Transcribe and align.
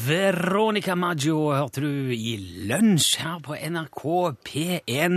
Veronica 0.00 0.94
Maggio 0.94 1.50
hørte 1.52 1.82
du 1.82 2.12
i 2.14 2.36
lunsj 2.70 3.18
her 3.20 3.40
på 3.44 3.56
NRK 3.58 4.04
P1. 4.46 5.16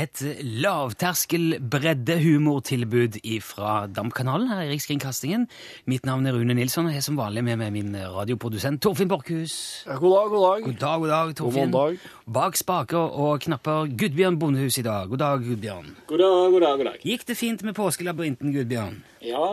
Et 0.00 0.22
lavterskel 0.64 1.58
breddehumortilbud 1.60 3.20
fra 3.44 3.84
DAM-kanalen 3.86 4.50
her 4.50 4.64
i 4.64 4.72
Rikskringkastingen. 4.72 5.46
Mitt 5.86 6.08
navn 6.08 6.26
er 6.26 6.34
Rune 6.34 6.56
Nilsson, 6.56 6.88
og 6.88 6.96
jeg 6.96 7.02
er 7.02 7.06
som 7.06 7.20
vanlig 7.20 7.44
med 7.46 7.60
meg 7.60 7.72
min 7.76 7.94
radioprodusent 7.94 8.82
Torfinn 8.82 9.10
Borchhus. 9.12 9.54
Ja, 9.86 10.00
god 10.00 10.16
dag, 10.16 10.34
god 10.34 10.46
dag. 10.48 10.66
God 10.66 10.82
dag, 10.82 10.98
god 11.04 11.14
dag, 11.14 11.34
Torfinn. 11.38 11.70
God 11.70 11.78
mandag. 11.78 12.12
Bak 12.38 12.58
spaker 12.58 13.18
og 13.22 13.40
knapper 13.46 13.92
Gudbjørn 14.02 14.40
Bondehus 14.40 14.80
i 14.82 14.86
dag. 14.88 15.08
God 15.12 15.22
dag, 15.22 15.46
Gudbjørn. 15.46 15.94
God 16.10 16.24
dag, 16.24 16.52
god 16.56 16.66
dag, 16.66 16.78
god 16.82 16.90
dag. 16.92 17.02
Gikk 17.06 17.28
det 17.28 17.38
fint 17.38 17.62
med 17.62 17.78
påskelabyrinten, 17.78 18.56
Gudbjørn? 18.56 19.02
Ja, 19.22 19.48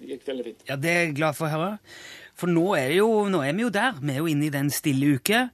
det 0.00 0.16
gikk 0.16 0.28
veldig 0.28 0.50
fint. 0.52 0.66
Ja, 0.68 0.76
det 0.80 0.90
er 0.90 1.06
jeg 1.06 1.20
glad 1.22 1.38
for 1.38 1.48
å 1.48 1.54
høre. 1.56 1.76
For 2.40 2.48
nå 2.48 2.70
er, 2.78 2.94
jo, 2.96 3.26
nå 3.28 3.42
er 3.44 3.52
vi 3.56 3.66
jo 3.66 3.72
der. 3.74 3.98
Vi 4.00 4.14
er 4.14 4.22
jo 4.22 4.28
inne 4.30 4.48
i 4.48 4.54
den 4.54 4.70
stille 4.72 5.18
uke. 5.18 5.44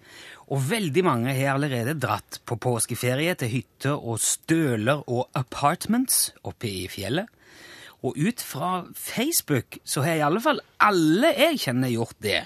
Og 0.47 0.63
veldig 0.69 1.03
mange 1.03 1.33
har 1.35 1.57
allerede 1.57 1.97
dratt 1.99 2.39
på 2.47 2.59
påskeferie 2.63 3.35
til 3.39 3.51
hytter 3.51 3.97
og 3.99 4.21
støler 4.23 5.03
og 5.11 5.27
apartments 5.35 6.29
oppe 6.47 6.71
i 6.71 6.85
fjellet. 6.91 7.27
Og 8.07 8.15
ut 8.15 8.43
fra 8.45 8.85
Facebook 8.95 9.81
så 9.83 10.05
har 10.07 10.21
i 10.21 10.23
alle 10.23 10.43
fall 10.45 10.63
alle 10.79 11.33
jeg 11.35 11.59
kjenner 11.65 11.91
gjort 11.91 12.21
det. 12.23 12.45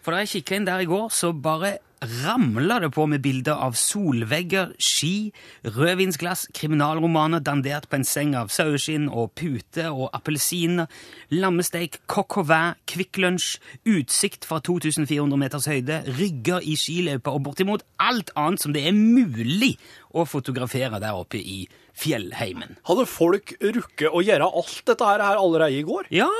For 0.00 0.14
da 0.14 0.22
jeg 0.22 0.38
kikka 0.38 0.56
inn 0.56 0.68
der 0.68 0.86
i 0.86 0.88
går, 0.88 1.10
så 1.12 1.34
bare 1.36 1.76
ramla 2.00 2.78
det 2.80 2.90
på 2.94 3.06
med 3.10 3.22
bilder 3.24 3.58
av 3.58 3.74
solvegger, 3.78 4.74
ski, 4.78 5.30
rødvinsglass, 5.66 6.46
kriminalromaner 6.54 7.42
dandert 7.44 7.88
på 7.90 7.98
en 7.98 8.06
seng 8.06 8.34
av 8.38 8.52
saueskinn 8.54 9.08
og 9.08 9.32
pute 9.38 9.88
og 9.90 10.08
appelsiner, 10.16 10.88
lammesteik, 11.34 12.00
coq 12.10 12.38
au 12.42 12.46
vin, 12.48 12.76
Kvikk 12.88 13.20
Lunsj, 13.22 13.48
utsikt 13.88 14.46
fra 14.48 14.60
2400 14.64 15.40
meters 15.40 15.68
høyde, 15.70 16.02
rygger 16.18 16.64
i 16.64 16.76
skiløypa 16.78 17.34
og 17.34 17.44
bortimot 17.48 17.86
alt 18.02 18.32
annet 18.38 18.62
som 18.62 18.74
det 18.76 18.86
er 18.88 18.96
mulig 18.96 19.74
å 20.14 20.24
fotografere 20.28 21.00
der 21.02 21.18
oppe 21.18 21.40
i 21.40 21.64
fjellheimen. 21.98 22.78
Hadde 22.88 23.08
folk 23.10 23.56
rukket 23.60 24.14
å 24.14 24.22
gjøre 24.24 24.48
alt 24.48 24.84
dette 24.88 25.10
her 25.10 25.26
allerede 25.34 25.74
i 25.76 25.84
går? 25.86 26.12
Ja! 26.14 26.30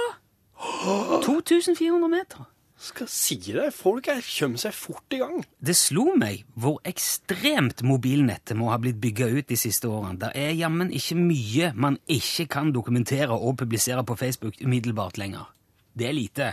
2400 1.26 2.08
meter. 2.10 2.47
Skal 2.78 3.08
si 3.10 3.36
det, 3.56 3.72
folk 3.74 4.06
er, 4.12 4.20
kommer 4.22 4.60
seg 4.62 4.74
fort 4.76 5.14
i 5.16 5.18
gang. 5.18 5.40
Det 5.58 5.74
slo 5.74 6.12
meg 6.18 6.44
hvor 6.54 6.78
ekstremt 6.86 7.82
mobilnettet 7.82 8.54
må 8.58 8.68
ha 8.70 8.78
blitt 8.78 9.00
bygga 9.02 9.26
ut 9.34 9.48
de 9.50 9.58
siste 9.58 9.90
årene. 9.90 10.14
Det 10.20 10.30
er 10.38 10.54
jammen 10.54 10.92
ikke 10.94 11.18
mye 11.18 11.72
man 11.74 11.98
ikke 12.06 12.46
kan 12.52 12.70
dokumentere 12.74 13.34
og 13.34 13.58
publisere 13.58 14.04
på 14.06 14.14
Facebook 14.20 14.60
umiddelbart 14.62 15.18
lenger. 15.18 15.50
Det 15.98 16.06
er 16.06 16.14
lite. 16.14 16.52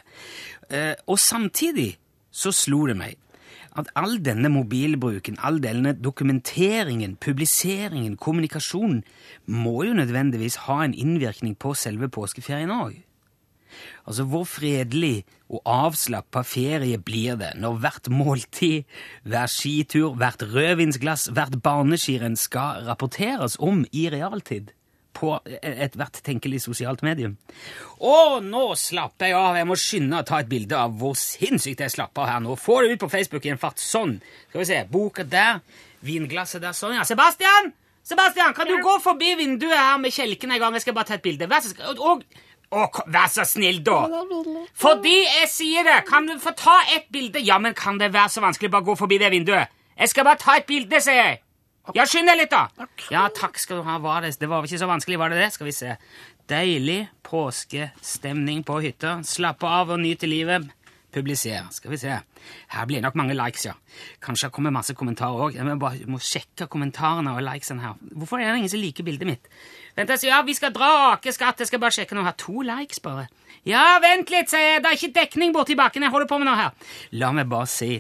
Eh, 0.70 0.96
og 1.06 1.22
samtidig 1.22 1.92
så 2.34 2.50
slo 2.52 2.88
det 2.90 2.98
meg 2.98 3.22
at 3.76 3.90
all 4.00 4.18
denne 4.24 4.50
mobilbruken, 4.50 5.38
all 5.44 5.60
denne 5.62 5.94
dokumenteringen, 5.94 7.18
publiseringen, 7.22 8.16
kommunikasjonen, 8.18 9.04
må 9.46 9.84
jo 9.84 9.94
nødvendigvis 9.94 10.64
ha 10.66 10.82
en 10.86 10.96
innvirkning 10.96 11.58
på 11.60 11.74
selve 11.78 12.10
påskeferien 12.10 12.72
òg. 12.72 12.96
Altså, 14.06 14.26
hvor 14.30 14.46
fredelig 14.50 15.26
og 15.50 15.62
avslappa 15.70 16.42
ferie 16.46 16.98
blir 17.02 17.38
det 17.40 17.52
når 17.62 17.78
hvert 17.84 18.10
måltid, 18.14 18.88
hver 19.26 19.52
skitur, 19.52 20.16
hvert 20.20 20.42
rødvinsglass, 20.54 21.30
hvert 21.36 21.60
barneskirenn 21.66 22.38
skal 22.40 22.86
rapporteres 22.88 23.60
om 23.62 23.86
i 23.94 24.08
realtid 24.14 24.74
på 25.16 25.32
ethvert 25.64 26.20
tenkelig 26.26 26.62
sosialt 26.66 27.06
medium? 27.06 27.38
Å, 28.04 28.42
nå 28.44 28.66
slapper 28.80 29.32
jeg 29.32 29.40
av! 29.40 29.56
Jeg 29.60 29.70
må 29.70 29.78
skynde 29.80 30.20
å 30.20 30.28
ta 30.28 30.42
et 30.44 30.52
bilde 30.52 30.76
av 30.76 30.98
hvor 31.00 31.16
sinnssykt 31.20 31.86
jeg 31.86 31.94
slapper 31.94 32.26
av 32.26 32.34
her 32.34 32.44
nå. 32.44 32.58
Få 32.60 32.82
det 32.84 32.96
ut 32.96 33.06
på 33.06 33.12
Facebook 33.14 33.48
i 33.48 33.54
en 33.54 33.62
fart. 33.62 33.80
Sånn. 33.82 34.18
Skal 34.50 34.62
vi 34.62 34.68
se. 34.70 34.82
Boka 34.92 35.24
der. 35.24 35.64
Vinglasset 36.06 36.64
der. 36.66 36.76
Sånn, 36.76 36.98
ja. 37.00 37.08
Sebastian! 37.08 37.72
Sebastian, 38.06 38.54
kan 38.54 38.70
du 38.70 38.76
gå 38.86 39.00
forbi 39.02 39.32
vinduet 39.40 39.80
her 39.80 39.96
med 39.98 40.14
kjelken 40.14 40.52
en 40.54 40.60
gang? 40.62 40.76
Jeg 40.78 40.84
skal 40.84 40.94
bare 40.94 41.10
ta 41.10 41.16
et 41.16 41.24
bilde. 41.26 41.48
Snill. 41.66 42.04
Og 42.06 42.22
å, 42.76 42.90
vær 43.14 43.32
så 43.32 43.46
snill, 43.48 43.80
da! 43.86 44.02
Fordi 44.80 45.16
jeg 45.24 45.50
sier 45.52 45.88
det! 45.88 46.02
Kan 46.10 46.28
du 46.30 46.36
få 46.44 46.54
ta 46.60 46.76
et 46.96 47.08
bilde? 47.14 47.42
Ja, 47.46 47.58
men 47.62 47.76
kan 47.78 48.00
det 48.02 48.12
være 48.14 48.34
så 48.36 48.44
vanskelig 48.44 48.72
bare 48.74 48.88
gå 48.88 48.98
forbi 49.00 49.20
det 49.22 49.32
vinduet? 49.34 49.72
Jeg 49.96 50.12
skal 50.12 50.28
bare 50.28 50.42
ta 50.42 50.58
et 50.60 50.68
bilde, 50.70 51.00
sier 51.04 51.22
jeg! 51.22 51.42
Ja, 51.94 52.06
skynd 52.10 52.28
deg 52.32 52.40
litt, 52.40 52.54
da! 52.54 52.88
Ja, 53.14 53.28
takk 53.34 53.60
skal 53.62 53.80
du 53.80 53.86
ha. 53.86 54.00
Var 54.02 54.26
det, 54.26 54.34
det 54.42 54.50
var 54.50 54.66
ikke 54.66 54.82
så 54.82 54.90
vanskelig, 54.90 55.20
var 55.22 55.32
det 55.32 55.44
det? 55.44 55.52
Skal 55.54 55.70
vi 55.70 55.76
se. 55.76 55.94
Deilig 56.50 57.04
påskestemning 57.26 58.64
på 58.66 58.80
hytta. 58.84 59.20
Slappe 59.26 59.70
av 59.70 59.94
og 59.94 60.02
nyte 60.02 60.30
livet. 60.30 60.66
Publiser. 61.16 61.70
Skal 61.72 61.94
vi 61.94 62.00
se. 62.02 62.18
Her 62.74 62.88
blir 62.90 63.04
nok 63.06 63.16
mange 63.16 63.38
likes, 63.38 63.68
ja. 63.70 63.76
Kanskje 64.24 64.50
det 64.50 64.56
kommer 64.58 64.74
masse 64.76 64.98
kommentarer 64.98 65.46
òg. 65.46 65.56
Jeg 65.56 65.68
må 65.68 65.78
bare 65.80 66.10
må 66.12 66.20
sjekke 66.20 66.68
kommentarene 66.72 67.38
og 67.38 67.46
likesene 67.46 67.86
her. 67.86 68.02
Hvorfor 68.18 68.42
er 68.42 68.50
det 68.52 68.64
ingen 68.64 68.74
som 68.74 68.82
liker 68.82 69.08
bildet 69.08 69.30
mitt? 69.30 69.48
Vent, 69.96 70.12
jeg 70.12 70.26
sier, 70.26 70.34
ja, 70.34 70.42
vi 70.44 70.56
skal 70.58 70.74
dra 70.76 70.92
akeskatt. 71.14 71.62
Jeg 71.64 71.70
skal 71.72 71.82
bare 71.84 71.96
sjekke 71.96 72.18
nå. 72.18 72.26
Har 72.26 72.36
to 72.40 72.66
likes, 72.68 73.00
bare. 73.04 73.30
Ja, 73.66 73.96
vent 74.04 74.30
litt, 74.34 74.52
sier 74.52 74.76
jeg. 74.76 74.84
Det 74.84 74.92
er 74.92 75.00
ikke 75.00 75.16
dekning 75.22 75.56
borti 75.56 75.78
bakken. 75.80 76.04
Jeg 76.06 76.14
holder 76.14 76.30
på 76.30 76.42
med 76.42 76.50
noe 76.50 76.60
her. 76.60 76.92
La 77.16 77.32
meg 77.36 77.48
bare 77.52 77.70
si 77.72 77.96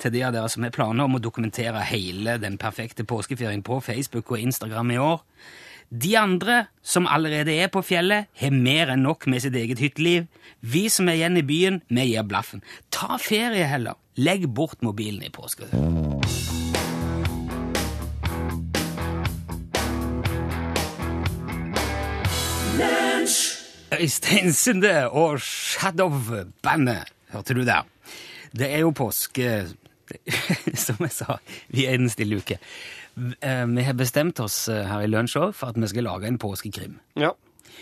til 0.00 0.12
de 0.12 0.24
av 0.26 0.34
dere 0.34 0.48
som 0.52 0.64
har 0.66 0.74
planer 0.74 1.06
om 1.06 1.16
å 1.16 1.22
dokumentere 1.22 1.84
hele 1.88 2.36
den 2.42 2.58
perfekte 2.60 3.06
påskeferien 3.08 3.62
på 3.64 3.78
Facebook 3.84 4.32
og 4.32 4.42
Instagram 4.42 4.92
i 4.92 4.98
år. 5.00 5.22
De 5.88 6.16
andre 6.18 6.64
som 6.82 7.06
allerede 7.06 7.54
er 7.54 7.70
på 7.70 7.82
fjellet, 7.86 8.26
har 8.40 8.50
mer 8.50 8.90
enn 8.92 9.04
nok 9.06 9.28
med 9.30 9.44
sitt 9.44 9.54
eget 9.54 9.80
hytteliv. 9.80 10.26
Vi 10.60 10.88
som 10.90 11.08
er 11.08 11.20
igjen 11.20 11.38
i 11.38 11.46
byen, 11.46 11.78
vi 11.86 12.08
gir 12.10 12.26
blaffen. 12.26 12.64
Ta 12.90 13.20
ferie 13.22 13.68
heller. 13.70 13.94
Legg 14.18 14.48
bort 14.50 14.82
mobilen 14.82 15.22
i 15.22 15.30
påske. 15.30 15.68
Øystein 23.94 24.52
Sunde 24.52 25.10
og 25.10 25.38
Shadow-bandet, 25.40 27.12
hørte 27.30 27.54
du 27.54 27.62
der? 27.66 27.86
Det 28.56 28.66
er 28.72 28.82
jo 28.82 28.90
påske 28.90 29.66
Som 30.86 31.02
jeg 31.02 31.12
sa, 31.14 31.36
vi 31.74 31.86
er 31.86 31.96
i 31.96 32.00
den 32.00 32.10
stille 32.10 32.38
uke. 32.38 32.58
Vi 33.16 33.82
har 33.86 33.96
bestemt 33.98 34.38
oss 34.42 34.66
her 34.70 35.02
i 35.02 35.08
Lunsj 35.10 35.38
òg 35.40 35.54
for 35.56 35.72
at 35.72 35.80
vi 35.80 35.88
skal 35.90 36.06
lage 36.06 36.28
en 36.30 36.38
påskekrim. 36.38 36.98
Ja, 37.18 37.32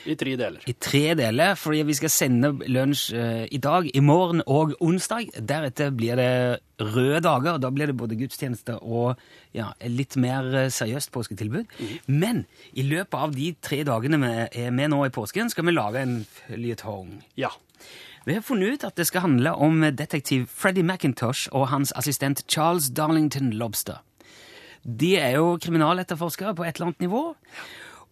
i 0.07 0.17
tre 0.21 0.35
deler. 0.37 0.65
I 0.69 0.75
tre 0.77 1.15
deler, 1.19 1.55
fordi 1.59 1.83
vi 1.89 1.97
skal 1.97 2.13
sende 2.13 2.53
lunsj 2.69 3.07
i 3.51 3.61
dag, 3.63 3.89
i 3.89 4.03
morgen 4.05 4.43
og 4.47 4.75
onsdag. 4.85 5.33
Deretter 5.41 5.93
blir 5.95 6.19
det 6.21 6.61
røde 6.81 7.23
dager, 7.25 7.57
og 7.57 7.63
da 7.63 7.71
blir 7.75 7.91
det 7.91 7.97
både 7.99 8.19
gudstjeneste 8.19 8.79
og 8.83 9.21
ja, 9.57 9.71
litt 9.87 10.17
mer 10.21 10.69
seriøst 10.75 11.13
påsketilbud. 11.15 11.69
Mm. 11.79 11.93
Men 12.21 12.45
i 12.73 12.87
løpet 12.87 13.21
av 13.27 13.37
de 13.37 13.53
tre 13.65 13.83
dagene 13.87 14.21
vi 14.25 14.33
er 14.65 14.75
med 14.75 14.93
nå 14.93 15.05
i 15.07 15.13
påsken, 15.15 15.53
skal 15.53 15.69
vi 15.69 15.77
lage 15.77 16.03
en 16.03 16.19
føljetong. 16.41 17.21
Ja. 17.41 17.53
Vi 18.25 18.33
har 18.39 18.45
funnet 18.45 18.79
ut 18.79 18.85
at 18.89 18.97
det 18.97 19.05
skal 19.11 19.27
handle 19.27 19.53
om 19.61 19.85
detektiv 19.93 20.47
Freddy 20.49 20.81
McIntosh 20.81 21.51
og 21.53 21.69
hans 21.69 21.93
assistent 21.97 22.45
Charles 22.49 22.89
Darlington 22.97 23.53
Lobster. 23.53 24.01
De 24.85 25.15
er 25.17 25.39
jo 25.39 25.59
kriminaletterforskere 25.61 26.55
på 26.57 26.65
et 26.65 26.77
eller 26.77 26.91
annet 26.91 27.05
nivå. 27.05 27.23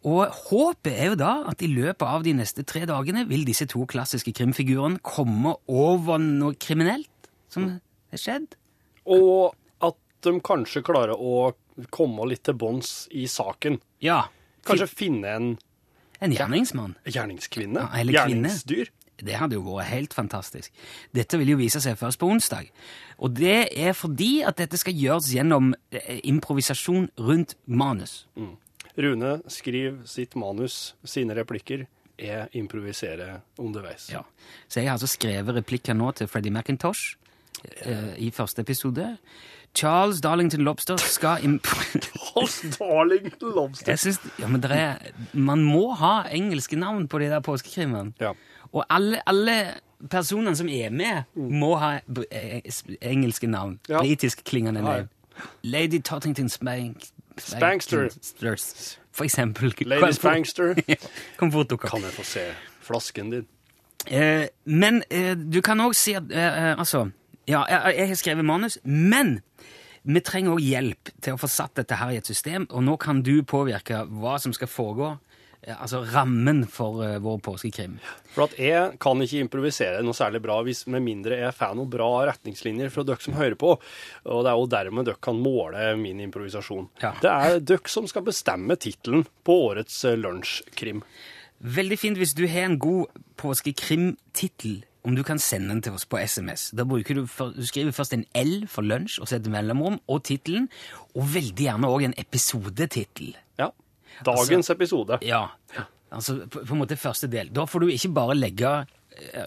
Og 0.08 0.26
håpet 0.48 0.92
er 0.98 1.12
jo 1.12 1.16
da 1.20 1.32
at 1.50 1.62
i 1.62 1.68
løpet 1.70 2.02
av 2.02 2.24
de 2.26 2.32
neste 2.34 2.64
tre 2.66 2.82
dagene 2.90 3.22
vil 3.28 3.44
disse 3.46 3.68
to 3.70 3.84
klassiske 3.86 4.32
krimfigurene 4.34 4.98
komme 5.06 5.54
over 5.70 6.18
noe 6.22 6.56
kriminelt 6.58 7.28
som 7.52 7.68
har 8.10 8.18
skjedd. 8.18 8.56
Og 9.06 9.52
at 9.82 9.98
de 10.26 10.32
kanskje 10.42 10.82
klarer 10.86 11.14
å 11.14 11.52
komme 11.94 12.26
litt 12.30 12.42
til 12.48 12.58
bunns 12.58 13.06
i 13.14 13.28
saken. 13.30 13.78
Ja. 14.02 14.25
Kanskje 14.66 14.90
finne 14.90 15.37
en 15.37 15.52
En 16.22 16.31
gjerningsmann. 16.34 16.96
gjerningskvinne. 17.06 17.81
Ja, 17.82 18.00
eller. 18.00 18.12
Gjerningsdyr. 18.12 18.90
Det 19.22 19.34
hadde 19.38 19.55
jo 19.55 19.62
vært 19.62 19.90
helt 19.93 20.14
fantastisk. 20.14 20.72
Dette 21.14 21.38
vil 21.38 21.52
jo 21.52 21.56
vise 21.60 21.78
seg 21.82 21.94
først 21.98 22.19
på 22.19 22.26
onsdag. 22.31 22.70
Og 23.22 23.34
det 23.38 23.69
er 23.78 23.93
fordi 23.94 24.43
at 24.43 24.56
dette 24.58 24.78
skal 24.81 24.94
gjøres 24.98 25.28
gjennom 25.34 25.75
eh, 25.94 26.19
improvisasjon 26.26 27.08
rundt 27.19 27.55
manus. 27.66 28.26
Mm. 28.34 28.56
Rune 28.99 29.41
skriver 29.49 30.03
sitt 30.06 30.37
manus, 30.37 30.94
sine 31.05 31.37
replikker. 31.39 31.87
Jeg 32.19 32.49
improviserer 32.59 33.41
underveis. 33.59 34.11
Ja. 34.12 34.21
Så 34.69 34.81
jeg 34.81 34.91
har 34.91 34.99
altså 34.99 35.09
skrevet 35.11 35.56
replikker 35.56 35.97
nå 35.97 36.12
til 36.12 36.29
Freddy 36.29 36.53
McIntosh 36.53 37.17
eh, 37.87 38.12
i 38.21 38.31
første 38.31 38.62
episode. 38.62 39.17
Charles 39.75 40.21
Darlington 40.21 40.61
Lobster 40.61 40.97
skal. 40.97 41.41
Charles 42.27 42.61
Darlington 42.79 43.55
Lobster. 43.56 43.93
Jeg 43.93 43.99
synes, 43.99 44.21
ja, 44.39 44.47
men 44.47 44.65
er, 44.65 44.97
Man 45.33 45.65
må 45.65 45.94
ha 45.94 46.29
engelske 46.31 46.77
navn 46.77 47.09
på 47.09 47.19
de 47.19 47.31
der 47.33 47.41
påskekrimene. 47.41 48.12
Ja. 48.21 48.33
Og 48.73 48.85
alle, 48.91 49.21
alle 49.27 49.56
personene 50.11 50.56
som 50.56 50.69
er 50.69 50.91
med, 50.91 51.23
må 51.35 51.75
ha 51.81 51.94
eh, 52.31 52.61
engelske 53.00 53.47
navn. 53.47 53.81
Ja. 53.89 53.99
Britisk 53.99 54.44
klingende 54.44 54.83
navn. 54.83 55.09
Lady 55.62 56.03
Tottington 56.03 56.49
Spank, 56.49 57.09
Spankster. 57.38 58.08
Spanksters. 58.11 58.99
For 59.12 59.25
eksempel. 59.25 59.75
Lady 59.87 60.12
Spankster. 60.12 60.75
Kom 61.38 61.52
fort 61.52 61.70
dere. 61.70 61.88
Kan 61.88 62.05
jeg 62.06 62.17
få 62.17 62.26
se 62.26 62.46
flasken 62.82 63.31
din? 63.31 63.49
Eh, 64.06 64.49
men 64.64 65.02
eh, 65.11 65.34
du 65.37 65.61
kan 65.62 65.81
òg 65.81 65.94
si 65.94 66.17
at 66.19 66.26
eh, 66.34 66.43
eh, 66.43 66.73
Altså, 66.75 67.06
ja, 67.46 67.62
jeg, 67.70 67.94
jeg 67.99 68.08
har 68.08 68.19
skrevet 68.19 68.44
manus, 68.44 68.79
men 68.82 69.37
vi 70.02 70.20
trenger 70.20 70.56
òg 70.56 70.64
hjelp 70.64 71.12
til 71.23 71.37
å 71.37 71.38
få 71.38 71.46
satt 71.50 71.76
dette 71.79 71.99
her 72.00 72.11
i 72.11 72.19
et 72.19 72.26
system, 72.26 72.67
og 72.70 72.82
nå 72.82 72.96
kan 72.99 73.23
du 73.23 73.37
påvirke 73.46 74.02
hva 74.11 74.38
som 74.43 74.55
skal 74.55 74.70
foregå. 74.70 75.12
Eh, 75.62 75.75
Altså 75.76 76.03
rammen 76.12 76.64
for 76.70 77.03
uh, 77.03 77.17
vår 77.23 77.41
påskekrim. 77.47 77.99
For 78.35 78.47
at 78.49 78.56
jeg 78.61 78.99
kan 79.03 79.23
ikke 79.25 79.43
improvisere 79.47 80.03
noe 80.05 80.17
særlig 80.17 80.43
bra 80.44 80.61
hvis, 80.67 80.85
med 80.91 81.05
mindre 81.06 81.41
jeg 81.41 81.56
får 81.56 81.76
noen 81.79 81.91
bra 81.93 82.11
retningslinjer 82.31 82.93
fra 82.94 83.06
dere 83.06 83.25
som 83.25 83.38
hører 83.38 83.59
på. 83.59 83.75
Og 84.26 84.44
det 84.44 84.53
er 84.53 84.61
jo 84.61 84.70
dermed 84.76 85.09
dere 85.09 85.23
kan 85.23 85.41
måle 85.43 85.93
min 86.00 86.23
improvisasjon. 86.26 86.88
Ja. 87.05 87.14
Det 87.23 87.32
er 87.32 87.61
dere 87.73 87.93
som 87.93 88.09
skal 88.11 88.26
bestemme 88.26 88.79
tittelen 88.81 89.26
på 89.47 89.59
årets 89.69 90.03
eh, 90.09 90.19
lunsjkrim. 90.19 91.05
Veldig 91.62 91.99
fint 91.99 92.19
hvis 92.19 92.35
du 92.35 92.49
har 92.50 92.67
en 92.67 92.81
god 92.82 93.20
påskekrimtittel, 93.38 94.81
om 95.06 95.15
du 95.15 95.23
kan 95.26 95.38
sende 95.43 95.70
den 95.70 95.82
til 95.82 95.94
oss 95.94 96.06
på 96.06 96.19
SMS. 96.19 96.70
Da 96.75 96.87
bruker 96.87 97.15
du, 97.15 97.26
for, 97.31 97.55
du 97.55 97.67
skriver 97.67 97.94
først 97.94 98.15
en 98.17 98.25
L 98.38 98.67
for 98.70 98.87
lunsj, 98.87 99.20
og 99.23 99.31
setter 99.31 99.50
mellomrom, 99.50 100.00
og 100.11 100.25
tittelen, 100.26 100.69
og 101.15 101.31
veldig 101.35 101.67
gjerne 101.69 101.91
òg 101.91 102.06
en 102.06 102.17
episodetittel. 102.19 103.37
Ja. 103.58 103.70
Dagens 104.26 104.70
episode. 104.70 105.19
Ja, 105.26 105.47
altså 106.12 106.43
på, 106.47 106.62
på 106.67 106.76
en 106.76 106.82
måte 106.82 106.99
første 107.00 107.31
del. 107.32 107.50
Da 107.55 107.64
får 107.69 107.85
du 107.85 107.93
ikke 107.93 108.12
bare 108.14 108.37
legge 108.38 108.75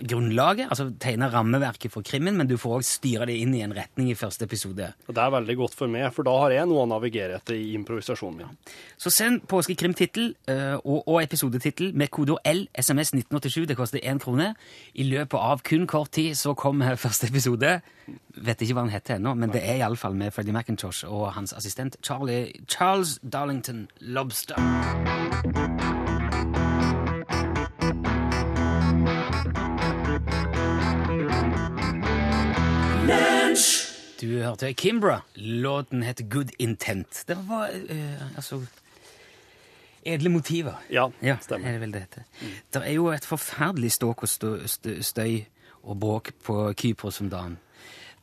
grunnlaget, 0.07 0.69
altså 0.69 0.89
tegne 1.01 1.29
rammeverket 1.31 1.91
for 1.93 2.05
krimmen, 2.05 2.37
men 2.37 2.47
du 2.49 2.55
får 2.59 2.79
også 2.79 2.97
styre 2.99 3.27
det 3.29 3.37
inn 3.41 3.53
i 3.57 3.63
en 3.65 3.73
retning 3.75 4.09
i 4.11 4.17
første 4.17 4.45
episode. 4.45 4.91
Og 5.07 5.15
Det 5.15 5.23
er 5.23 5.33
veldig 5.33 5.55
godt 5.57 5.75
for 5.75 5.91
meg, 5.91 6.07
for 6.13 6.27
da 6.27 6.35
har 6.43 6.55
jeg 6.55 6.69
noe 6.69 6.83
å 6.85 6.89
navigere 6.89 7.39
etter 7.39 7.57
i 7.57 7.73
improvisasjonen 7.77 8.37
min. 8.43 8.57
Så 8.97 9.11
send 9.13 9.45
påskekrimtittel 9.51 10.33
eh, 10.51 10.77
og, 10.81 11.07
og 11.07 11.21
episodetittel 11.23 11.93
med 11.97 12.11
kodeord 12.13 12.41
L, 12.45 12.65
SMS 12.77 13.13
1987, 13.15 13.65
det 13.71 13.79
koster 13.79 14.03
én 14.03 14.21
krone. 14.21 14.53
I 14.93 15.07
løpet 15.09 15.39
av 15.39 15.63
kun 15.65 15.87
kort 15.87 16.13
tid 16.15 16.35
så 16.39 16.55
kommer 16.57 16.95
første 16.99 17.29
episode. 17.31 17.79
Vet 18.35 18.61
ikke 18.61 18.77
hva 18.77 18.85
han 18.85 18.93
heter 18.93 19.17
ennå, 19.17 19.35
men 19.39 19.53
det 19.53 19.63
er 19.65 19.81
iallfall 19.81 20.15
med 20.17 20.33
Freddie 20.35 20.55
McIntosh 20.55 21.07
og 21.09 21.31
hans 21.37 21.55
assistent 21.57 21.97
Charlie, 22.05 22.53
Charles 22.69 23.19
Darlington 23.23 23.87
Lobster. 23.99 25.94
Du 34.25 34.39
hørte 34.41 34.73
Kimbra. 34.73 35.19
Låten 35.35 36.01
heter 36.03 36.23
Good 36.23 36.49
Intent. 36.59 37.23
Det 37.27 37.35
var 37.47 37.69
eh, 37.89 38.21
altså 38.35 38.61
Edle 40.05 40.29
motiver. 40.29 40.79
Ja, 40.89 41.09
Ja, 41.21 41.35
stemmer. 41.41 41.67
er 41.67 41.71
det 41.71 41.81
vel 41.81 41.93
det 41.93 41.99
heter. 42.01 42.23
Det 42.73 42.81
er 42.87 42.91
jo 42.95 43.07
et 43.13 43.25
forferdelig 43.25 43.91
ståk 43.91 44.23
og 44.23 44.29
stø, 44.29 44.51
stø, 44.67 44.95
støy 45.01 45.43
og 45.83 45.99
bråk 45.99 46.31
på 46.43 46.73
Kypros 46.73 47.21
om 47.21 47.29
dagen. 47.29 47.57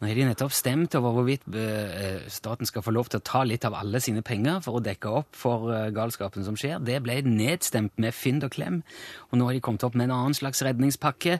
Nå 0.02 0.08
har 0.10 0.18
de 0.18 0.24
nettopp 0.26 0.50
stemt 0.50 0.96
over 0.98 1.12
hvorvidt 1.14 1.44
eh, 1.54 2.24
staten 2.26 2.66
skal 2.66 2.82
få 2.82 2.90
lov 2.90 3.06
til 3.12 3.20
å 3.20 3.22
ta 3.22 3.44
litt 3.46 3.62
av 3.68 3.76
alle 3.78 4.00
sine 4.02 4.18
penger 4.26 4.56
for 4.64 4.80
å 4.80 4.82
dekke 4.82 5.12
opp 5.20 5.36
for 5.38 5.68
eh, 5.70 5.92
galskapen 5.94 6.42
som 6.42 6.56
skjer. 6.58 6.80
Det 6.82 6.96
ble 7.04 7.20
nedstemt 7.22 7.94
med 8.02 8.10
fynd 8.10 8.42
og 8.42 8.50
klem, 8.56 8.80
og 9.30 9.38
nå 9.38 9.46
har 9.46 9.54
de 9.54 9.62
kommet 9.62 9.84
opp 9.86 9.94
med 9.94 10.08
en 10.08 10.16
annen 10.16 10.34
slags 10.34 10.64
redningspakke. 10.66 11.36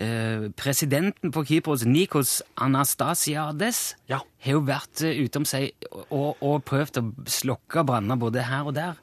Eh, 0.00 0.46
presidenten 0.56 1.34
på 1.36 1.44
Kypros, 1.50 1.84
Nikos 1.84 2.38
Anastasiades, 2.56 3.82
Ja. 4.08 4.22
har 4.46 4.52
jo 4.56 4.64
vært 4.64 5.04
eh, 5.04 5.20
utom 5.26 5.44
seg 5.44 5.74
og, 6.08 6.40
og 6.40 6.64
prøvd 6.64 7.02
å 7.02 7.04
slokke 7.28 7.84
branner 7.84 8.16
både 8.16 8.48
her 8.48 8.64
og 8.72 8.78
der. 8.80 8.96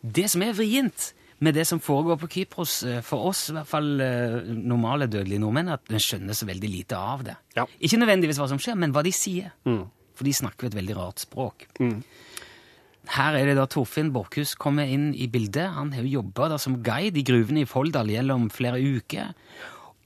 Det 0.00 0.28
som 0.30 0.46
er 0.46 0.54
vrient 0.54 1.10
med 1.44 1.56
det 1.56 1.66
som 1.68 1.80
foregår 1.82 2.18
på 2.22 2.30
Kypros, 2.36 2.82
eh, 2.88 3.00
for 3.04 3.30
oss 3.30 3.48
i 3.50 3.56
hvert 3.56 3.68
fall 3.68 3.90
eh, 4.00 4.40
normale 4.54 5.08
dødelige 5.10 5.42
nordmenn, 5.42 5.72
at 5.76 5.92
en 5.92 6.02
skjønner 6.02 6.36
så 6.36 6.48
veldig 6.48 6.70
lite 6.72 6.98
av 6.98 7.24
det. 7.26 7.36
Ja. 7.58 7.66
Ikke 7.84 8.00
nødvendigvis 8.00 8.40
hva 8.40 8.48
som 8.50 8.60
skjer, 8.62 8.78
men 8.80 8.94
hva 8.94 9.04
de 9.06 9.12
sier. 9.14 9.52
For 10.14 10.26
de 10.26 10.34
snakker 10.36 10.70
et 10.70 10.78
veldig 10.78 10.96
rart 10.96 11.24
språk. 11.24 11.66
Her 13.14 13.36
er 13.36 13.50
det 13.50 13.58
da 13.58 13.66
Torfinn 13.68 14.12
Borchhus 14.14 14.54
kommer 14.56 14.88
inn 14.88 15.10
i 15.12 15.26
bildet. 15.28 15.74
Han 15.76 15.92
har 15.92 16.06
jo 16.06 16.22
jobba 16.22 16.56
som 16.62 16.78
guide 16.86 17.20
i 17.20 17.26
gruvene 17.26 17.64
i 17.64 17.68
Folldal 17.68 18.12
gjennom 18.14 18.46
flere 18.52 18.80
uker. 18.80 19.34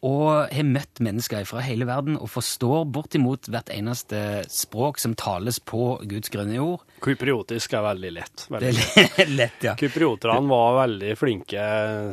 Og 0.06 0.52
har 0.54 0.68
møtt 0.68 1.00
mennesker 1.02 1.42
fra 1.48 1.64
hele 1.66 1.88
verden 1.88 2.14
og 2.20 2.28
forstår 2.30 2.84
bortimot 2.94 3.48
hvert 3.50 3.72
eneste 3.74 4.20
språk 4.52 5.00
som 5.02 5.16
tales 5.18 5.58
på 5.58 5.96
Guds 6.06 6.30
grønne 6.30 6.54
jord. 6.60 6.84
Kypriotisk 7.02 7.74
er 7.74 7.82
veldig 7.88 8.12
lett. 8.14 8.44
Det 8.46 8.60
Veldig. 8.68 9.08
er 9.24 9.32
lett, 9.40 9.58
ja. 9.66 9.74
Kyprioterne 9.80 10.46
var 10.52 10.78
veldig 10.84 11.16
flinke 11.18 11.64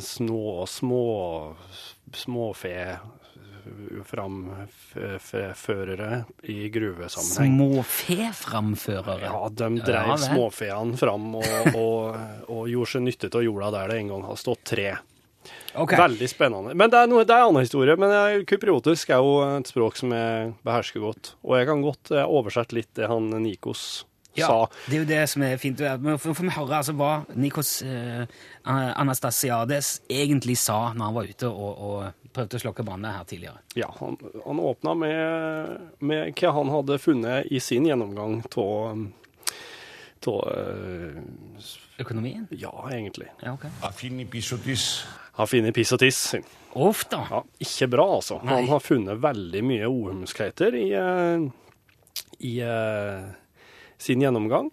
små, 0.02 0.64
små, 0.70 1.04
småfe 2.14 2.74
framførere 4.06 6.24
i 6.42 6.68
gruvesammenheng. 6.70 7.56
Småfeframførere. 7.56 9.24
Ja, 9.26 9.48
de 9.50 9.68
drev 9.80 10.08
ja, 10.12 10.16
småfeene 10.20 10.96
fram 11.00 11.34
og, 11.38 11.46
og, 11.74 12.16
og 12.52 12.68
gjorde 12.70 12.90
seg 12.92 13.02
nytte 13.06 13.30
av 13.32 13.42
jorda 13.46 13.70
der 13.74 13.88
det 13.92 13.98
en 14.02 14.12
gang 14.14 14.22
har 14.28 14.36
stått 14.40 14.62
tre. 14.74 14.90
Ok. 15.76 15.92
Veldig 15.98 16.28
spennende. 16.30 16.74
Men 16.74 16.90
det 16.92 16.98
er, 17.02 17.06
noe, 17.10 17.24
det 17.28 17.34
er 17.34 17.44
en 17.44 17.50
annen 17.50 17.64
historie. 17.66 17.96
Men 18.00 18.12
jeg, 18.14 18.44
kypriotisk 18.50 19.10
er 19.12 19.22
jo 19.24 19.38
et 19.58 19.68
språk 19.70 19.96
som 20.00 20.12
jeg 20.16 20.52
behersker 20.66 21.02
godt. 21.04 21.34
Og 21.44 21.56
jeg 21.58 21.68
kan 21.70 21.82
godt 21.84 22.12
eh, 22.14 22.24
oversette 22.26 22.76
litt 22.78 22.92
det 22.96 23.08
han 23.10 23.28
Nikos 23.44 24.04
Ja, 24.36 24.46
sa. 24.50 24.68
det 24.86 24.96
er 24.98 25.00
jo 25.02 25.08
det 25.08 25.20
som 25.32 25.42
er 25.46 25.56
fint. 25.60 25.80
Men 26.00 26.18
får 26.20 26.36
vi 26.40 26.52
høre 26.56 26.78
altså, 26.82 26.92
hva 26.96 27.24
Nikos 27.36 27.82
eh, 27.86 28.24
Anastasiades 28.66 30.00
egentlig 30.08 30.56
sa 30.60 30.92
når 30.92 31.04
han 31.10 31.16
var 31.16 31.30
ute 31.30 31.48
og, 31.48 31.84
og 31.88 32.32
prøvde 32.36 32.58
å 32.58 32.64
slokke 32.66 32.84
branner 32.84 33.16
her 33.16 33.24
tidligere. 33.28 33.62
Ja, 33.80 33.88
han, 34.00 34.18
han 34.44 34.60
åpna 34.60 34.92
med, 35.00 35.76
med 36.04 36.34
hva 36.36 36.52
han 36.58 36.72
hadde 36.74 36.98
funnet 37.00 37.48
i 37.48 37.60
sin 37.64 37.86
gjennomgang 37.88 38.42
av 38.56 39.06
Økonomien? 41.98 42.44
Ja, 42.50 42.72
egentlig. 42.92 43.30
Ja, 43.42 43.54
ok. 43.56 43.68
Har 43.80 43.94
funnet 43.96 44.28
piss 44.32 44.52
og 44.52 44.60
tiss. 44.66 44.86
Har 45.36 45.48
funnet 45.48 45.76
piss 45.76 45.94
og 45.96 46.00
tiss. 46.02 46.20
Uff 46.76 47.06
da. 47.08 47.22
Ja, 47.30 47.42
ikke 47.64 47.88
bra, 47.94 48.06
altså. 48.18 48.40
Nei. 48.44 48.60
Han 48.60 48.68
har 48.74 48.82
funnet 48.84 49.22
veldig 49.22 49.62
mye 49.64 49.88
uhumskheter 49.88 50.76
i, 50.76 50.90
eh, 50.92 51.46
i 52.44 52.58
uh, 52.60 53.30
sin 53.96 54.20
gjennomgang. 54.20 54.68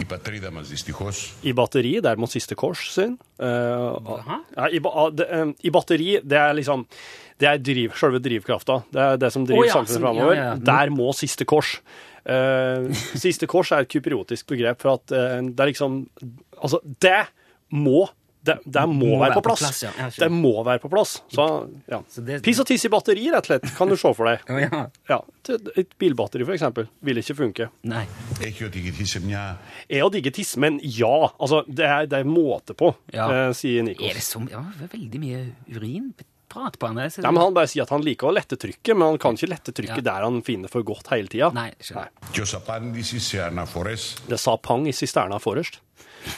I 0.00 0.06
batteri, 0.08 0.40
I 0.40 1.52
batteri, 1.52 1.90
det 2.00 2.14
siste 2.32 2.56
kors 2.56 2.86
sin. 2.94 3.18
Uh, 3.36 4.00
eh, 4.00 4.30
ja, 4.56 4.68
i, 4.72 4.80
ba, 4.80 5.10
de, 5.12 5.26
um, 5.42 5.52
i, 5.60 5.70
batteri, 5.70 6.14
det 6.24 6.38
er 6.38 6.54
liksom 6.56 6.86
Det 7.40 7.48
er 7.48 7.60
driv, 7.60 7.92
selve 7.96 8.20
drivkrafta. 8.20 8.82
Det 8.92 9.00
er 9.00 9.20
det 9.20 9.30
som 9.32 9.44
driver 9.48 9.64
oh, 9.64 9.68
ja, 9.68 9.76
samfunnet 9.76 10.00
framover. 10.00 10.34
Ja, 10.36 10.54
Der 10.56 10.90
må 10.92 11.12
siste 11.16 11.44
kors. 11.48 11.78
Eh, 12.24 12.90
siste 13.20 13.48
kors 13.50 13.72
er 13.72 13.86
et 13.86 13.92
kypriotisk 13.92 14.50
begrep 14.52 14.82
for 14.82 14.98
at 14.98 15.14
eh, 15.16 15.38
det 15.48 15.64
er 15.64 15.70
liksom 15.72 16.02
Altså, 16.60 16.82
det 17.00 17.22
må 17.72 18.04
det, 18.40 18.56
det, 18.64 18.86
må, 18.88 19.04
må 19.04 19.16
være, 19.20 19.34
være, 19.34 19.36
på 19.36 19.42
plass. 19.44 19.60
Plass 19.60 19.82
ja. 19.84 20.06
Det 20.16 20.28
må 20.32 20.52
være 20.64 20.80
på 20.80 20.88
plass. 20.92 21.18
Så, 21.28 21.44
ja. 21.90 21.98
Piss 22.40 22.62
og 22.62 22.68
tiss 22.70 22.86
i 22.88 22.90
batteri, 22.92 23.26
rett 23.28 23.44
og 23.44 23.50
slett, 23.50 23.66
kan 23.76 23.90
du 23.90 23.98
se 24.00 24.12
for 24.16 24.30
deg. 24.30 24.46
Et 25.80 25.92
bilbatteri, 26.00 26.46
for 26.48 26.56
eksempel, 26.56 26.88
vil 27.04 27.20
ikke 27.20 27.36
funke. 27.36 27.68
Nei. 27.90 28.06
Er 28.40 30.00
ikke 30.00 30.08
å 30.08 30.12
digge 30.14 30.32
tiss, 30.36 30.56
men 30.60 30.80
ja. 30.80 31.12
Altså, 31.36 31.62
det 31.68 31.84
er, 31.84 32.08
det 32.08 32.22
er 32.22 32.32
måte 32.32 32.76
på, 32.76 32.94
eh, 33.12 33.42
sier 33.56 33.84
Nikos. 33.84 34.08
Er 34.08 34.20
det, 34.22 34.24
som, 34.24 34.48
det 34.48 34.56
er 34.56 34.92
veldig 34.96 35.20
mye 35.20 35.44
urin 35.76 36.12
prat 36.50 36.78
på 36.78 36.90
han. 36.90 36.98
Nei, 36.98 37.10
men 37.22 37.40
Han 37.40 37.56
bare 37.56 37.70
sier 37.70 37.86
at 37.86 37.92
han 37.94 38.04
liker 38.04 38.30
å 38.30 38.34
lette 38.34 38.58
trykket, 38.60 38.92
men 38.96 39.12
han 39.12 39.20
kan 39.22 39.38
ikke 39.38 39.50
lette 39.52 39.74
trykket 39.76 40.02
ja. 40.02 40.08
der 40.10 40.26
han 40.26 40.40
finner 40.46 40.72
for 40.72 40.86
godt 40.86 41.12
hele 41.14 41.30
tida. 41.30 41.52
Det 44.28 44.40
sa 44.40 44.56
pang 44.58 44.88
i 44.90 44.94
sisterna 44.96 45.38
forrest. 45.42 45.80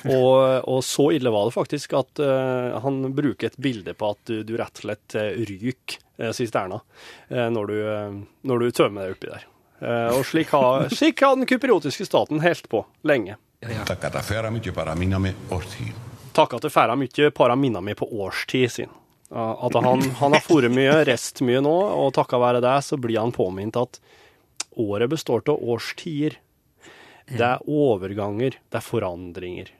og, 0.04 0.62
og, 0.68 0.80
så 0.84 1.08
ille 1.16 1.30
var 1.34 1.48
det 1.48 1.54
faktisk 1.56 1.94
at 1.98 2.22
uh, 2.22 2.78
han 2.84 3.00
bruker 3.14 3.50
et 3.50 3.58
bilde 3.58 3.94
på 3.98 4.12
at 4.14 4.20
du, 4.30 4.42
du 4.46 4.54
rett 4.58 4.78
og 4.78 4.84
slett 4.86 5.16
eh, 5.18 5.42
ryker 5.42 5.98
eh, 6.18 6.28
uh, 6.28 6.32
sisterna 6.36 6.78
uh, 6.78 7.48
når, 7.50 7.72
du, 7.72 8.22
når, 8.48 8.62
du 8.62 8.76
tømmer 8.78 9.08
deg 9.08 9.16
oppi 9.16 9.32
der. 9.32 9.48
og 10.14 10.22
slik 10.28 10.54
har, 10.54 10.86
slik 10.98 11.22
har 11.24 11.34
den 11.34 11.48
kypriotiske 11.50 12.06
staten 12.06 12.42
holdt 12.44 12.70
på 12.70 12.84
lenge. 13.08 13.38
Ja, 13.62 13.82
Takka 16.32 16.62
til 16.62 16.72
færa 16.72 16.96
mye 16.98 17.30
para 17.34 17.56
minami 17.58 17.94
på 17.98 18.08
årstid 18.22 18.70
sin. 18.72 19.01
At 19.32 19.74
han, 19.74 20.02
han 20.18 20.34
har 20.36 20.42
fôret 20.44 20.72
mye, 20.72 20.98
rest 21.08 21.40
mye 21.44 21.62
nå, 21.64 21.72
og 21.72 22.10
takka 22.16 22.40
være 22.40 22.60
det, 22.60 22.74
så 22.84 22.98
blir 23.00 23.20
han 23.20 23.32
påminnet 23.32 23.78
at 23.80 24.00
året 24.76 25.08
består 25.12 25.44
av 25.48 25.62
årstider. 25.72 26.36
Det 27.32 27.46
er 27.46 27.64
overganger, 27.64 28.58
det 28.68 28.78
er 28.80 28.84
forandringer. 28.84 29.72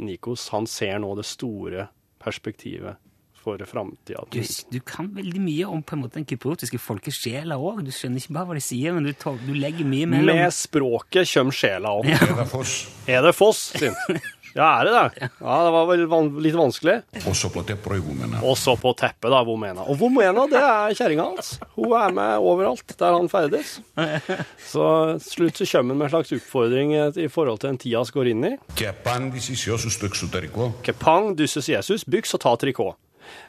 Nikos 0.00 0.48
han 0.54 0.66
ser 0.66 0.98
nå 1.02 1.12
det 1.18 1.28
store 1.28 1.86
perspektivet 2.20 2.98
for 3.40 3.60
framtida. 3.64 4.24
Du, 4.30 4.42
du, 4.70 4.80
kan 4.84 5.08
veldig 5.14 5.40
mye 5.40 5.68
om 5.70 5.82
på 5.82 5.96
en 5.96 6.02
måte 6.02 6.18
den 6.18 6.26
kypriotiske 6.28 6.80
folkesjela 6.82 7.56
òg. 7.56 7.84
Du 7.86 7.92
skjønner 7.94 8.20
ikke 8.20 8.36
bare 8.36 8.50
hva 8.50 8.58
de 8.58 8.64
sier, 8.64 8.96
men 8.96 9.06
du, 9.06 9.14
tar, 9.16 9.38
du 9.46 9.54
legger 9.56 9.88
mye 9.88 10.08
mellom. 10.10 10.34
Med 10.36 10.56
språket 10.56 11.30
kjøm-sjela 11.30 11.94
òg. 12.00 12.10
Ja. 12.10 12.20
Er 12.26 12.36
det 12.42 12.50
Foss? 12.50 12.74
Er 13.08 13.24
det 13.24 13.32
Foss 13.38 13.64
sin? 13.80 13.96
Ja, 14.56 14.80
er 14.80 14.88
det 14.88 14.92
det? 14.94 15.28
Ja, 15.40 15.56
Det 15.64 15.72
var 15.74 15.86
vel 15.90 16.04
van 16.10 16.30
litt 16.42 16.56
vanskelig. 16.58 16.96
Også 17.30 17.50
på 17.54 17.62
teppet, 17.66 18.00
Vomena. 18.02 18.40
Og 18.42 18.56
så 18.58 18.74
på 18.80 18.92
teppet, 18.98 19.30
da, 19.30 19.42
Vomena. 19.46 19.84
Og 19.86 19.98
Vomena, 20.00 20.46
det 20.50 20.60
er 20.60 20.94
kjerringa 20.98 21.26
hans. 21.28 21.52
Hun 21.76 21.94
er 21.98 22.14
med 22.16 22.46
overalt 22.50 22.96
der 22.98 23.16
han 23.16 23.30
ferdes. 23.30 23.76
Så 24.66 24.86
slutt 25.22 25.60
så 25.60 25.68
kommer 25.70 25.94
han 25.94 26.00
med 26.02 26.08
en 26.08 26.14
slags 26.16 26.34
oppfordring 26.36 26.94
eh, 26.98 27.20
i 27.26 27.28
forhold 27.32 27.62
til 27.62 27.72
en 27.72 27.80
Tias 27.80 28.10
går 28.14 28.32
inn 28.32 28.48
i. 28.52 28.54
Kepang 30.86 31.34
dysses 31.38 31.70
Jesus, 31.70 32.04
byks 32.08 32.34
og 32.38 32.44
ta 32.44 32.56
trikot. 32.60 32.98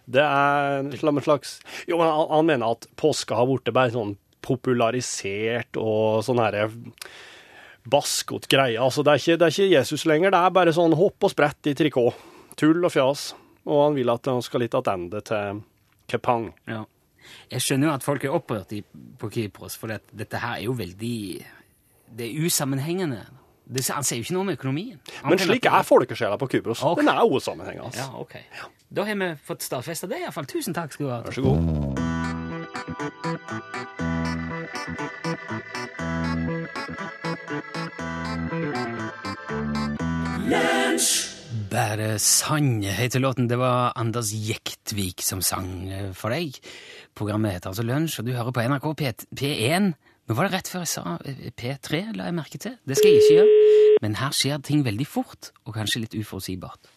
Det 0.06 0.22
er 0.22 0.84
en 0.84 1.22
slags 1.26 1.56
Jo, 1.90 1.98
men 1.98 2.06
han, 2.06 2.28
han 2.30 2.46
mener 2.46 2.76
at 2.76 2.86
påska 3.00 3.38
har 3.40 3.48
blitt 3.50 3.72
bare 3.74 3.94
sånn 3.94 4.16
popularisert 4.46 5.78
og 5.82 6.22
sånn 6.26 6.42
herre 6.42 6.68
baskot 7.90 8.48
greie. 8.52 8.78
Altså, 8.82 9.04
det 9.04 9.14
er, 9.14 9.22
ikke, 9.22 9.38
det 9.40 9.48
er 9.48 9.56
ikke 9.56 9.76
Jesus 9.76 10.06
lenger, 10.10 10.34
det 10.34 10.42
er 10.42 10.56
bare 10.56 10.74
sånn 10.76 10.96
hopp 10.98 11.28
og 11.28 11.34
sprett 11.34 11.72
i 11.72 11.76
trikot. 11.78 12.28
Tull 12.60 12.84
og 12.84 12.92
fjas. 12.94 13.32
Og 13.66 13.86
han 13.86 13.98
vil 13.98 14.10
at 14.12 14.26
han 14.30 14.42
skal 14.46 14.64
litt 14.64 14.74
tilbake 14.74 15.22
til 15.30 15.62
Kepang. 16.12 16.50
Ja. 16.70 16.84
Jeg 17.52 17.62
skjønner 17.64 17.92
jo 17.92 17.94
at 17.94 18.04
folk 18.06 18.24
er 18.26 18.34
opprørt 18.36 18.74
i, 18.76 18.82
på 18.82 19.30
Kypros, 19.32 19.78
for 19.80 19.88
det, 19.94 20.02
dette 20.18 20.42
her 20.42 20.58
er 20.58 20.66
jo 20.66 20.74
veldig 20.76 21.46
Det 22.18 22.26
er 22.28 22.34
usammenhengende. 22.44 23.22
Det, 23.72 23.86
han 23.94 24.04
sier 24.04 24.20
jo 24.20 24.26
ikke 24.26 24.36
noe 24.36 24.46
om 24.48 24.52
økonomien. 24.52 24.98
Han 25.22 25.32
Men 25.32 25.40
slik 25.40 25.66
er 25.70 25.86
folkesjela 25.88 26.36
på 26.42 26.50
Kypros. 26.52 26.84
Okay. 26.84 27.06
Den 27.06 27.14
er 27.14 27.24
usammenhengende. 27.24 27.94
Ja, 27.96 28.10
ok. 28.20 28.36
Da 28.92 29.06
har 29.08 29.16
vi 29.22 29.30
fått 29.48 29.64
stadfesta 29.64 30.10
det, 30.12 30.20
iallfall. 30.26 30.50
Tusen 30.50 30.76
takk 30.76 30.92
skal 30.92 31.06
du 31.06 31.12
ha. 31.14 31.22
Vær 31.24 31.32
så 31.32 31.42
god. 31.46 32.02
Bare 41.72 42.20
sann 42.20 42.82
heter 42.84 43.20
låten. 43.20 43.48
Det 43.48 43.58
var 43.60 43.92
Anders 43.96 44.32
Jektvik 44.34 45.22
som 45.26 45.42
sang 45.42 45.90
eh, 45.90 46.12
for 46.16 46.32
deg. 46.32 46.56
Programmet 47.18 47.58
heter 47.58 47.72
altså 47.72 47.84
Lunsj, 47.84 48.20
og 48.22 48.28
du 48.28 48.32
hører 48.36 48.56
på 48.56 48.64
NRK 48.72 48.88
P 49.00 49.12
P1. 49.42 49.92
Nå 50.30 50.38
var 50.38 50.48
det 50.48 50.54
rett 50.56 50.70
før 50.72 50.86
jeg 50.86 50.92
sa 50.94 51.18
eh, 51.28 51.50
P3, 51.58 52.02
la 52.16 52.30
jeg 52.30 52.38
merke 52.38 52.62
til. 52.62 52.78
Det 52.88 52.96
skal 53.00 53.12
jeg 53.12 53.24
ikke 53.24 53.38
gjøre. 53.40 53.98
Men 54.06 54.16
her 54.22 54.36
skjer 54.36 54.62
ting 54.64 54.86
veldig 54.86 55.08
fort, 55.08 55.52
og 55.66 55.76
kanskje 55.76 56.04
litt 56.06 56.16
uforutsigbart. 56.16 56.92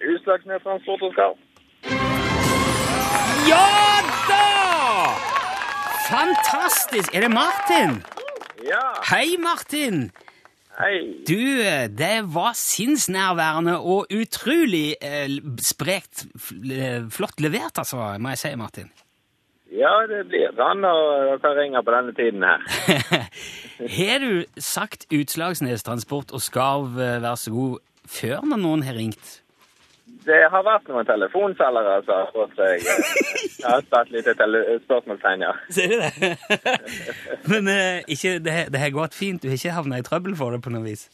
Utslagsnes 0.00 0.64
Transport 0.64 1.04
og 1.06 1.12
Skarv. 1.14 1.36
Ja 3.50 3.66
da! 4.30 4.42
Fantastisk! 6.10 7.14
Er 7.14 7.28
det 7.28 7.30
Martin? 7.30 8.00
Ja, 8.66 8.82
Hei, 9.12 9.36
Martin! 9.40 10.08
Hei. 10.80 10.96
Du, 11.28 11.40
det 12.00 12.14
var 12.34 12.56
sinnsnærværende 12.58 13.76
og 13.80 14.10
utrolig 14.14 14.96
eh, 15.04 15.28
sprekt, 15.64 16.26
eh, 16.64 17.06
flott 17.12 17.40
levert, 17.40 17.78
altså, 17.78 18.16
må 18.18 18.34
jeg 18.34 18.42
si, 18.42 18.54
Martin. 18.58 18.90
Ja, 19.70 19.92
det 20.10 20.24
blir 20.26 20.50
sånn 20.58 20.82
når 20.82 21.36
dere 21.38 21.52
ringer 21.60 21.84
på 21.86 21.92
denne 21.94 22.14
tiden 22.16 22.42
her. 22.42 22.64
Har 23.98 24.24
du 24.24 24.32
sagt 24.58 25.06
Utslagsnes 25.14 25.86
Transport 25.86 26.34
og 26.34 26.42
Skarv, 26.42 26.98
eh, 26.98 27.20
vær 27.22 27.38
så 27.38 27.54
god, 27.54 27.78
før 28.10 28.42
når 28.50 28.64
noen 28.64 28.82
har 28.88 28.98
ringt? 28.98 29.36
Det 30.30 30.40
har 30.52 30.62
vært 30.62 30.90
noen 30.90 31.06
telefonselgere 31.08 31.94
som 32.06 32.20
har 32.20 32.28
fått 32.34 32.52
seg 32.58 32.84
Jeg 32.84 33.64
har 33.66 33.86
satt 33.88 34.12
litt 34.14 34.28
spørsmålstegn, 34.84 35.46
ja. 35.48 35.54
Ser 35.74 35.90
du 35.90 35.96
det? 36.04 36.34
Men 37.50 37.70
uh, 37.70 37.98
ikke, 38.06 38.36
det, 38.44 38.54
det 38.70 38.82
har 38.84 38.94
gått 38.94 39.16
fint, 39.18 39.42
du 39.42 39.50
har 39.50 39.58
ikke 39.58 39.74
havna 39.74 39.98
i 39.98 40.06
trøbbel 40.06 40.36
for 40.38 40.54
det 40.54 40.62
på 40.62 40.72
noe 40.74 40.86
vis? 40.86 41.08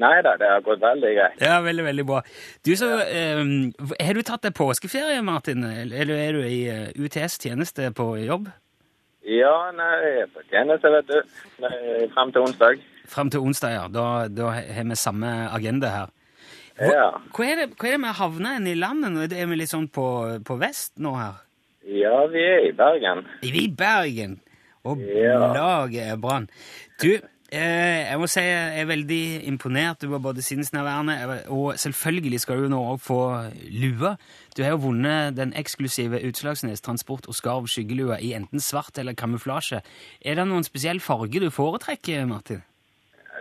Nei 0.00 0.16
da, 0.26 0.32
det 0.40 0.48
har 0.50 0.62
gått 0.66 0.80
veldig 0.82 1.10
greit. 1.14 1.42
Ja, 1.44 1.60
veldig, 1.62 1.84
veldig 1.86 2.04
bra. 2.08 2.20
Du, 2.66 2.72
så, 2.74 2.88
eh, 3.04 3.42
Har 4.02 4.16
du 4.16 4.22
tatt 4.26 4.42
deg 4.42 4.56
påskeferie, 4.58 5.20
Martin? 5.22 5.62
Eller 5.62 6.10
er 6.16 6.34
du 6.34 6.40
i 6.42 6.64
eh, 6.66 6.88
UTS 6.98 7.38
tjeneste 7.44 7.92
på 7.94 8.08
jobb? 8.24 8.48
Ja, 9.22 9.54
nei, 9.76 9.92
jeg 10.02 10.24
er 10.24 10.32
på 10.34 10.42
tjeneste, 10.50 10.90
vet 10.96 11.12
du. 11.12 11.38
Frem 12.16 12.34
til 12.34 12.42
onsdag. 12.42 12.82
Frem 13.08 13.30
til 13.30 13.46
onsdag, 13.46 13.76
ja. 13.76 13.86
Da, 13.92 14.08
da 14.26 14.50
har 14.58 14.90
vi 14.90 14.98
samme 14.98 15.30
agenda 15.54 15.94
her. 15.94 16.12
Ja. 16.80 17.10
Hva, 17.34 17.44
er 17.46 17.56
det, 17.62 17.68
hva 17.78 17.86
er 17.88 17.92
det 17.96 18.00
med 18.02 18.16
havna 18.18 18.56
enn 18.58 18.66
i 18.66 18.74
landet 18.74 19.12
nå? 19.14 19.26
Er 19.30 19.46
vi 19.46 19.56
litt 19.60 19.70
sånn 19.70 19.86
på, 19.94 20.06
på 20.44 20.56
vest 20.58 20.96
nå 20.98 21.12
her? 21.14 21.36
Ja, 21.86 22.24
vi 22.32 22.40
er 22.42 22.66
i 22.70 22.72
Bergen. 22.74 23.22
I 23.44 23.68
Bergen! 23.68 24.40
Og 24.84 24.98
Ja. 25.00 25.52
laget 25.54 26.10
er 26.12 26.16
brann. 26.20 26.48
Du, 27.00 27.08
eh, 27.14 28.00
jeg 28.10 28.18
må 28.20 28.26
si 28.28 28.40
jeg 28.44 28.80
er 28.82 28.88
veldig 28.90 29.20
imponert. 29.48 30.00
Du 30.02 30.08
var 30.12 30.18
både 30.20 30.42
sinnsnærværende, 30.44 31.46
og 31.48 31.78
selvfølgelig 31.80 32.40
skal 32.42 32.60
du 32.64 32.68
nå 32.68 32.82
òg 32.92 33.00
få 33.00 33.20
lue. 33.70 34.16
Du 34.56 34.62
har 34.62 34.74
jo 34.74 34.82
vunnet 34.88 35.36
den 35.38 35.54
eksklusive 35.56 36.20
Utslagsnes 36.28 36.82
Transport 36.84 37.28
og 37.28 37.34
Skarv 37.38 37.66
skyggelue 37.72 38.18
i 38.20 38.34
enten 38.36 38.60
svart 38.60 38.98
eller 39.00 39.14
kamuflasje. 39.16 39.80
Er 40.20 40.34
det 40.36 40.48
noen 40.50 40.64
spesiell 40.68 41.00
farge 41.00 41.40
du 41.40 41.48
foretrekker, 41.50 42.26
Martin? 42.28 42.60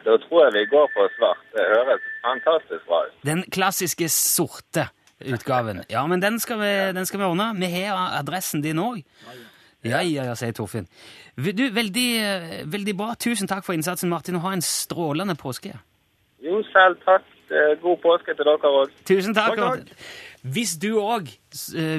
Da 0.04 0.18
tror 0.26 0.46
jeg 0.46 0.54
vi 0.58 0.66
går 0.74 0.90
for 0.96 1.12
svart. 1.18 1.42
Det 1.56 1.64
høres 1.70 2.04
fantastisk 2.26 2.86
bra 2.90 3.06
ut. 3.08 3.16
Den 3.26 3.44
klassiske 3.56 4.10
sorte 4.12 4.90
utgaven. 5.24 5.84
Ja, 5.92 6.04
men 6.08 6.22
den 6.22 6.40
skal 6.44 6.60
vi, 6.60 6.72
den 6.98 7.06
skal 7.06 7.22
vi 7.22 7.30
ordne. 7.30 7.52
Vi 7.60 7.70
har 7.72 8.18
adressen 8.20 8.64
din 8.64 8.82
òg. 8.84 9.04
Ja, 9.84 10.00
ja, 10.00 10.24
ja, 10.30 10.36
sier 10.40 10.56
Torfinn. 10.56 10.88
Du, 11.36 11.64
veldig, 11.76 12.10
veldig 12.72 12.96
bra. 12.98 13.14
Tusen 13.20 13.50
takk 13.52 13.66
for 13.66 13.76
innsatsen, 13.76 14.12
Martin, 14.12 14.38
og 14.40 14.46
ha 14.46 14.54
en 14.56 14.64
strålende 14.64 15.36
påske. 15.40 15.74
Jo, 16.44 16.62
selv 16.72 17.00
takk. 17.04 17.28
Eh, 17.54 17.74
God 17.82 18.00
påske 18.02 18.34
til 18.36 18.48
dere 18.48 18.70
òg. 18.80 18.94
Tusen 19.08 19.36
takk. 19.36 19.60
Takk, 19.60 19.84
takk. 19.84 20.08
Hvis 20.44 20.74
du 20.76 20.98
òg 21.00 21.30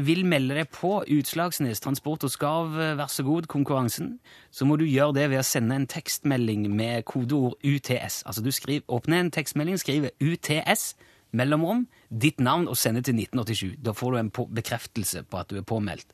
vil 0.04 0.26
melde 0.28 0.58
deg 0.58 0.68
på 0.68 0.98
Utslagsnes 1.08 1.80
Transport 1.80 2.26
og 2.26 2.32
Skarv, 2.34 2.74
eh, 2.76 2.92
vær 2.98 3.08
så 3.08 3.24
god, 3.24 3.46
konkurransen, 3.48 4.18
så 4.52 4.66
må 4.68 4.76
du 4.76 4.84
gjøre 4.84 5.14
det 5.16 5.30
ved 5.30 5.40
å 5.40 5.46
sende 5.48 5.74
en 5.74 5.86
tekstmelding 5.88 6.68
med 6.68 7.06
kodeord 7.08 7.56
UTS. 7.64 8.20
Altså 8.28 8.44
du 8.44 8.50
skriver, 8.52 8.84
åpner 8.92 9.20
en 9.20 9.30
tekstmelding, 9.32 9.80
skriver 9.80 10.12
UTS, 10.20 10.92
mellomrom, 11.32 11.86
ditt 12.12 12.38
navn 12.38 12.68
og 12.68 12.76
sender 12.76 13.00
til 13.00 13.16
1987. 13.16 13.80
Da 13.80 13.96
får 13.96 14.12
du 14.12 14.18
en 14.18 14.32
bekreftelse 14.60 15.24
på 15.24 15.40
at 15.40 15.48
du 15.48 15.56
er 15.56 15.64
påmeldt. 15.64 16.12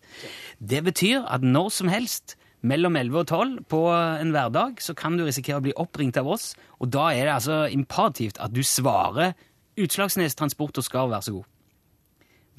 Det 0.63 0.85
betyr 0.85 1.27
at 1.27 1.43
når 1.43 1.69
som 1.75 1.89
helst 1.89 2.37
mellom 2.63 2.95
11 2.95 3.19
og 3.19 3.27
12 3.27 3.65
på 3.67 3.85
en 3.91 4.31
hverdag 4.31 4.79
så 4.79 4.95
kan 4.95 5.19
du 5.19 5.25
risikere 5.27 5.59
å 5.59 5.67
bli 5.67 5.75
oppringt 5.75 6.17
av 6.17 6.31
oss, 6.31 6.55
og 6.79 6.95
da 6.95 7.11
er 7.11 7.27
det 7.27 7.39
altså 7.41 7.65
imperativt 7.67 8.39
at 8.39 8.55
du 8.55 8.63
svarer 8.63 9.35
Utslagsnes 9.81 10.39
Transport 10.39 10.79
og 10.79 10.85
Skarv, 10.87 11.11
vær 11.11 11.27
så 11.27 11.41
god. 11.41 11.57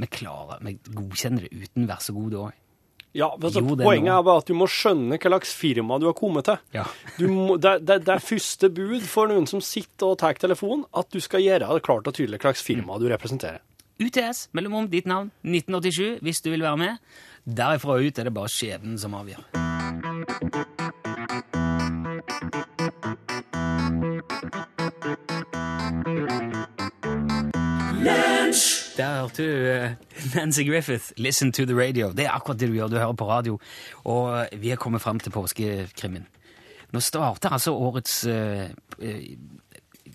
Vi 0.01 0.09
klarer, 0.09 0.61
vi 0.65 0.75
godkjenner 0.89 1.45
det 1.45 1.53
uten 1.67 1.87
vær 1.89 2.01
så 2.01 2.15
god 2.15 2.37
òg. 2.47 2.57
Ja, 3.13 3.27
vet 3.35 3.57
du, 3.57 3.59
Jo, 3.59 3.75
Poenget 3.75 4.13
er 4.13 4.23
bare 4.23 4.39
at 4.39 4.47
du 4.47 4.55
må 4.55 4.67
skjønne 4.71 5.17
hva 5.19 5.31
slags 5.33 5.51
firma 5.57 5.97
du 5.99 6.05
har 6.07 6.15
kommet 6.15 6.47
til. 6.47 6.61
Ja. 6.75 6.85
Du 7.17 7.25
må, 7.27 7.57
det, 7.59 7.81
det, 7.83 7.99
det 8.07 8.13
er 8.15 8.23
første 8.23 8.69
bud 8.71 9.03
for 9.03 9.27
noen 9.27 9.49
som 9.51 9.63
sitter 9.63 10.13
og 10.13 10.21
tar 10.23 10.39
telefonen, 10.39 10.85
at 10.95 11.11
du 11.11 11.19
skal 11.23 11.43
gjøre 11.43 11.67
det 11.75 11.83
klart 11.83 12.07
og 12.07 12.15
tydelig 12.15 12.39
hva 12.39 12.49
slags 12.53 12.63
firma 12.65 12.99
du 13.01 13.09
representerer. 13.11 13.59
UTS, 14.01 14.47
mellomrom 14.57 14.87
ditt 14.89 15.05
navn, 15.05 15.29
1987, 15.45 16.21
hvis 16.25 16.41
du 16.41 16.49
vil 16.55 16.63
være 16.65 16.79
med. 16.81 17.11
Derifra 17.45 17.99
ut 18.01 18.21
er 18.21 18.29
det 18.31 18.33
bare 18.33 18.49
skjebnen 18.49 18.97
som 19.01 19.13
avgjør. 19.19 20.80
Der 29.01 29.21
hørte 29.21 29.43
du 29.43 29.67
eh, 29.67 29.91
Nancy 30.35 30.61
Griffith, 30.61 31.05
'Listen 31.17 31.51
to 31.51 31.65
the 31.65 31.73
Radio'. 31.73 32.13
Det 32.15 32.25
er 32.25 32.31
akkurat 32.31 32.59
det 32.59 32.69
du 32.69 32.73
gjør. 32.73 32.87
Du 32.87 32.97
hører 32.97 33.13
på 33.13 33.29
radio. 33.29 33.59
Og 34.03 34.47
vi 34.57 34.69
er 34.69 34.75
kommet 34.75 35.01
fram 35.01 35.19
til 35.19 35.31
påskekrimmen. 35.31 36.27
Nå 36.91 36.99
starter 36.99 37.49
altså 37.49 37.73
årets 37.73 38.25
uh, 38.27 38.67
eh, 38.99 39.37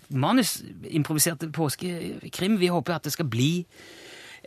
manusimproviserte 0.09 1.51
påskekrim. 1.51 2.59
Vi 2.59 2.67
håper 2.67 2.95
at 2.95 3.03
det 3.03 3.11
skal 3.11 3.25
bli 3.25 3.65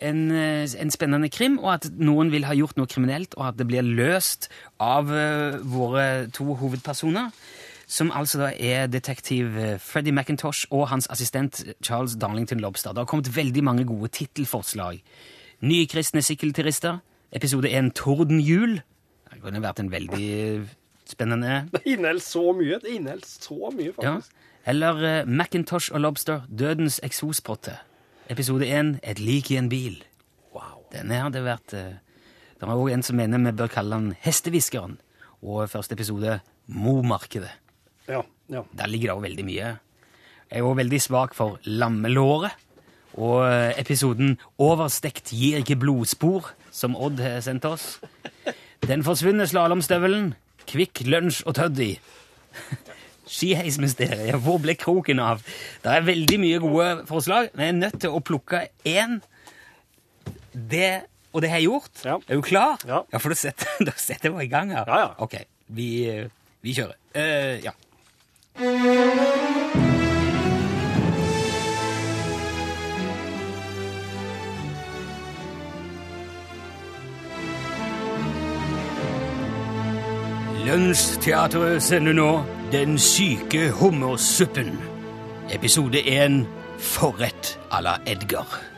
en, 0.02 0.30
eh, 0.30 0.68
en 0.78 0.90
spennende 0.90 1.28
krim, 1.28 1.59
og 1.59 1.75
at 1.75 1.90
noen 1.99 2.32
vil 2.32 2.44
ha 2.44 2.54
gjort 2.54 2.78
noe 2.78 2.87
kriminelt, 2.87 3.35
og 3.37 3.49
at 3.49 3.59
det 3.59 3.66
blir 3.66 3.82
løst 3.82 4.49
av 4.80 5.11
uh, 5.11 5.59
våre 5.61 6.30
to 6.32 6.54
hovedpersoner. 6.54 7.35
Som 7.90 8.12
altså 8.14 8.38
da 8.38 8.49
er 8.54 8.87
detektiv 8.87 9.56
eh, 9.59 9.78
Freddy 9.82 10.12
McIntosh 10.14 10.68
og 10.70 10.88
hans 10.92 11.09
assistent 11.11 11.64
Charles 11.82 12.14
Darlington 12.20 12.61
Lobster. 12.62 12.92
Det 12.94 13.02
har 13.02 13.09
kommet 13.11 13.30
veldig 13.37 13.64
mange 13.66 13.85
gode 13.88 14.09
tittelforslag. 14.14 15.00
Nye 15.66 15.87
kristne 15.90 16.23
sykkelturister. 16.23 17.00
Episode 17.35 17.70
1 17.70 17.90
Tordenhjul. 17.99 18.76
Det 19.30 19.40
kunne 19.42 19.62
vært 19.62 19.80
en 19.82 19.90
veldig 19.90 20.28
spennende 21.11 21.64
Det 21.75 21.80
inneholder 21.87 22.23
så 22.23 22.44
mye. 22.54 22.78
Det 22.82 22.94
inneholder 22.94 23.26
så 23.26 23.73
mye, 23.75 23.92
faktisk. 23.97 24.30
ja. 24.30 24.47
Eller 24.70 25.25
McIntosh 25.25 25.88
og 25.97 26.02
Lobster, 26.04 26.42
Dødens 26.59 27.00
eksospotte. 27.02 27.78
episode 28.28 28.66
1, 28.68 29.00
Et 29.02 29.18
lik 29.18 29.50
i 29.50 29.56
en 29.56 29.68
bil. 29.73 30.04
Wow. 30.54 30.85
Denne 30.92 31.23
hadde 31.25 31.42
vært 31.42 31.75
eh, 31.75 31.97
Det 32.61 32.68
var 32.68 32.76
også 32.76 32.92
en 32.94 33.02
som 33.02 33.16
mener 33.16 33.38
vi 33.49 33.56
bør 33.56 33.66
kalle 33.73 33.97
den 33.97 34.14
Hestehviskeren. 34.20 34.99
Og 35.42 35.70
første 35.73 35.97
episode 35.97 36.38
Momarkedet. 36.68 37.50
Ja, 38.09 38.25
ja. 38.50 38.64
Der 38.76 38.90
ligger 38.90 39.11
det 39.11 39.16
òg 39.19 39.25
veldig 39.28 39.47
mye. 39.47 39.71
Jeg 40.50 40.59
er 40.59 40.66
òg 40.66 40.78
veldig 40.80 41.00
svak 41.02 41.37
for 41.38 41.61
lammelåret. 41.64 42.57
Og 43.19 43.42
eh, 43.42 43.75
episoden 43.80 44.37
Overstekt 44.62 45.33
gir 45.35 45.61
ikke 45.61 45.78
blodspor, 45.80 46.52
som 46.71 46.95
Odd 46.95 47.21
har 47.23 47.40
sendt 47.45 47.66
oss. 47.66 47.99
Den 48.87 49.04
forsvunne 49.07 49.47
slalåmstøvelen. 49.50 50.33
Kvikk 50.71 51.02
Lunsj 51.07 51.42
og 51.49 51.57
Tøddy. 51.59 51.92
Skiheismysteriet. 53.30 54.38
Hvor 54.42 54.59
ble 54.62 54.75
kroken 54.78 55.23
av? 55.23 55.42
Det 55.83 55.92
er 55.92 56.07
veldig 56.07 56.38
mye 56.42 56.62
gode 56.62 56.88
forslag, 57.11 57.50
men 57.54 57.66
jeg 57.66 57.75
er 57.75 57.80
nødt 57.80 58.00
til 58.02 58.14
å 58.14 58.23
plukke 58.25 58.64
én. 58.88 59.21
Det, 60.50 60.90
og 61.30 61.45
det 61.45 61.52
har 61.52 61.62
jeg 61.62 61.71
gjort. 61.71 62.02
Ja. 62.07 62.16
Er 62.26 62.40
du 62.40 62.47
klar? 62.47 62.83
Ja. 62.88 63.04
for 63.19 63.35
da 63.35 63.38
setter, 63.38 63.71
da 63.88 63.95
setter 63.99 64.35
vi 64.35 64.49
i 64.49 64.50
gang 64.50 64.75
her. 64.75 64.87
Ja, 64.87 65.04
ja. 65.04 65.12
Ok, 65.23 65.38
vi, 65.76 65.90
eh, 66.11 66.26
vi 66.66 66.75
kjører. 66.78 66.99
Uh, 67.14 67.59
ja. 67.62 67.75
Lunsjteatret 80.66 81.83
sender 81.83 82.12
nå 82.12 82.45
Den 82.73 82.99
syke 82.99 83.71
hummersuppen. 83.71 84.78
Episode 85.50 86.02
1 86.07 86.47
Forrett 86.78 87.59
à 87.71 87.80
la 87.80 87.99
Edgar. 88.07 88.70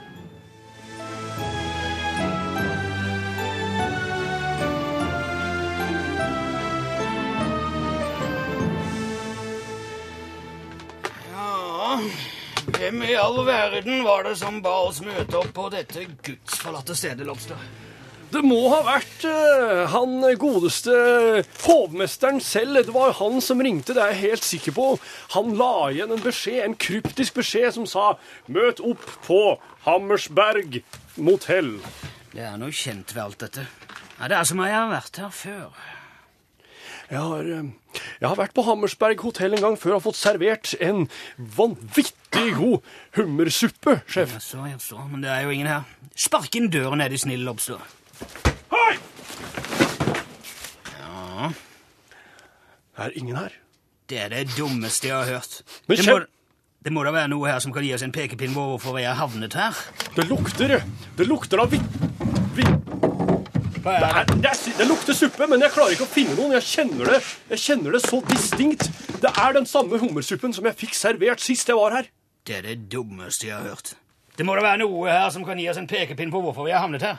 Hvem 12.82 13.02
i 13.06 13.12
all 13.14 13.36
verden 13.46 14.00
var 14.02 14.24
det 14.26 14.32
som 14.40 14.56
ba 14.58 14.72
oss 14.88 14.96
møte 15.06 15.36
opp 15.38 15.52
på 15.54 15.68
dette 15.70 16.02
gudsforlatte 16.26 16.96
stedet, 16.98 17.22
Lobster? 17.28 17.60
Det 18.32 18.40
må 18.42 18.58
ha 18.72 18.80
vært 18.82 19.22
uh, 19.22 19.84
han 19.92 20.16
godeste 20.40 20.96
hovmesteren 21.62 22.42
selv. 22.42 22.80
Det 22.88 22.96
var 22.96 23.14
han 23.20 23.38
som 23.38 23.62
ringte, 23.62 23.94
det 23.94 24.02
er 24.02 24.16
jeg 24.16 24.32
helt 24.32 24.48
sikker 24.48 24.74
på. 24.80 24.88
Han 25.36 25.54
la 25.62 25.92
igjen 25.92 26.16
en 26.16 26.26
beskjed, 26.26 26.58
en 26.64 26.74
kryptisk 26.74 27.38
beskjed 27.38 27.70
som 27.78 27.86
sa 27.86 28.16
'Møt 28.50 28.82
opp 28.82 29.06
på 29.30 29.40
Hammersberg 29.86 30.82
motell'. 31.14 31.78
Det 32.34 32.42
er 32.50 32.58
noe 32.58 32.74
kjent 32.74 33.14
ved 33.14 33.28
alt 33.28 33.46
dette. 33.46 33.68
Ja, 34.18 34.26
det 34.26 34.42
er 34.42 34.50
som 34.50 34.58
om 34.58 34.66
jeg 34.66 34.80
har 34.80 34.90
vært 34.90 35.22
her 35.22 35.30
før. 35.30 36.01
Jeg 37.12 37.20
har, 37.20 37.44
eh, 37.44 38.00
jeg 38.22 38.28
har 38.30 38.36
vært 38.38 38.54
på 38.56 38.62
Hammersberg 38.64 39.20
hotell 39.20 39.52
en 39.52 39.60
gang 39.60 39.74
før 39.76 39.98
og 39.98 40.04
fått 40.06 40.16
servert 40.16 40.70
en 40.80 41.02
vanvittig 41.36 42.46
god 42.56 42.78
hummersuppe, 43.18 43.98
sjef. 44.08 44.32
Jaså, 44.38 44.62
jaså, 44.70 45.02
men 45.10 45.20
det 45.20 45.28
er 45.34 45.42
jo 45.44 45.52
ingen 45.52 45.68
her. 45.68 45.84
Spark 46.16 46.56
inn 46.56 46.70
døren, 46.72 47.02
er 47.04 47.12
de 47.12 47.20
snille, 47.20 47.44
Lobster. 47.44 47.82
Hei! 48.72 48.94
Ja, 50.98 51.50
Det 52.96 53.04
er 53.06 53.18
ingen 53.20 53.36
her. 53.36 53.52
det 54.08 54.18
er 54.20 54.28
det 54.28 54.48
dummeste 54.56 55.08
jeg 55.08 55.16
har 55.16 55.28
hørt. 55.36 55.62
Men 55.88 55.96
det, 55.96 56.06
må, 56.08 56.18
det 56.84 56.92
må 56.92 57.04
da 57.04 57.12
være 57.14 57.28
noe 57.32 57.48
her 57.48 57.60
som 57.64 57.72
kan 57.72 57.84
gi 57.84 57.92
oss 57.96 58.02
en 58.04 58.12
pekepinn 58.12 58.52
på 58.56 58.64
hvorfor 58.72 58.96
vi 58.96 59.04
har 59.04 59.16
havnet 59.20 59.52
her. 59.56 59.76
Det 60.16 60.28
lukter 60.28 60.80
Det 61.16 61.28
lukter 61.28 61.60
av 61.60 61.70
vitt... 61.72 62.00
hvitt 62.56 62.81
Hva 63.82 63.96
det, 63.98 64.08
er, 64.08 64.28
det, 64.30 64.50
er, 64.52 64.74
det 64.78 64.86
lukter 64.86 65.16
suppe, 65.16 65.46
men 65.50 65.62
jeg 65.64 65.74
klarer 65.74 65.96
ikke 65.96 66.06
å 66.06 66.12
finne 66.12 66.36
noen. 66.38 66.54
Jeg 66.54 66.66
kjenner 66.68 67.08
det 67.10 67.18
Jeg 67.50 67.62
kjenner 67.64 67.96
det 67.96 68.02
så 68.04 68.20
distinkt. 68.28 68.86
Det 69.22 69.32
er 69.32 69.56
den 69.56 69.66
samme 69.66 69.98
hummersuppen 69.98 70.54
som 70.54 70.68
jeg 70.68 70.78
fikk 70.84 70.94
servert 70.94 71.42
sist 71.42 71.70
jeg 71.70 71.78
var 71.78 71.96
her. 71.96 72.10
Det 72.46 72.60
er 72.60 72.68
det 72.68 72.76
dummeste 72.92 73.48
jeg 73.48 73.56
har 73.56 73.66
hørt. 73.72 73.96
Det 74.38 74.46
må 74.46 74.54
da 74.56 74.62
være 74.64 74.84
noe 74.84 75.10
her 75.10 75.28
som 75.34 75.42
kan 75.46 75.58
gi 75.58 75.66
oss 75.70 75.80
en 75.82 75.90
pekepinn 75.90 76.30
på 76.30 76.40
hvorfor 76.44 76.68
vi 76.68 76.74
har 76.74 76.84
havnet 76.84 77.02
her. 77.06 77.18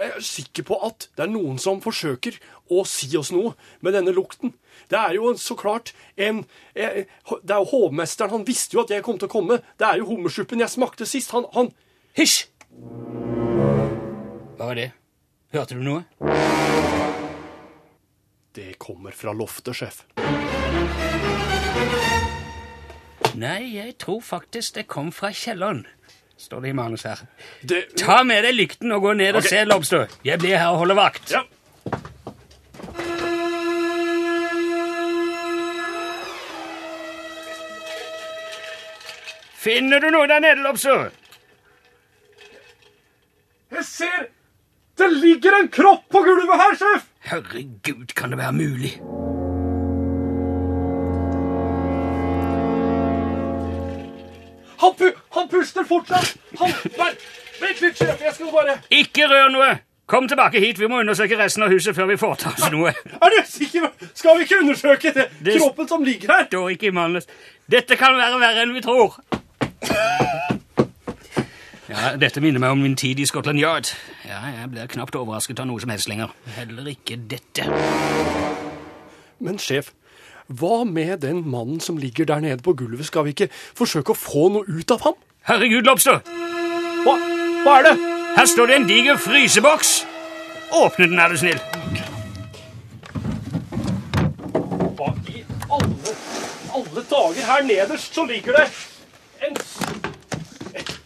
Jeg 0.00 0.12
er 0.16 0.22
sikker 0.24 0.64
på 0.68 0.78
at 0.84 1.08
det 1.16 1.26
er 1.26 1.32
noen 1.32 1.58
som 1.60 1.80
forsøker 1.84 2.36
å 2.72 2.84
si 2.88 3.10
oss 3.20 3.32
noe 3.34 3.52
med 3.84 3.96
denne 3.96 4.14
lukten. 4.16 4.54
Det 4.88 4.96
er 5.00 5.16
jo 5.16 5.32
så 5.40 5.56
klart 5.60 5.92
en 6.16 6.44
jeg, 6.76 7.08
Det 7.42 7.56
er 7.56 7.60
jo 7.60 7.68
hovmesteren. 7.72 8.32
Han 8.36 8.46
visste 8.48 8.76
jo 8.76 8.84
at 8.84 8.92
jeg 8.92 9.04
kom 9.04 9.18
til 9.20 9.28
å 9.28 9.32
komme. 9.32 9.60
Det 9.80 9.88
er 9.88 10.00
jo 10.00 10.08
hummersuppen 10.12 10.60
jeg 10.60 10.72
smakte 10.72 11.08
sist. 11.08 11.32
Han, 11.36 11.48
han 11.56 11.72
Hysj! 12.16 12.48
Hva 14.56 14.70
var 14.70 14.76
det? 14.76 14.90
Hørte 15.50 15.74
du 15.74 15.80
noe? 15.82 16.04
Det 18.54 18.76
kommer 18.78 19.10
fra 19.10 19.32
loftet, 19.34 19.74
sjef. 19.74 20.04
Nei, 23.34 23.72
jeg 23.74 23.96
tror 23.98 24.20
faktisk 24.22 24.78
det 24.78 24.86
kom 24.90 25.10
fra 25.14 25.32
kjelleren. 25.34 25.84
Står 26.38 26.62
det 26.62 26.70
i 26.70 26.76
manus 26.78 27.02
her. 27.02 27.24
Det 27.66 27.82
Ta 27.98 28.22
med 28.24 28.46
deg 28.46 28.54
lykten 28.54 28.94
og 28.94 29.02
gå 29.08 29.16
ned 29.18 29.40
og 29.40 29.44
se, 29.44 29.64
Lobster. 29.66 30.06
Jeg 30.24 30.38
blir 30.38 30.54
her 30.54 30.70
og 30.70 30.84
holder 30.84 31.00
vakt. 31.02 31.34
Ja. 31.34 31.42
Finner 39.60 40.00
du 40.00 40.12
noe 40.14 40.30
der 40.30 40.46
nede, 40.46 40.62
Lobster? 40.62 41.10
Jeg 43.70 43.84
ser 43.84 44.30
Det 45.00 45.08
ligger 45.08 45.54
en 45.60 45.68
kropp 45.72 46.02
på 46.12 46.20
gulvet 46.26 46.60
her, 46.60 46.74
sjef! 46.76 47.06
Herregud, 47.30 48.12
kan 48.14 48.30
det 48.34 48.38
være 48.38 48.52
mulig? 48.52 48.92
Han, 54.76 54.94
pu 54.94 55.12
han 55.30 55.48
puster 55.48 55.84
fortsatt! 55.84 56.36
Han 56.58 56.70
Vent, 57.60 57.80
litt, 57.80 57.96
sjef. 58.00 58.20
Jeg 58.24 58.34
skal 58.36 58.52
bare 58.54 58.76
Ikke 58.96 59.28
rør 59.28 59.50
noe! 59.52 59.70
Kom 60.10 60.26
tilbake 60.28 60.58
hit, 60.58 60.80
vi 60.80 60.88
må 60.90 61.00
undersøke 61.04 61.36
resten 61.38 61.62
av 61.62 61.70
huset 61.70 61.94
før 61.94 62.08
vi 62.10 62.16
foretar 62.18 62.56
oss 62.56 62.70
noe. 62.74 62.90
Er 62.90 63.30
du 63.36 63.36
sikker? 63.46 63.92
Skal 64.10 64.40
vi 64.40 64.48
ikke 64.48 64.58
undersøke 64.64 65.12
det? 65.14 65.28
Det- 65.38 65.60
kroppen 65.60 65.88
som 65.88 66.04
ligger 66.04 66.32
her? 66.34 66.48
Står 66.50 66.72
ikke 66.74 66.88
i 66.90 66.96
manus. 66.96 67.28
Dette 67.70 67.96
kan 67.96 68.16
være 68.18 68.40
verre 68.42 68.64
enn 68.66 68.74
vi 68.74 68.82
tror. 68.82 69.20
Ja, 71.90 72.12
Dette 72.20 72.40
minner 72.42 72.62
meg 72.62 72.70
om 72.76 72.82
min 72.84 72.94
tid 72.98 73.18
i 73.18 73.26
Scotland 73.26 73.58
Yard. 73.58 73.88
Ja, 74.28 74.38
Jeg 74.54 74.70
blir 74.70 74.86
knapt 74.92 75.16
overrasket 75.18 75.58
av 75.58 75.66
noe 75.66 75.80
som 75.82 75.90
helst 75.90 76.08
lenger. 76.10 76.30
Heller 76.54 76.86
ikke 76.92 77.16
dette. 77.30 77.66
Men 79.40 79.58
sjef, 79.58 79.90
hva 80.46 80.84
med 80.86 81.20
den 81.24 81.42
mannen 81.50 81.80
som 81.82 81.98
ligger 81.98 82.28
der 82.28 82.40
nede 82.44 82.62
på 82.62 82.76
gulvet? 82.78 83.06
Skal 83.08 83.26
vi 83.26 83.34
ikke 83.34 83.48
forsøke 83.78 84.14
å 84.14 84.18
få 84.18 84.48
noe 84.54 84.68
ut 84.68 84.94
av 84.94 85.02
ham? 85.06 85.18
Herregud, 85.48 85.86
Lobster! 85.88 86.20
Hva, 87.04 87.16
hva 87.64 87.76
er 87.80 87.88
det? 87.88 87.96
Her 88.36 88.46
står 88.46 88.70
det 88.70 88.76
en 88.76 88.88
diger 88.90 89.18
fryseboks! 89.18 89.94
Åpne 90.76 91.08
den, 91.10 91.18
er 91.18 91.32
du 91.32 91.40
snill. 91.40 91.58
Hva 94.94 95.10
i 95.32 95.42
alle, 95.66 96.14
alle 96.76 97.04
dager 97.10 97.48
her 97.50 97.66
nederst 97.66 98.14
så 98.14 98.26
ligger 98.28 98.60
det 98.60 98.68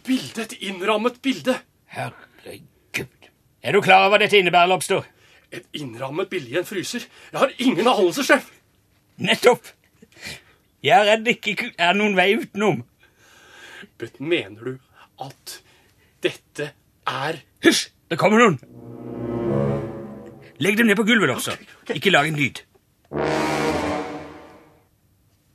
bilde, 0.06 0.42
et 0.42 0.56
innrammet 0.60 1.20
bilde. 1.22 1.56
Herregud. 1.86 3.30
Er 3.64 3.72
du 3.72 3.80
klar 3.80 4.04
over 4.04 4.14
hva 4.14 4.24
dette 4.24 4.38
innebærer, 4.38 4.68
Lobster? 4.68 5.06
Et 5.54 5.64
innrammet 5.80 6.28
bilde 6.28 6.50
i 6.52 6.58
en 6.60 6.66
fryser. 6.68 7.06
Jeg 7.32 7.40
har 7.40 7.52
ingen 7.58 7.86
anelse, 7.88 8.24
sjef. 8.26 8.50
Nettopp! 9.16 9.70
Jeg 10.84 10.98
er 10.98 11.06
redd 11.12 11.24
det 11.24 11.38
ikke 11.40 11.70
er 11.80 11.94
noen 11.96 12.16
vei 12.18 12.34
utenom. 12.36 12.82
Men 14.00 14.10
mener 14.18 14.72
du 14.72 14.74
at 15.24 15.60
dette 16.24 16.72
er 17.08 17.40
Hysj! 17.64 17.88
Det 18.10 18.18
kommer 18.20 18.42
noen! 18.42 18.58
Legg 20.60 20.76
dem 20.78 20.86
ned 20.86 20.96
på 20.96 21.06
gulvet, 21.08 21.28
Lobster. 21.30 21.56
Ikke 21.94 22.12
lag 22.12 22.28
en 22.28 22.36
lyd. 22.38 22.60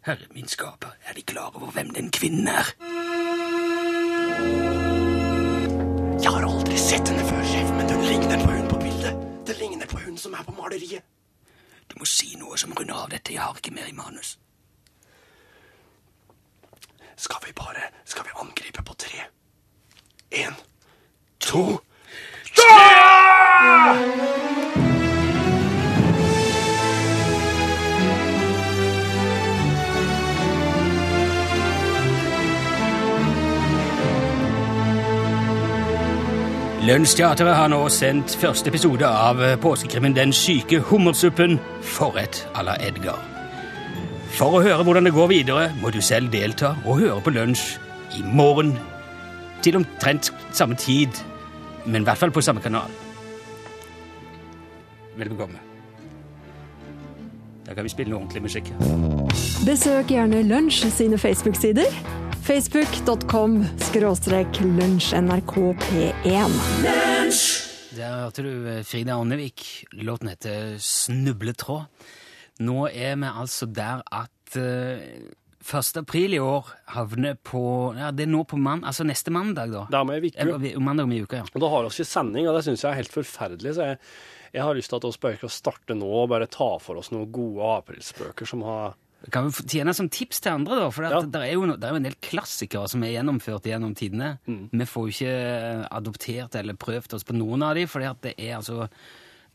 Herre 0.09 0.25
min 0.33 0.47
skaper, 0.49 0.95
er 1.05 1.13
de 1.13 1.21
klar 1.21 1.53
over 1.53 1.71
hvem 1.75 1.93
den 1.93 2.09
kvinnen 2.11 2.47
er? 2.49 2.73
Jeg 6.23 6.31
har 6.31 6.45
aldri 6.47 6.77
sett 6.77 7.07
henne 7.09 7.23
før, 7.29 7.43
sjef, 7.51 7.71
men 7.77 7.87
det 7.89 7.97
ligner 8.03 8.43
på 8.43 8.51
hun 8.51 8.67
på 8.69 8.81
bildet. 8.83 9.23
Det 9.47 9.57
ligner 9.61 9.87
på 9.87 10.01
hun 10.05 10.17
som 10.17 10.33
er 10.33 10.43
på 10.47 10.55
maleriet. 10.57 11.03
Du 11.89 11.97
må 11.97 12.05
si 12.05 12.35
noe 12.37 12.57
som 12.57 12.73
runder 12.77 12.95
av 12.95 13.09
dette. 13.13 13.33
Jeg 13.33 13.41
har 13.41 13.57
ikke 13.57 13.73
mer 13.73 13.89
i 13.89 13.95
manus. 13.97 14.37
Skal 17.19 17.41
vi 17.45 17.51
bare 17.55 17.89
Skal 18.05 18.23
vi 18.23 18.29
angripe 18.41 18.83
på 18.83 18.93
tre? 18.93 19.25
Én, 20.31 20.53
to 21.39 21.79
Lunsjteatret 36.79 37.51
har 37.57 37.67
nå 37.67 37.77
sendt 37.91 38.31
første 38.39 38.71
episode 38.71 39.03
av 39.03 39.41
påskekrimmen 39.59 40.13
Den 40.15 40.31
syke 40.31 40.77
hummersuppen 40.87 41.57
forrett 41.83 42.45
à 42.55 42.63
la 42.63 42.77
Edgar. 42.79 43.19
For 44.37 44.55
å 44.55 44.61
høre 44.63 44.85
hvordan 44.87 45.09
det 45.09 45.11
går 45.11 45.27
videre, 45.27 45.65
må 45.81 45.91
du 45.91 45.99
selv 45.99 46.31
delta 46.31 46.77
og 46.85 47.01
høre 47.01 47.19
på 47.25 47.33
lunsj 47.35 47.65
i 48.15 48.23
morgen 48.23 48.71
til 49.59 49.81
omtrent 49.81 50.31
samme 50.55 50.79
tid, 50.79 51.19
men 51.83 51.99
i 51.99 52.07
hvert 52.07 52.21
fall 52.21 52.31
på 52.31 52.45
samme 52.47 52.63
kanal. 52.63 52.87
Vel 55.19 55.33
bekomme. 55.35 55.59
Da 57.67 57.75
kan 57.75 57.83
vi 57.83 57.91
spille 57.91 58.15
noe 58.15 58.23
ordentlig 58.23 58.45
musikk. 58.47 58.71
Besøk 59.67 60.15
gjerne 60.15 60.45
Lunsj 60.47 60.87
sine 60.95 61.19
Facebook-sider. 61.19 61.91
Facebook.com 62.43 63.65
skråstrek 63.77 64.59
lunsjnrkp1. 64.61 66.51
Der 67.97 68.13
hørte 68.23 68.43
du 68.45 68.51
eh, 68.69 68.83
Frida 68.87 69.17
Ånnevik. 69.19 69.85
Låten 69.91 70.29
heter 70.31 70.77
Snubletråd. 70.79 71.83
Nå 72.63 72.87
er 72.89 73.15
vi 73.19 73.27
altså 73.29 73.67
der 73.71 74.01
at 74.15 74.57
eh, 74.59 75.03
1. 75.69 75.99
april 76.01 76.33
i 76.37 76.39
år 76.41 76.69
havner 76.95 77.35
på 77.45 77.61
Ja, 77.99 78.11
det 78.15 78.23
er 78.25 78.31
nå 78.31 78.45
på 78.47 78.57
mandag, 78.57 78.87
altså 78.93 79.03
neste 79.07 79.31
mandag, 79.35 79.73
da. 79.75 79.83
Det 79.91 79.99
er 79.99 80.07
med 80.07 80.23
i 80.23 80.31
uke. 80.31 80.69
Eh, 80.71 80.79
Mandag 80.81 81.09
om 81.09 81.13
ei 81.15 81.21
uke, 81.25 81.41
ja. 81.43 81.49
Og 81.51 81.61
da 81.63 81.69
har 81.73 81.85
vi 81.85 81.91
ikke 81.93 82.07
sending, 82.13 82.47
og 82.49 82.55
det 82.57 82.63
syns 82.67 82.85
jeg 82.85 82.91
er 82.93 83.01
helt 83.01 83.13
forferdelig. 83.19 83.75
Så 83.77 83.81
jeg, 83.91 83.99
jeg 84.55 84.65
har 84.65 84.79
lyst 84.79 84.89
til 84.93 85.01
at 85.01 85.09
vi 85.09 85.21
bare 85.27 85.41
skal 85.43 85.53
starte 85.59 85.97
nå 85.99 86.09
og 86.23 86.31
bare 86.31 86.47
ta 86.49 86.71
for 86.81 87.01
oss 87.01 87.11
noen 87.13 87.29
gode 87.35 87.61
aprilspøker 87.81 88.47
som 88.49 88.63
har 88.67 88.95
Det 89.19 89.31
kan 89.35 89.49
jo 89.49 89.51
tjene 89.67 89.93
som 89.93 90.07
tips 90.09 90.39
til 90.45 90.53
andre, 90.53 90.77
da, 90.79 90.89
for 90.95 91.03
Ja. 91.03 91.19
det 91.21 91.41
er 91.43 91.53
jo 91.53 91.65
det 91.75 91.83
er 91.83 91.89
jo 91.91 91.95
en 91.99 92.03
del 92.07 92.15
klassikere 92.23 92.87
som 92.87 93.03
er 93.03 93.11
gjennomført 93.17 93.63
gjennom 93.67 93.93
tidene. 93.95 94.37
Mm. 94.47 94.69
Vi 94.71 94.85
får 94.87 95.09
jo 95.09 95.13
ikke 95.15 95.89
adoptert 95.91 96.55
eller 96.55 96.73
prøvd 96.79 97.13
oss 97.17 97.23
på 97.27 97.35
noen 97.35 97.63
av 97.67 97.75
de, 97.75 97.85
for 97.85 97.99
det 97.99 98.35
er 98.37 98.55
altså 98.57 98.87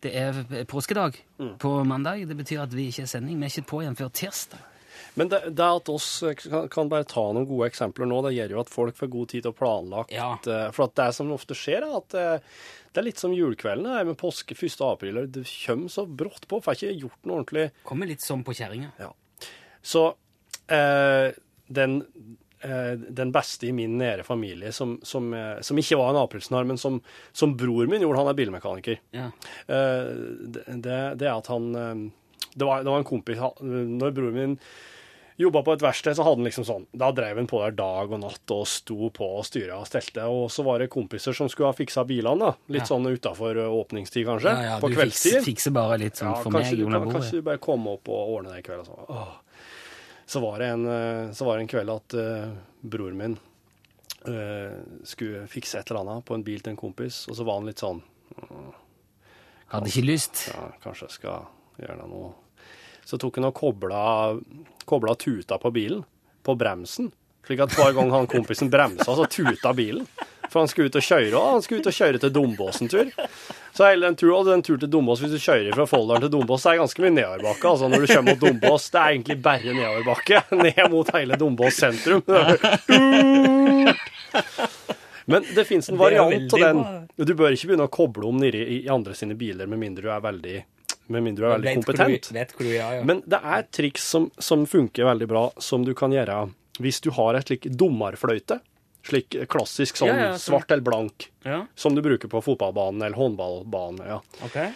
det 0.04 0.12
er 0.14 0.64
påskedag 0.68 1.16
Mm. 1.40 1.56
på 1.58 1.70
mandag. 1.86 2.28
Det 2.28 2.36
betyr 2.36 2.62
at 2.62 2.72
vi 2.76 2.90
ikke 2.90 3.02
er 3.02 3.06
sending. 3.06 3.38
Vi 3.40 3.46
er 3.46 3.50
ikke 3.54 3.66
på 3.70 3.80
igjen 3.82 3.96
før 3.96 4.10
tirsdag. 4.12 4.60
Men 5.16 5.28
det, 5.28 5.40
det 5.56 5.64
at 5.64 5.88
oss 5.88 6.22
kan, 6.36 6.68
kan 6.68 6.88
bare 6.90 7.04
ta 7.08 7.24
noen 7.32 7.46
gode 7.48 7.70
eksempler 7.70 8.06
nå, 8.06 8.20
det 8.22 8.34
gjør 8.36 8.50
jo 8.50 8.60
at 8.60 8.68
folk 8.70 8.96
får 8.96 9.10
god 9.10 9.28
tid 9.28 9.42
til 9.42 9.52
å 9.52 9.56
planlagt. 9.56 10.12
Ja. 10.12 10.36
For 10.72 10.84
at 10.84 10.94
det 10.94 11.08
som 11.14 11.32
ofte 11.32 11.54
skjer, 11.56 11.82
er 11.86 11.96
at 11.96 12.14
eh, 12.14 12.38
det 12.92 13.00
er 13.00 13.06
litt 13.08 13.18
som 13.18 13.32
julekvelden 13.34 13.84
det 13.88 13.96
er 14.02 14.04
med 14.04 14.18
påske 14.20 14.54
1. 14.54 14.76
april. 14.86 15.26
Det 15.26 15.46
kommer 15.66 15.88
så 15.88 16.04
brått 16.06 16.46
på. 16.50 16.60
Får 16.62 16.76
ikke 16.76 17.00
gjort 17.00 17.24
noe 17.26 17.40
ordentlig. 17.40 17.70
Kommer 17.84 18.06
litt 18.06 18.20
sånn 18.22 18.44
på 18.44 18.54
kjerringa. 18.54 18.92
Så 19.84 20.06
eh, 20.72 21.34
den, 21.68 21.98
eh, 22.64 22.94
den 23.20 23.32
beste 23.34 23.68
i 23.68 23.72
min 23.76 23.98
nære 24.00 24.24
familie, 24.24 24.72
som, 24.72 24.96
som, 25.04 25.28
eh, 25.36 25.60
som 25.60 25.76
ikke 25.80 25.98
var 26.00 26.14
en 26.14 26.22
aprilsnarr, 26.24 26.64
men 26.68 26.80
som, 26.80 27.02
som 27.36 27.52
bror 27.60 27.86
min 27.92 28.00
gjorde, 28.04 28.22
han 28.22 28.32
er 28.32 28.38
bilmekaniker. 28.40 28.98
Ja. 29.16 29.28
Eh, 29.68 30.10
det, 30.80 30.98
det 31.20 31.28
er 31.28 31.36
at 31.36 31.52
han 31.52 31.70
eh, 31.76 31.94
det 32.54 32.64
var, 32.68 32.84
det 32.86 32.90
var 32.92 33.00
en 33.02 33.08
kompis 33.08 33.40
Når 33.66 34.12
broren 34.14 34.34
min 34.38 34.52
jobba 35.42 35.64
på 35.66 35.72
et 35.74 35.82
verksted, 35.82 36.14
så 36.14 36.22
hadde 36.22 36.38
han 36.38 36.46
liksom 36.46 36.62
sånn 36.68 36.84
Da 36.94 37.08
drev 37.10 37.40
han 37.40 37.48
på 37.50 37.58
der 37.64 37.72
dag 37.74 38.12
og 38.14 38.20
natt 38.22 38.52
og 38.54 38.68
sto 38.70 39.08
på 39.10 39.26
og 39.40 39.42
styra 39.48 39.80
og 39.82 39.88
stelte. 39.90 40.22
Og 40.30 40.44
så 40.54 40.62
var 40.62 40.78
det 40.78 40.86
kompiser 40.92 41.34
som 41.34 41.48
skulle 41.50 41.72
ha 41.72 41.74
fiksa 41.74 42.04
bilene, 42.06 42.52
da. 42.52 42.52
Litt 42.70 42.84
Ja. 42.84 42.92
sånn 42.92 43.08
utafor 43.10 43.58
åpningstid, 43.64 44.22
kanskje. 44.28 44.52
Ja, 44.54 44.68
ja, 44.68 44.76
på 44.78 44.92
kveldstid. 44.94 45.40
Du 45.42 45.48
fikser 45.48 45.74
bare 45.74 45.98
litt 46.04 46.20
sånn 46.22 46.30
Ja, 46.30 46.36
for 46.44 46.54
kanskje, 46.54 46.78
meg 46.78 46.86
du, 46.86 46.94
kan, 46.94 47.10
kanskje 47.16 47.40
du 47.40 47.48
bare 47.50 47.58
komme 47.66 47.96
opp 47.98 48.12
og 48.14 48.30
ordne 48.36 48.54
det 48.54 48.62
i 48.62 48.66
kveld. 48.68 48.86
Og 48.86 49.10
så. 49.10 49.24
Så, 50.26 50.40
var 50.40 50.58
det 50.58 50.70
en, 50.72 50.86
eh, 50.88 51.32
så 51.32 51.44
var 51.44 51.56
det 51.56 51.66
en 51.66 51.72
kveld 51.74 51.92
at 51.92 52.16
uh, 52.16 52.54
broren 52.80 53.18
min 53.18 53.34
uh, 54.28 54.78
skulle 55.04 55.44
fikse 55.52 55.78
et 55.78 55.90
eller 55.90 56.00
annet 56.00 56.24
på 56.24 56.36
en 56.36 56.44
bil 56.46 56.62
til 56.64 56.72
en 56.72 56.80
kompis, 56.80 57.26
og 57.28 57.36
så 57.36 57.44
var 57.44 57.60
han 57.60 57.68
litt 57.68 57.82
sånn 57.84 58.00
Hadde 59.70 59.90
ikke 59.90 60.06
lyst. 60.06 60.46
ja, 60.52 60.68
kanskje 60.82 61.08
jeg 61.08 61.14
skal 61.16 61.46
gjøre 61.80 62.06
noe. 62.08 62.32
Så 63.04 63.18
tok 63.20 63.40
han 63.40 63.48
og 63.48 63.56
kobla, 63.58 64.02
kobla 64.88 65.14
tuta 65.18 65.58
på 65.60 65.72
bilen, 65.74 66.04
på 66.44 66.54
bremsen, 66.58 67.10
slik 67.46 67.60
at 67.64 67.74
hver 67.76 67.92
gang 67.96 68.12
han 68.14 68.30
kompisen 68.30 68.70
bremsa, 68.72 69.14
så 69.16 69.26
tuta 69.30 69.74
bilen. 69.76 70.06
For 70.50 70.60
han 70.60 70.68
skulle 70.68 70.86
ut 70.92 70.96
og 71.00 71.02
kjøre, 71.02 71.34
og 71.34 71.52
han 71.56 71.62
skulle 71.64 71.82
ut 71.82 71.88
og 71.90 71.96
kjøre 71.96 72.20
til 72.22 72.32
Dombås 72.34 72.80
en 72.84 72.90
tur. 72.92 73.08
Så 73.74 73.88
hele 73.88 74.06
den 74.06 74.16
turen, 74.20 74.36
og 74.36 74.46
den 74.46 74.62
turen 74.62 74.82
til 74.84 74.90
Dombås, 74.92 75.22
hvis 75.24 75.32
du 75.34 75.40
kjører 75.42 75.74
fra 75.74 75.86
Folldalen 75.90 76.22
til 76.22 76.30
Dombås, 76.30 76.62
så 76.62 76.70
er 76.70 76.76
det 76.76 76.84
ganske 76.84 77.02
mye 77.02 77.14
nedoverbakke. 77.16 77.70
Altså 77.72 77.88
når 77.90 78.04
du 78.04 78.12
kommer 78.12 78.36
mot 78.36 78.42
Dombås, 78.44 78.86
det 78.94 79.00
er 79.00 79.16
egentlig 79.16 79.38
bare 79.42 79.74
nedoverbakke 79.74 80.42
ned 80.62 80.84
mot 80.92 81.10
hele 81.16 81.40
Dombås 81.40 81.80
sentrum. 81.82 82.22
Men 85.24 85.50
det 85.56 85.64
fins 85.64 85.88
en 85.90 85.98
variant 85.98 86.54
av 86.54 86.60
den. 86.60 86.84
Du 87.16 87.34
bør 87.34 87.56
ikke 87.56 87.72
begynne 87.72 87.88
å 87.88 87.92
koble 87.92 88.28
om 88.28 88.38
nedi 88.38 88.60
i 88.76 88.80
andre 88.92 89.16
sine 89.16 89.34
biler 89.38 89.66
med 89.70 89.80
mindre 89.80 90.06
du 90.06 90.10
er 90.12 90.22
veldig, 90.22 90.58
med 91.14 91.24
mindre 91.24 91.46
du 91.46 91.48
er 91.48 91.56
veldig 91.56 91.74
kompetent. 91.80 92.30
Men 93.08 93.24
det 93.26 93.40
er 93.40 93.64
triks 93.72 94.06
som, 94.14 94.28
som 94.38 94.68
funker 94.68 95.08
veldig 95.08 95.30
bra, 95.30 95.48
som 95.58 95.82
du 95.86 95.96
kan 95.98 96.14
gjøre 96.14 96.44
hvis 96.82 97.00
du 97.04 97.10
har 97.14 97.38
et 97.38 97.46
slik 97.50 97.68
dommerfløyte. 97.70 98.60
Slik 99.04 99.36
klassisk 99.52 99.98
sånn 100.00 100.08
Ja, 100.08 100.20
ja, 100.30 100.32
så... 100.38 100.48
svart 100.54 100.70
eller 100.72 100.84
blank, 100.86 101.26
ja. 101.44 101.66
som 101.76 101.94
du 101.94 102.00
bruker 102.02 102.30
på 102.32 102.40
fotballbanen 102.40 103.02
eller 103.04 103.18
håndballbanen. 103.18 104.06
Ja. 104.08 104.20
okay. 104.46 104.70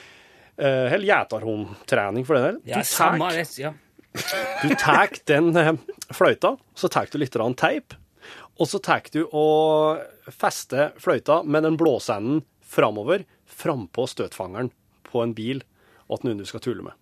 Eh, 0.58 0.92
eller 0.92 1.06
gjeterhundtrening, 1.08 2.26
for 2.28 2.36
den 2.36 2.44
del. 2.44 2.58
Ja, 2.68 2.82
Du 2.82 4.74
tar- 4.74 5.08
ja. 5.08 5.08
den 5.32 5.56
eh, 5.56 5.72
fløyta, 6.12 6.56
så 6.74 6.90
tar 6.92 7.08
du 7.12 7.18
litt 7.22 7.36
teip, 7.56 7.94
og 8.58 8.68
så 8.68 8.80
tar 8.82 9.08
du 9.12 9.22
og 9.32 10.02
fester 10.34 10.92
fløyta 10.98 11.42
med 11.44 11.62
den 11.62 11.76
blåseenden 11.80 12.42
framover, 12.68 13.24
frampå 13.46 14.04
støtfangeren 14.10 14.70
på 15.08 15.22
en 15.22 15.32
bil, 15.32 15.62
og 16.08 16.18
at 16.18 16.24
noen 16.26 16.38
du 16.42 16.44
skal 16.44 16.60
tulle 16.60 16.84
med. 16.84 16.92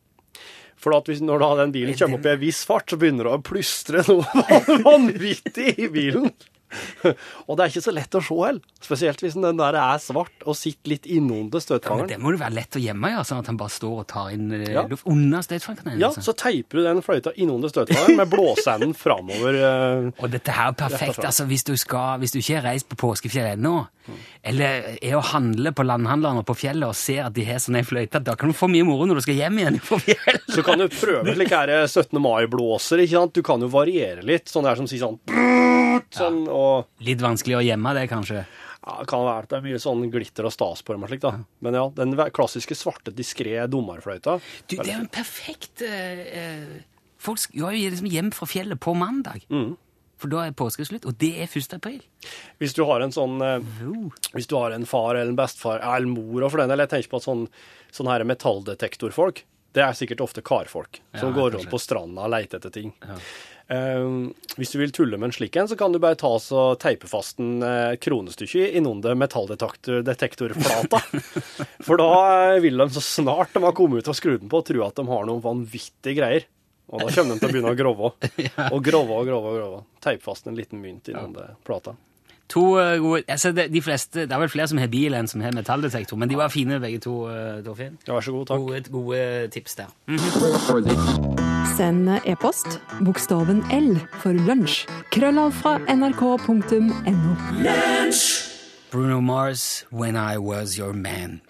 For 0.86 1.02
hvis, 1.10 1.18
når 1.18 1.42
da 1.42 1.46
den 1.64 1.72
bilen 1.74 1.96
kommer 1.98 2.20
opp 2.20 2.26
i 2.28 2.34
en 2.36 2.42
viss 2.44 2.60
fart, 2.68 2.92
så 2.92 2.98
begynner 3.00 3.26
det 3.26 3.32
å 3.34 3.42
plystre 3.42 4.04
noe 4.06 4.58
vanvittig 4.86 5.72
i 5.82 5.88
bilen. 5.90 6.30
Og 7.46 7.56
det 7.56 7.64
er 7.66 7.70
ikke 7.72 7.82
så 7.84 7.92
lett 7.94 8.16
å 8.18 8.22
se 8.24 8.36
heller. 8.40 8.62
Spesielt 8.82 9.22
hvis 9.22 9.36
den 9.38 9.58
der 9.60 9.76
er 9.80 10.00
svart 10.02 10.44
og 10.46 10.56
sitter 10.58 10.92
litt 10.92 11.06
innunder 11.06 11.56
Men 11.58 11.64
støtfangeren. 11.64 12.08
det 12.10 12.18
må 12.22 12.32
jo 12.34 12.40
være 12.42 12.56
lett 12.58 12.76
å 12.78 12.82
gjemme, 12.82 13.10
ja, 13.14 13.22
sånn 13.26 13.40
at 13.42 13.50
han 13.50 13.58
bare 13.60 13.72
står 13.74 14.00
og 14.02 14.06
tar 14.10 14.30
inn 14.34 14.50
eh, 14.52 14.64
Ja. 14.74 14.82
luft 14.90 15.06
under 15.10 15.42
støtfangeren. 15.46 15.98
Ja, 16.00 16.10
altså. 16.10 16.24
så 16.26 16.34
teiper 16.36 16.80
du 16.80 16.84
den 16.86 17.02
fløyta 17.06 17.32
innunder 17.36 17.72
støtfangeren 17.72 18.16
med 18.20 18.30
blåseenden 18.32 18.94
framover. 19.04 19.58
eh, 19.60 20.22
Og 20.22 20.30
dette 20.34 20.54
her 20.54 20.72
er 20.72 20.78
perfekt. 20.80 21.22
altså 21.24 21.46
Hvis 21.50 21.64
du, 21.66 21.74
skal, 21.80 22.18
hvis 22.22 22.34
du 22.34 22.40
ikke 22.42 22.60
har 22.60 22.68
reist 22.72 22.88
på 22.90 22.98
påskefjell 23.06 23.52
ennå, 23.56 23.76
eller 24.46 24.92
er 25.02 25.16
å 25.18 25.22
handle 25.32 25.72
på 25.74 25.82
landhandlerne 25.82 26.44
på 26.46 26.54
fjellet 26.54 26.86
og 26.86 26.94
ser 26.94 27.24
at 27.26 27.34
de 27.34 27.42
har 27.48 27.58
sånn 27.62 27.78
ei 27.80 27.82
fløyte, 27.86 28.20
da 28.22 28.36
kan 28.38 28.52
du 28.52 28.54
få 28.54 28.68
mye 28.70 28.86
moro 28.86 29.06
når 29.08 29.18
du 29.18 29.24
skal 29.26 29.34
hjem 29.40 29.58
igjen 29.58 29.80
på 29.82 29.98
fjellet. 30.04 30.44
Så 30.54 30.62
kan 30.66 30.78
du 30.78 30.86
prøve 30.92 31.34
slike 31.34 31.58
her 31.58 31.72
17. 31.88 32.14
mai-blåser, 32.22 33.02
ikke 33.02 33.16
sant? 33.18 33.34
Du 33.34 33.42
kan 33.46 33.62
jo 33.64 33.70
variere 33.72 34.22
litt, 34.22 34.46
sånn 34.52 34.62
der 34.68 34.78
som 34.78 34.86
sier 34.86 35.02
sånn 35.02 35.18
Sånn, 36.14 36.44
og 36.48 36.86
Litt 37.04 37.20
vanskelig 37.24 37.56
å 37.58 37.64
gjemme 37.66 37.92
det, 37.96 38.06
kanskje. 38.10 38.44
ja, 38.86 38.96
det 39.00 39.08
kan 39.10 39.24
være 39.26 39.42
at 39.42 39.50
det 39.50 39.56
er 39.58 39.64
mye 39.66 39.80
sånn 39.82 40.04
glitter 40.12 40.46
og 40.46 40.52
stas 40.54 40.82
på 40.86 40.94
dem 40.94 41.02
og 41.02 41.10
slik, 41.10 41.20
da. 41.24 41.32
Men 41.64 41.74
ja, 41.74 41.86
den 41.96 42.14
klassiske 42.32 42.76
svarte, 42.78 43.10
diskré 43.14 43.56
dommerfløyta. 43.68 44.38
Du, 44.68 44.76
det 44.76 44.86
er 44.86 44.94
jo 44.94 45.00
en 45.06 45.10
perfekt 45.12 45.82
eh, 45.82 46.22
eh, 46.42 46.76
Folk 47.18 47.40
skal 47.42 47.74
jo 47.74 47.90
liksom 47.90 48.06
hjem 48.12 48.30
fra 48.36 48.46
fjellet 48.46 48.78
på 48.78 48.94
mandag. 48.94 49.42
Mm. 49.50 49.74
For 50.16 50.32
da 50.32 50.46
er 50.46 50.54
påske 50.56 50.84
slutt, 50.86 51.04
og 51.04 51.16
det 51.20 51.32
er 51.42 51.50
1. 51.50 51.74
april. 51.76 51.98
Hvis 52.62 52.72
du 52.76 52.84
har 52.88 53.02
en 53.04 53.12
sånn 53.12 53.34
eh, 53.44 53.66
Hvis 54.32 54.46
du 54.48 54.54
har 54.56 54.72
en 54.72 54.86
far 54.88 55.16
eller 55.16 55.34
en 55.34 55.36
bestefar, 55.36 55.82
ja, 55.82 55.96
eller 55.98 56.08
mor 56.08 56.46
og 56.46 56.54
for 56.54 56.62
den 56.62 56.70
del, 56.72 56.84
jeg 56.86 56.92
tenker 56.94 57.12
på 57.12 57.20
at 57.20 57.26
sånn, 57.26 57.44
sånn 57.92 58.08
her 58.12 58.24
metalldetektorfolk, 58.28 59.42
det 59.76 59.82
er 59.84 59.92
sikkert 59.98 60.22
ofte 60.24 60.40
karfolk 60.46 61.02
som 61.18 61.28
Ja, 61.32 61.34
går 61.36 61.50
rundt 61.58 61.68
på 61.68 61.80
stranda 61.82 62.24
og 62.24 62.32
leter 62.32 62.56
etter 62.62 62.72
ting. 62.72 62.94
Eh, 63.04 63.18
hvis 63.66 64.70
du 64.72 64.78
vil 64.78 64.92
tulle 64.94 65.18
med 65.18 65.30
en 65.30 65.34
slik 65.34 65.56
en, 65.58 65.66
så 65.66 65.76
kan 65.78 65.92
du 65.92 65.98
bare 66.02 66.18
ta 66.18 66.30
oss 66.38 66.52
og 66.54 66.78
teipe 66.82 67.08
fast 67.10 67.40
en 67.42 67.58
uh, 67.64 67.96
kronestykke 67.98 68.68
innunder 68.78 69.16
metalldetektorplata. 69.18 71.00
For 71.86 71.98
da 71.98 72.10
eh, 72.54 72.60
vil 72.62 72.78
de 72.78 72.88
så 72.94 73.02
snart 73.02 73.56
de 73.56 73.64
har 73.66 73.74
kommet 73.76 74.04
ut 74.04 74.12
og 74.12 74.18
skrudd 74.18 74.44
den 74.44 74.52
på, 74.52 74.62
tro 74.66 74.86
at 74.86 74.98
de 75.00 75.06
har 75.10 75.26
noen 75.26 75.42
vanvittige 75.42 76.14
greier. 76.20 76.46
Og 76.86 77.02
da 77.02 77.10
kommer 77.10 77.34
de 77.34 77.42
til 77.42 77.48
å 77.48 77.54
begynne 77.56 77.74
å 77.74 77.78
grove. 77.78 78.12
Og 78.76 78.78
grove 78.86 79.16
og 79.18 79.26
grove 79.26 79.50
og 79.50 79.56
grove. 79.58 79.80
Teipe 80.04 80.22
fast 80.22 80.46
en 80.46 80.54
liten 80.54 80.78
mynt 80.78 81.10
innunder 81.10 81.56
plata. 81.66 81.96
To 82.54 82.76
eh, 82.78 82.94
gode 83.02 83.24
altså 83.26 83.50
det, 83.50 83.66
de 83.74 83.82
fleste, 83.82 84.28
det 84.30 84.30
er 84.30 84.44
vel 84.44 84.52
flere 84.52 84.70
som 84.70 84.78
har 84.78 84.92
bil 84.92 85.18
enn 85.18 85.26
som 85.26 85.42
har 85.42 85.56
metalldetektor, 85.56 86.22
men 86.22 86.30
de 86.30 86.38
var 86.38 86.54
fine 86.54 86.78
begge 86.78 87.02
to, 87.02 87.18
Torfinn. 87.66 87.98
Ja, 88.06 88.14
vær 88.14 88.30
så 88.30 88.38
god, 88.38 88.46
takk. 88.52 88.70
Gode, 88.70 88.86
gode 88.94 89.50
tips 89.58 89.80
der. 89.82 89.90
Mm. 90.06 91.55
Send 91.74 92.08
e-post 92.24 92.78
bokstaven 93.02 93.64
L 93.74 93.96
for 94.22 94.36
lunsj. 94.46 94.84
Krøllav 95.10 95.50
fra 95.58 95.78
nrk.no. 95.90 97.34
Bruno 98.90 99.20
Mars, 99.20 99.86
When 99.90 100.16
I 100.16 100.38
Was 100.38 100.78
Your 100.78 100.92
Man. 100.92 101.40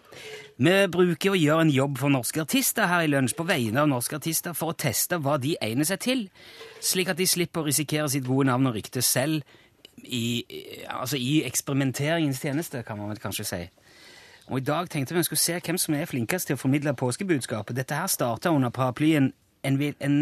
Vi 0.57 0.75
bruker 0.89 1.35
å 1.35 1.37
gjøre 1.37 1.67
en 1.67 1.73
jobb 1.75 1.99
for 2.01 2.09
norske 2.09 2.41
artister 2.41 2.89
her 2.89 3.05
i 3.05 3.11
Lunsj 3.13 3.37
på 3.37 3.45
vegne 3.45 3.83
av 3.83 3.91
norske 3.91 4.17
artister 4.17 4.57
for 4.57 4.73
å 4.73 4.79
teste 4.79 5.19
hva 5.21 5.37
de 5.37 5.53
egner 5.61 5.85
seg 5.85 6.01
til, 6.01 6.27
slik 6.81 7.13
at 7.13 7.21
de 7.21 7.27
slipper 7.29 7.61
å 7.61 7.69
risikere 7.69 8.09
sitt 8.09 8.25
gode 8.25 8.49
navn 8.49 8.71
og 8.71 8.79
rykte 8.79 9.05
selv 9.05 9.45
i, 10.01 10.47
altså 10.89 11.21
i 11.21 11.43
eksperimenteringens 11.45 12.41
tjeneste, 12.41 12.81
kan 12.89 12.97
man 12.97 13.21
kanskje 13.21 13.45
si. 13.45 13.65
Og 14.49 14.63
i 14.63 14.65
dag 14.65 14.89
tenkte 14.89 15.13
vi 15.13 15.21
vi 15.21 15.29
skulle 15.29 15.45
se 15.45 15.61
hvem 15.61 15.79
som 15.79 15.95
er 15.99 16.09
flinkest 16.09 16.49
til 16.49 16.57
å 16.57 16.61
formidle 16.61 16.95
påskebudskapet. 16.97 17.77
Dette 17.77 17.99
her 17.99 18.09
starta 18.09 18.55
under 18.55 18.71
paraplyen 18.71 19.33
en, 19.67 19.79
en, 20.05 20.19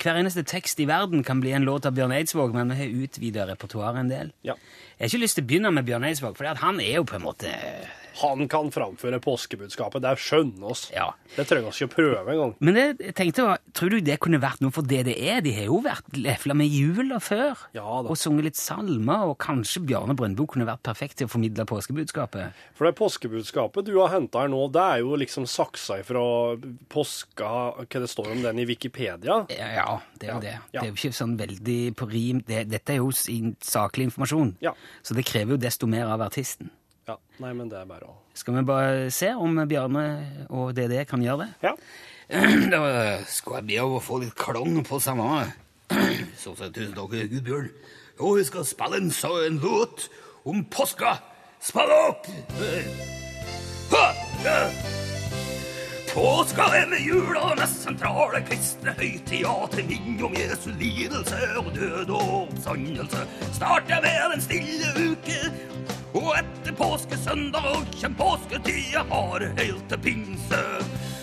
Hver 0.00 0.16
eneste 0.16 0.42
tekst 0.48 0.80
i 0.80 0.86
verden 0.88 1.24
kan 1.26 1.42
bli 1.42 1.52
en 1.52 1.66
låt 1.68 1.84
av 1.84 1.92
Bjørn 1.96 2.14
Eidsvåg, 2.16 2.54
men 2.56 2.72
vi 2.72 2.78
har 2.78 3.00
utvida 3.04 3.44
repertoaret 3.50 4.00
en 4.00 4.12
del. 4.12 4.30
Ja. 4.46 4.54
Jeg 4.96 5.02
har 5.02 5.10
ikke 5.12 5.24
lyst 5.24 5.36
til 5.36 5.44
å 5.44 5.50
begynne 5.50 5.72
med 5.76 5.84
Bjørn 5.88 6.06
Eidsvåg, 6.08 6.38
for 6.38 6.62
han 6.64 6.80
er 6.80 6.94
jo 6.96 7.04
på 7.08 7.18
en 7.18 7.26
måte 7.26 7.52
Han 8.20 8.46
kan 8.52 8.70
framføre 8.74 9.20
påskebudskapet. 9.24 10.02
Det 10.04 10.14
skjønner 10.20 10.72
oss. 10.74 10.86
Ja. 10.94 11.10
Det 11.36 11.46
trenger 11.48 11.70
vi 11.70 11.76
ikke 11.76 11.90
å 11.90 11.94
prøve 11.94 12.34
engang. 12.34 12.54
Men 12.60 12.78
jeg 12.80 13.14
tenkte, 13.16 13.46
tror 13.76 13.94
du 13.94 14.00
det 14.04 14.18
kunne 14.22 14.40
vært 14.42 14.62
noe 14.64 14.74
for 14.74 14.86
det 14.86 15.04
det 15.08 15.16
er? 15.18 15.40
De 15.44 15.54
har 15.56 15.68
jo 15.70 15.80
vært 15.84 16.16
lefla 16.18 16.56
med 16.58 16.70
jula 16.72 17.20
før. 17.22 17.66
Ja 17.76 17.86
og 18.00 18.16
sunget 18.18 18.46
litt 18.48 18.58
salmer, 18.58 19.26
og 19.30 19.36
kanskje 19.42 19.82
Bjarne 19.86 20.14
Brøndbo 20.18 20.46
kunne 20.50 20.66
vært 20.68 20.82
perfekt 20.86 21.18
til 21.20 21.28
å 21.28 21.32
formidle 21.32 21.66
påskebudskapet. 21.68 22.56
For 22.78 22.88
det 22.88 22.94
påskebudskapet 22.98 23.86
du 23.88 23.94
har 23.98 24.12
henta 24.14 24.44
her 24.44 24.50
nå, 24.52 24.62
det 24.72 24.82
er 24.96 25.02
jo 25.04 25.18
liksom 25.20 25.46
saksa 25.50 26.00
ifra 26.02 26.22
påska 26.90 27.50
Hva 27.80 28.02
det 28.02 28.10
står 28.10 28.32
om 28.34 28.42
den 28.44 28.60
i 28.62 28.66
Wikipedia? 28.68 29.40
Ja, 29.52 29.70
ja 29.76 29.88
det 30.20 30.28
er 30.28 30.34
jo 30.34 30.42
det. 30.44 30.56
Det 30.72 30.82
er 30.82 30.90
jo 30.90 30.98
ikke 30.98 31.16
sånn 31.16 31.36
veldig 31.40 31.78
på 31.98 32.08
rim. 32.10 32.42
Det, 32.46 32.64
dette 32.70 32.96
er 32.96 33.00
jo 33.00 33.10
saklig 33.14 34.10
informasjon, 34.10 34.56
Ja. 34.64 34.74
så 35.02 35.16
det 35.16 35.26
krever 35.28 35.56
jo 35.56 35.62
desto 35.62 35.88
mer 35.90 36.10
av 36.10 36.22
artisten. 36.26 36.70
Ja. 37.08 37.16
Nei, 37.42 37.52
men 37.56 37.70
det 37.70 37.80
er 37.80 37.88
bare 37.88 38.06
å 38.10 38.16
Skal 38.36 38.58
vi 38.58 38.64
bare 38.68 39.08
se 39.14 39.32
om 39.34 39.56
Bjarne 39.68 40.04
og 40.48 40.74
DDE 40.76 41.04
kan 41.08 41.22
gjøre 41.24 41.46
det? 41.46 41.70
Ja. 41.70 41.74
Da 42.72 42.80
skal 43.26 43.58
jeg 43.58 43.68
be 43.72 43.80
om 43.82 43.96
å 43.98 44.04
få 44.04 44.20
litt 44.22 44.36
klang 44.38 44.78
på 44.86 45.00
samme. 45.02 45.48
Så 46.42 46.54
sier 46.54 46.70
tusen 46.70 46.94
takk, 46.94 47.16
Gudbjørn. 47.32 47.72
Og 48.20 48.36
vi 48.38 48.46
skal 48.46 48.68
spille 48.68 49.00
en, 49.00 49.10
en 49.10 49.60
låt 49.64 50.06
om 50.44 50.64
påska. 50.70 51.16
Spill 51.60 51.90
opp! 51.92 52.28
Ha! 53.90 54.06
Ja. 54.44 54.58
Påska 56.10 56.64
er 56.74 56.86
med 56.90 57.04
jula 57.06 57.52
mest 57.54 57.84
sentrale 57.84 58.40
kristne 58.48 58.94
høytida 58.98 59.52
til 59.70 59.84
minne 59.86 60.24
om 60.26 60.32
Jesu 60.34 60.70
lidelse 60.80 61.38
og 61.60 61.68
død 61.76 62.10
og 62.10 62.32
oppstandelse. 62.40 63.20
Starter 63.54 64.02
med 64.02 64.24
den 64.32 64.42
stille 64.42 64.90
uke, 65.12 65.38
og 66.20 66.34
etter 66.36 66.74
påskesøndag 66.76 67.86
kjem 67.96 68.16
påsketida 68.18 69.04
har 69.10 69.44
helt 69.58 69.86
til 69.88 70.02
pinse. 70.04 70.60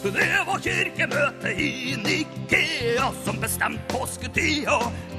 Det 0.04 0.30
var 0.48 0.62
kirkemøte 0.64 1.52
i 1.52 1.96
Nikea 2.02 3.10
som 3.26 3.40
bestemte 3.42 3.84
påsketida. 3.92 4.78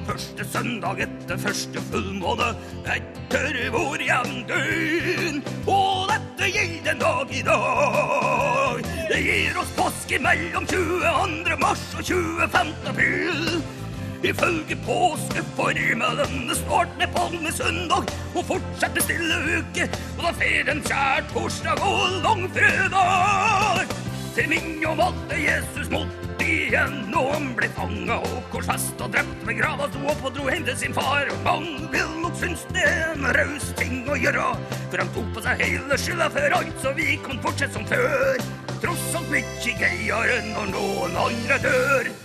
Første 0.08 0.46
søndag 0.48 1.02
etter 1.04 1.40
første 1.42 1.82
fullmåne 1.90 2.52
etter 2.96 3.58
vår 3.74 4.04
jevndøgn. 4.08 5.42
Og 5.68 6.08
dette 6.12 6.52
gjelder 6.54 6.94
en 6.94 7.02
dag 7.04 7.34
i 7.34 7.42
dag. 7.50 8.86
Det 9.10 9.24
gir 9.24 9.58
oss 9.60 9.74
påske 9.76 10.22
mellom 10.24 10.70
22. 10.70 11.58
mars 11.60 11.90
og 11.98 12.06
25. 12.08 12.72
april. 12.94 13.77
Ifølge 14.22 14.74
påskeformelen 14.82 16.50
starter 16.54 16.96
med 16.98 17.12
palmesøndag 17.14 18.08
og 18.34 18.44
fortsetter 18.48 19.04
stille 19.04 19.36
uke. 19.60 19.86
Og 20.16 20.24
da 20.24 20.32
fer 20.40 20.70
en 20.72 20.82
kjær 20.82 21.28
torsdag 21.30 21.84
og 21.86 22.18
langfredag. 22.24 23.94
Til 24.34 24.50
minne 24.50 24.90
om 24.90 25.04
at 25.06 25.38
Jesus 25.38 25.86
måtte 25.94 26.48
igjen, 26.48 26.98
og 27.14 27.30
han 27.34 27.48
ble 27.58 27.70
fanga 27.78 28.18
og 28.18 28.36
korsfesta 28.52 29.06
og 29.06 29.14
drept 29.14 29.46
Men 29.46 29.58
grava, 29.60 29.88
sto 29.90 30.04
opp 30.10 30.26
og 30.26 30.36
dro 30.36 30.50
hjem 30.50 30.66
til 30.66 30.78
sin 30.82 30.98
far. 30.98 31.30
Og 31.30 31.42
mange 31.46 31.88
vil 31.94 32.14
nok 32.22 32.38
synes 32.42 32.66
det 32.74 32.86
er 32.90 33.14
en 33.14 33.32
raus 33.38 33.72
ting 33.78 34.00
å 34.10 34.18
gjøre, 34.18 34.52
for 34.90 35.02
han 35.02 35.12
tok 35.14 35.34
på 35.34 35.46
seg 35.46 35.66
hele 35.66 35.98
skylda 35.98 36.30
for 36.34 36.60
alt, 36.60 36.78
så 36.82 36.94
vi 36.98 37.12
kan 37.22 37.42
fortsette 37.44 37.78
som 37.78 37.86
før. 37.86 38.48
Tross 38.82 39.10
alt 39.18 39.30
mye 39.30 39.76
gøyere 39.78 40.40
når 40.54 40.74
noen 40.74 41.22
andre 41.28 41.62
dør. 41.62 42.16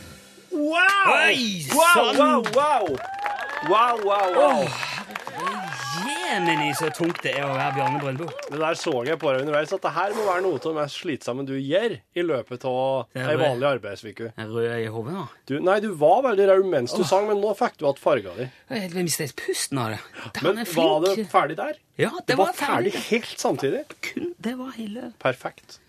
Wow! 0.53 1.27
Oi, 1.27 1.65
wow, 1.73 2.13
wow, 2.13 2.43
wow, 2.53 2.95
wow! 3.69 3.97
Wow, 4.05 4.33
wow. 4.35 4.67
Jemini, 6.33 6.71
så 6.77 6.91
tungt 6.93 7.23
det 7.25 7.31
er 7.37 7.45
å 7.45 7.55
være 7.55 7.73
Bjarne 7.75 7.99
Brøndbo. 8.01 8.27
Det 8.51 8.59
der 8.61 8.77
så 8.77 8.93
jeg 9.05 9.17
på 9.21 9.31
deg 9.33 9.43
underveis, 9.43 9.73
at 9.73 9.81
det 9.81 9.91
her 9.95 10.13
må 10.13 10.25
være 10.27 10.43
noe 10.45 10.59
av 10.59 10.63
det 10.65 10.73
mest 10.77 11.01
slitsomme 11.01 11.45
du 11.45 11.53
gjør 11.57 11.95
i 11.97 12.25
løpet 12.25 12.65
av 12.69 13.05
Det 13.13 13.25
ei 13.33 13.35
vanlig 13.41 13.69
arbeidsuke. 13.69 14.31
Er 14.37 14.49
rød 14.53 14.71
i 14.77 14.87
hodet 14.93 15.17
nå. 15.17 15.27
Du, 15.49 15.55
nei, 15.65 15.77
du 15.83 15.91
var 15.97 16.23
veldig 16.27 16.49
rød 16.51 16.69
mens 16.69 16.93
du 16.97 17.03
sang, 17.05 17.25
men 17.29 17.41
nå 17.41 17.53
fikk 17.57 17.77
du 17.79 17.85
igjen 17.87 18.01
farga 18.01 18.33
di. 18.37 18.49
Jeg 18.73 18.93
mistet 18.97 19.35
pusten 19.41 19.81
av 19.81 19.95
det. 19.95 20.01
Men 20.45 20.63
var 20.73 20.97
det 21.07 21.29
ferdig 21.33 21.57
der? 21.61 21.79
Ja, 22.01 22.13
det, 22.25 22.37
var 22.37 22.53
ferdig 22.57 22.93
helt 23.11 23.37
samtidig? 23.41 23.85
Kun, 24.05 24.33
det 24.41 24.57
var 24.57 24.73
hele 24.77 25.13
Perfekt. 25.21 25.79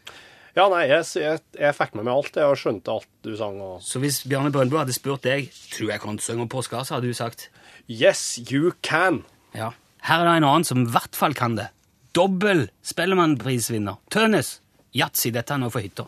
Ja, 0.54 0.68
nei, 0.70 0.84
jeg, 0.86 1.02
jeg, 1.18 1.40
jeg 1.58 1.74
fikk 1.74 1.96
med 1.98 2.06
meg 2.06 2.14
alt, 2.14 2.36
jeg, 2.38 2.46
og 2.46 2.58
skjønte 2.60 2.92
alt 2.92 3.08
du 3.26 3.32
sang. 3.38 3.56
Og... 3.58 3.80
Så 3.82 3.98
hvis 4.02 4.20
Bjarne 4.30 4.52
Brøndbo 4.54 4.78
hadde 4.78 4.94
spurt 4.94 5.24
deg 5.26 5.48
Tror 5.72 5.90
jeg 5.90 6.02
kan 6.04 6.20
synge 6.22 6.46
om 6.46 6.50
påska, 6.52 6.84
så 6.86 6.96
hadde 6.96 7.10
du 7.10 7.16
sagt 7.18 7.48
Yes, 7.90 8.38
you 8.50 8.72
can. 8.82 9.24
ja. 9.54 9.72
Her 10.04 10.20
er 10.20 10.28
det 10.28 10.36
en 10.36 10.44
annen 10.44 10.66
som 10.68 10.82
i 10.82 10.90
hvert 10.92 11.16
fall 11.16 11.32
kan 11.34 11.54
det. 11.56 11.70
Dobbel 12.14 12.66
Spellemannprisvinner. 12.84 13.96
Tønes. 14.12 14.58
Yatzy, 14.94 15.32
dette 15.32 15.56
er 15.56 15.62
nå 15.62 15.70
for 15.72 15.80
hytta. 15.80 16.04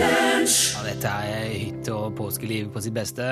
Ja, 0.00 0.82
dette 0.86 1.10
er 1.10 1.50
hytte 1.52 1.94
og 1.94 2.14
påskeliv 2.18 2.70
på 2.74 2.82
sitt 2.84 2.94
beste. 2.96 3.26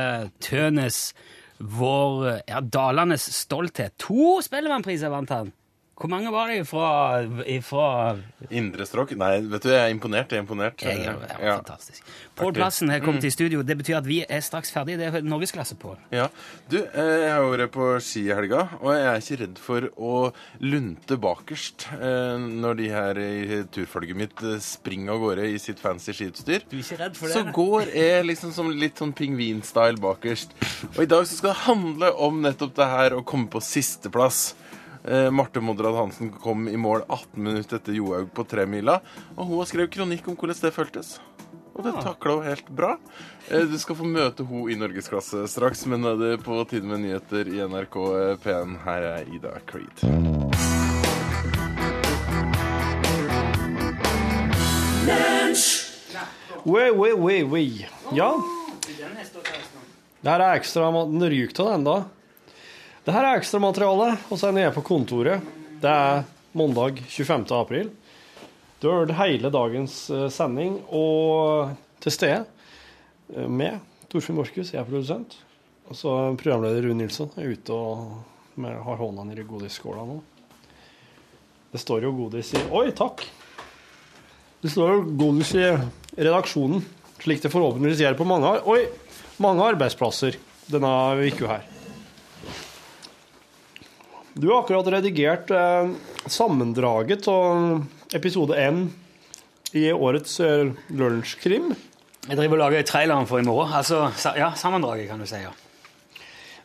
Tønes, 0.44 1.12
vår 1.58 2.40
ja, 2.46 2.60
Dalanes 2.60 3.26
stolthet. 3.34 3.96
To 4.06 4.38
Spellemannpriser 4.42 5.10
vant 5.12 5.30
han. 5.34 5.52
Hvor 5.98 6.10
mange 6.12 6.30
var 6.30 6.46
det 6.46 6.60
ifra, 6.62 8.16
Indre 8.54 8.84
strøk? 8.86 9.16
Nei, 9.18 9.40
vet 9.50 9.64
du, 9.64 9.70
jeg 9.72 9.82
er 9.82 9.90
imponert. 9.90 10.30
Jeg 10.30 10.38
er 10.38 10.44
imponert. 10.44 10.82
Jeg 10.84 11.00
er, 11.02 11.16
ja, 11.18 11.38
Ja. 11.42 11.54
Fantastisk. 11.58 12.04
Pål 12.38 12.52
Plassen 12.54 12.92
har 12.92 13.00
kommet 13.02 13.24
i 13.26 13.32
studio. 13.34 13.64
Det 13.66 13.74
betyr 13.80 13.96
at 13.98 14.06
vi 14.06 14.20
er 14.22 14.40
straks 14.46 14.70
ferdige. 14.70 15.00
Det 15.00 15.08
er 15.10 15.26
norgesklasse, 15.26 15.74
Pål. 15.74 15.96
Ja. 16.14 16.28
Du, 16.70 16.76
eh, 16.78 17.24
jeg 17.24 17.32
har 17.32 17.42
vært 17.50 17.72
på 17.74 17.88
ski 18.04 18.22
i 18.28 18.34
helga, 18.34 18.68
og 18.78 18.94
jeg 18.94 19.08
er 19.10 19.24
ikke 19.24 19.40
redd 19.42 19.58
for 19.58 19.88
å 19.98 20.12
lunte 20.62 21.18
bakerst 21.18 21.88
eh, 21.98 22.38
når 22.38 22.78
de 22.78 22.88
her 22.94 23.18
i 23.18 23.58
turfølget 23.74 24.20
mitt 24.22 24.44
eh, 24.46 24.62
springer 24.62 25.16
av 25.16 25.24
gårde 25.24 25.48
i 25.50 25.58
sitt 25.58 25.82
fancy 25.82 26.14
skiutstyr. 26.14 26.62
Du 26.70 26.78
er 26.78 26.84
ikke 26.84 27.00
redd 27.02 27.18
for 27.18 27.26
det? 27.26 27.34
Så 27.34 27.58
går 27.58 27.90
jeg 27.90 28.30
liksom 28.30 28.54
som 28.54 28.70
litt 28.70 29.02
sånn 29.02 29.16
pingvinstyle 29.18 29.98
bakerst. 29.98 30.54
Og 30.94 31.02
i 31.02 31.10
dag 31.10 31.26
så 31.26 31.40
skal 31.40 31.56
det 31.56 31.66
handle 31.66 32.14
om 32.22 32.38
nettopp 32.46 32.78
det 32.78 32.90
her 32.94 33.18
å 33.18 33.24
komme 33.26 33.50
på 33.50 33.62
sisteplass. 33.66 34.52
Eh, 35.04 35.30
Marte 35.30 35.60
Moderad 35.60 35.94
Hansen 35.96 36.30
kom 36.32 36.68
i 36.68 36.76
mål 36.76 37.04
18 37.08 37.42
minutter 37.42 37.76
etter 37.78 37.92
Johaug 37.96 38.30
på 38.34 38.44
tremila, 38.48 38.98
og 39.36 39.46
hun 39.46 39.58
har 39.62 39.68
skrevet 39.70 39.92
kronikk 39.94 40.28
om 40.28 40.36
hvordan 40.36 40.60
det 40.62 40.74
føltes. 40.74 41.18
Og 41.78 41.84
det 41.86 41.92
takla 42.02 42.34
hun 42.34 42.44
helt 42.48 42.68
bra. 42.74 42.96
Eh, 43.50 43.62
Du 43.70 43.78
skal 43.78 43.94
få 43.96 44.04
møte 44.04 44.44
hun 44.44 44.70
i 44.70 44.74
norgesklasse 44.74 45.44
straks, 45.48 45.86
men 45.86 46.04
er 46.04 46.16
det 46.18 46.32
på 46.42 46.58
tide 46.68 46.82
med 46.90 47.00
nyheter 47.06 47.46
i 47.46 47.62
NRK 47.68 48.00
P1. 48.42 48.78
Her 48.84 49.02
er 49.14 49.34
Ida 49.34 49.54
Creed. 49.66 51.08
Oi, 56.68 56.90
oi, 56.90 57.12
oi, 57.12 57.42
oi. 57.42 57.86
Ja. 58.14 58.28
Det 58.88 60.28
her 60.32 60.42
er 60.42 60.58
ekstra 60.58 60.90
ma- 60.92 61.06
Den 61.08 61.24
ryker 61.30 61.64
av 61.64 61.70
den, 61.76 61.84
da. 61.86 61.96
Det 63.04 63.14
her 63.14 63.24
er 63.24 63.38
ekstramateriale, 63.38 64.10
og 64.28 64.34
så 64.34 64.48
er 64.48 64.52
jeg 64.52 64.58
nede 64.58 64.74
på 64.74 64.84
kontoret. 64.86 65.44
Det 65.80 65.90
er 65.90 66.24
mandag 66.58 66.98
25. 67.06 67.46
april. 67.56 67.90
Du 68.80 68.88
har 68.90 69.02
hørt 69.02 69.14
hele 69.18 69.50
dagens 69.50 70.10
eh, 70.10 70.28
sending, 70.30 70.80
og 70.94 71.70
til 72.02 72.14
stede 72.14 72.40
eh, 73.34 73.46
med 73.46 73.78
Torfinn 74.10 74.38
Borchhus, 74.38 74.72
jeg 74.74 74.82
er 74.82 74.88
produsent. 74.88 75.38
Og 75.88 75.96
så 75.96 76.14
programleder 76.38 76.84
Rune 76.84 77.02
Nilsson 77.02 77.30
er 77.40 77.54
ute 77.54 77.72
og 77.72 78.18
har 78.58 79.00
hånda 79.00 79.24
nedi 79.24 79.46
godisskåla 79.48 80.04
nå. 80.04 80.18
Det 81.72 81.80
står 81.80 82.06
jo 82.06 82.14
godis 82.16 82.52
i 82.56 82.62
Oi, 82.74 82.90
takk! 82.96 83.24
Det 84.58 84.70
står 84.72 84.94
jo 84.94 85.02
godis 85.20 85.54
i 85.54 85.64
redaksjonen, 86.18 86.82
slik 87.22 87.44
det 87.44 87.52
forhåpentligvis 87.54 88.02
gjør 88.02 88.18
på 88.18 88.26
mange, 88.26 88.56
oi, 88.66 88.88
mange 89.38 89.66
arbeidsplasser 89.70 90.38
denne 90.68 90.94
uka 91.28 91.52
her. 91.54 91.77
Du 94.38 94.48
har 94.52 94.60
akkurat 94.62 94.86
redigert 94.92 95.50
eh, 95.50 95.88
sammendraget 96.30 97.26
av 97.28 97.84
episode 98.14 98.54
1 98.60 98.84
i 99.78 99.88
årets 99.92 100.36
eh, 100.44 100.70
lunsjkrim. 100.94 101.72
Jeg 102.28 102.36
driver 102.38 102.58
og 102.58 102.62
lager 102.66 102.86
traileren 102.86 103.26
for 103.26 103.40
i 103.42 103.46
morgen. 103.46 103.72
Altså, 103.74 104.04
sa- 104.20 104.36
ja, 104.38 104.52
sammendraget, 104.56 105.08
kan 105.10 105.18
du 105.22 105.26
si. 105.26 105.40
ja. 105.42 105.50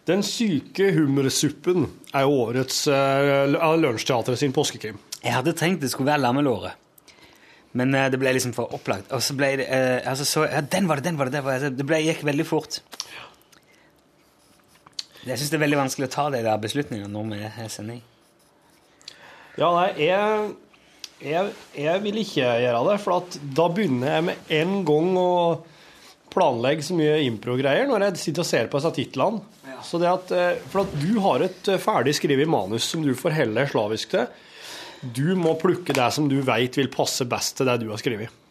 Den 0.06 0.22
syke 0.28 0.90
hummersuppen 0.98 1.86
er 2.14 2.26
jo 2.28 2.38
årets 2.46 2.84
eh, 2.92 3.46
Lunsjteatret 3.80 4.38
sin 4.42 4.54
påskekrim. 4.54 4.98
Jeg 5.24 5.32
hadde 5.38 5.54
tenkt 5.58 5.82
det 5.82 5.90
skulle 5.94 6.12
være 6.12 6.26
lammelåret. 6.26 6.76
Men 7.74 7.96
eh, 7.98 8.10
det 8.14 8.20
ble 8.22 8.36
liksom 8.38 8.54
for 8.54 8.70
opplagt. 8.76 9.10
Og 9.16 9.24
så 9.24 9.34
ble 9.40 9.54
det 9.64 9.70
eh, 9.72 10.02
altså, 10.12 10.28
så, 10.30 10.46
ja, 10.52 10.62
Den 10.62 10.86
var 10.92 11.00
det, 11.02 11.08
den 11.10 11.18
var 11.18 11.32
det! 11.32 11.40
Den 11.40 11.48
var 11.48 11.64
det. 11.64 11.74
det 11.80 11.88
ble, 11.90 12.04
gikk 12.06 12.22
veldig 12.28 12.46
fort. 12.46 12.82
Jeg 15.24 15.40
syns 15.40 15.54
det 15.54 15.58
er 15.58 15.64
veldig 15.64 15.80
vanskelig 15.80 16.10
å 16.10 16.14
ta 16.14 16.26
de 16.34 16.42
der 16.44 16.60
beslutningene 16.60 17.12
når 17.12 17.30
vi 17.32 17.40
er 17.48 17.72
sending. 17.72 18.02
Ja, 19.56 19.70
nei, 19.70 19.90
jeg, 20.02 20.50
jeg, 21.22 21.54
jeg 21.78 22.04
vil 22.04 22.20
ikke 22.24 22.50
gjøre 22.64 22.82
det, 22.90 22.98
for 23.04 23.22
at 23.22 23.38
da 23.56 23.68
begynner 23.72 24.18
jeg 24.18 24.28
med 24.30 24.54
en 24.58 24.76
gang 24.88 25.20
å 25.22 25.32
planlegge 26.34 26.88
så 26.88 26.98
mye 26.98 27.20
impro-greier 27.28 27.88
når 27.90 28.08
jeg 28.08 28.22
sitter 28.24 28.44
og 28.44 28.50
ser 28.50 28.72
på 28.72 28.82
disse 28.82 28.96
titlene. 28.98 29.44
Så 29.84 30.00
det 30.00 30.10
at, 30.10 30.32
eh, 30.32 30.62
for 30.72 30.86
at 30.86 30.94
du 30.96 31.20
har 31.24 31.44
et 31.44 31.68
eh, 31.72 31.82
ferdig 31.82 32.16
skrevet 32.18 32.50
manus 32.50 32.88
som 32.88 33.04
du 33.04 33.12
forholder 33.20 33.64
deg 33.64 33.72
slavisk 33.74 34.14
til. 34.14 34.30
Du 35.04 35.36
må 35.36 35.58
plukke 35.60 35.96
det 35.96 36.08
som 36.16 36.30
du 36.32 36.38
vet 36.46 36.80
vil 36.80 36.92
passe 36.92 37.28
best 37.28 37.58
til 37.60 37.68
det 37.68 37.82
du 37.84 37.90
har 37.92 38.00
skrevet. 38.00 38.43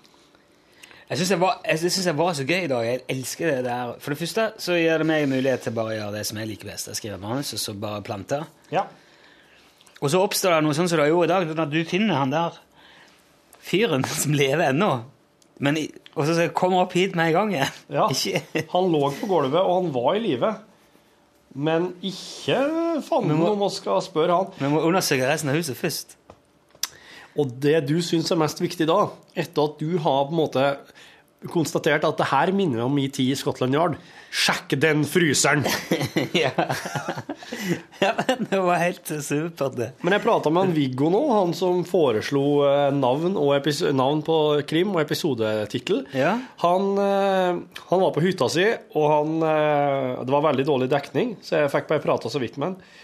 Jeg 1.12 1.18
syns 1.20 1.30
jeg, 1.34 1.40
var- 1.42 1.58
jeg 1.68 2.16
var 2.16 2.32
så 2.32 2.44
gøy 2.48 2.62
i 2.64 2.68
dag. 2.70 2.84
Jeg 2.86 3.00
elsker 3.12 3.50
det 3.50 3.64
der. 3.66 3.90
For 4.00 4.10
det 4.14 4.18
første 4.22 4.46
så 4.64 4.72
gir 4.80 4.98
det 5.02 5.06
meg 5.06 5.26
mulighet 5.28 5.60
til 5.66 5.74
bare 5.76 5.92
å 5.92 5.96
gjøre 5.98 6.12
det 6.16 6.22
som 6.26 6.38
jeg 6.40 6.48
liker 6.48 6.70
best. 6.70 6.88
Jeg 6.88 6.96
skriver 6.96 7.20
manus, 7.20 7.50
og 7.52 7.60
så 7.60 7.74
bare 7.76 8.00
planter. 8.06 8.46
Ja. 8.72 8.86
Og 10.00 10.08
så 10.10 10.22
oppstår 10.24 10.56
det 10.56 10.62
noe 10.64 10.72
sånn 10.78 10.88
som 10.88 10.98
det 11.02 11.10
gjorde 11.10 11.28
i 11.28 11.32
dag, 11.34 11.58
at 11.66 11.70
du 11.74 11.84
finner 11.84 12.16
han 12.16 12.32
der 12.32 12.56
fyren 13.60 14.04
som 14.22 14.32
lever 14.32 14.70
ennå. 14.72 15.02
Men 15.62 15.76
Og 16.16 16.26
så 16.26 16.48
kommer 16.56 16.78
han 16.80 16.86
opp 16.86 16.96
hit 16.96 17.14
med 17.14 17.26
en 17.28 17.32
gang 17.36 17.52
igjen. 17.52 17.76
Ja. 17.92 18.08
Han 18.72 18.88
lå 18.90 19.10
på 19.20 19.28
gulvet, 19.28 19.60
og 19.60 19.82
han 19.82 19.92
var 19.94 20.14
i 20.16 20.20
live. 20.24 20.54
Men 21.54 21.90
ikke 22.02 22.56
fanden 23.04 23.36
om 23.44 23.60
vi 23.60 23.68
skal 23.76 24.00
spørre 24.02 24.34
han. 24.40 24.50
Vi 24.58 24.68
må 24.72 24.80
undersøke 24.88 25.28
resten 25.28 25.52
av 25.52 25.56
huset 25.60 25.76
først. 25.76 26.16
Og 27.38 27.54
det 27.64 27.78
du 27.88 27.96
syns 28.04 28.30
er 28.32 28.40
mest 28.40 28.60
viktig 28.60 28.86
da, 28.90 29.06
etter 29.32 29.70
at 29.70 29.80
du 29.80 29.96
har 29.96 30.26
på 30.28 30.34
en 30.34 30.40
måte 30.42 30.66
konstatert 31.50 32.04
at 32.06 32.18
det 32.20 32.28
her 32.30 32.52
minner 32.54 32.84
om 32.84 32.92
min 32.94 33.10
tid 33.10 33.32
i 33.32 33.38
Scotland 33.38 33.74
Yard, 33.74 33.96
sjekk 34.32 34.76
den 34.80 35.02
fryseren! 35.08 35.64
ja. 36.42 36.52
ja, 38.02 38.12
men 38.20 38.46
det 38.50 38.60
var 38.62 38.80
helt 38.80 39.10
supert, 39.10 39.76
det. 39.78 39.90
Men 40.04 40.16
jeg 40.16 40.24
prata 40.24 40.52
med 40.52 40.68
han 40.68 40.74
Viggo 40.76 41.10
nå, 41.12 41.22
han 41.32 41.54
som 41.56 41.82
foreslo 41.88 42.44
eh, 42.68 42.88
navn, 42.94 43.36
og 43.40 43.70
navn 43.98 44.24
på 44.26 44.38
krim 44.68 44.94
og 44.94 45.02
episodetittel. 45.02 46.04
Ja. 46.16 46.36
Han, 46.64 46.90
eh, 47.02 47.62
han 47.90 48.04
var 48.06 48.14
på 48.14 48.24
hytta 48.24 48.50
si, 48.52 48.68
og 48.94 49.08
han, 49.10 49.38
eh, 49.48 50.10
det 50.22 50.36
var 50.36 50.50
veldig 50.50 50.68
dårlig 50.68 50.92
dekning, 50.92 51.36
så 51.44 51.64
jeg 51.64 51.74
fikk 51.74 51.90
bare 51.90 52.06
prata 52.06 52.32
så 52.32 52.42
vidt 52.42 52.60
med 52.60 52.72
han. 52.72 53.00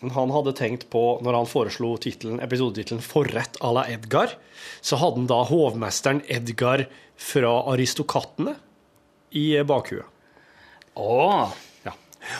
Men 0.00 0.14
Han 0.16 0.32
hadde 0.32 0.56
tenkt 0.56 0.88
på, 0.92 1.20
når 1.20 1.36
han 1.36 1.48
foreslo 1.48 1.92
episodetittelen 1.96 3.02
'Forrett 3.04 3.58
à 3.60 3.72
la 3.72 3.84
Edgar', 3.84 4.36
så 4.80 4.96
hadde 4.96 5.20
han 5.20 5.26
da 5.28 5.42
hovmesteren 5.44 6.22
Edgar 6.28 6.86
fra 7.16 7.52
Aristokattene 7.72 8.56
i 9.36 9.62
bakhuet. 9.62 10.08
Oh. 10.96 11.52
Ja. 11.84 11.92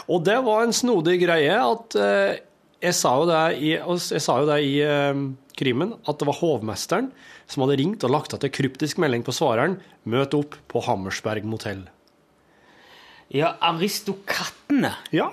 Og 0.08 0.24
det 0.24 0.38
var 0.44 0.64
en 0.64 0.72
snodig 0.72 1.20
greie 1.22 1.52
at 1.52 1.94
eh, 1.96 2.40
jeg 2.80 2.96
sa 2.96 3.12
jo 3.20 3.28
det 3.28 3.44
i, 3.60 3.74
jeg 3.76 4.24
sa 4.24 4.40
jo 4.40 4.48
det 4.48 4.58
i 4.64 4.80
eh, 4.80 5.20
krimen, 5.60 5.94
at 6.08 6.18
det 6.18 6.28
var 6.28 6.40
hovmesteren 6.40 7.10
som 7.50 7.64
hadde 7.64 7.78
ringt 7.80 8.04
og 8.06 8.14
lagt 8.14 8.34
igjen 8.34 8.56
kryptisk 8.56 9.00
melding 9.02 9.24
på 9.26 9.36
svareren 9.36 9.80
'Møt 10.08 10.34
opp 10.34 10.56
på 10.68 10.80
Hammersberg 10.88 11.44
motell'. 11.44 11.88
Ja, 13.30 13.54
Aristokattene. 13.60 14.96
Ja. 15.14 15.30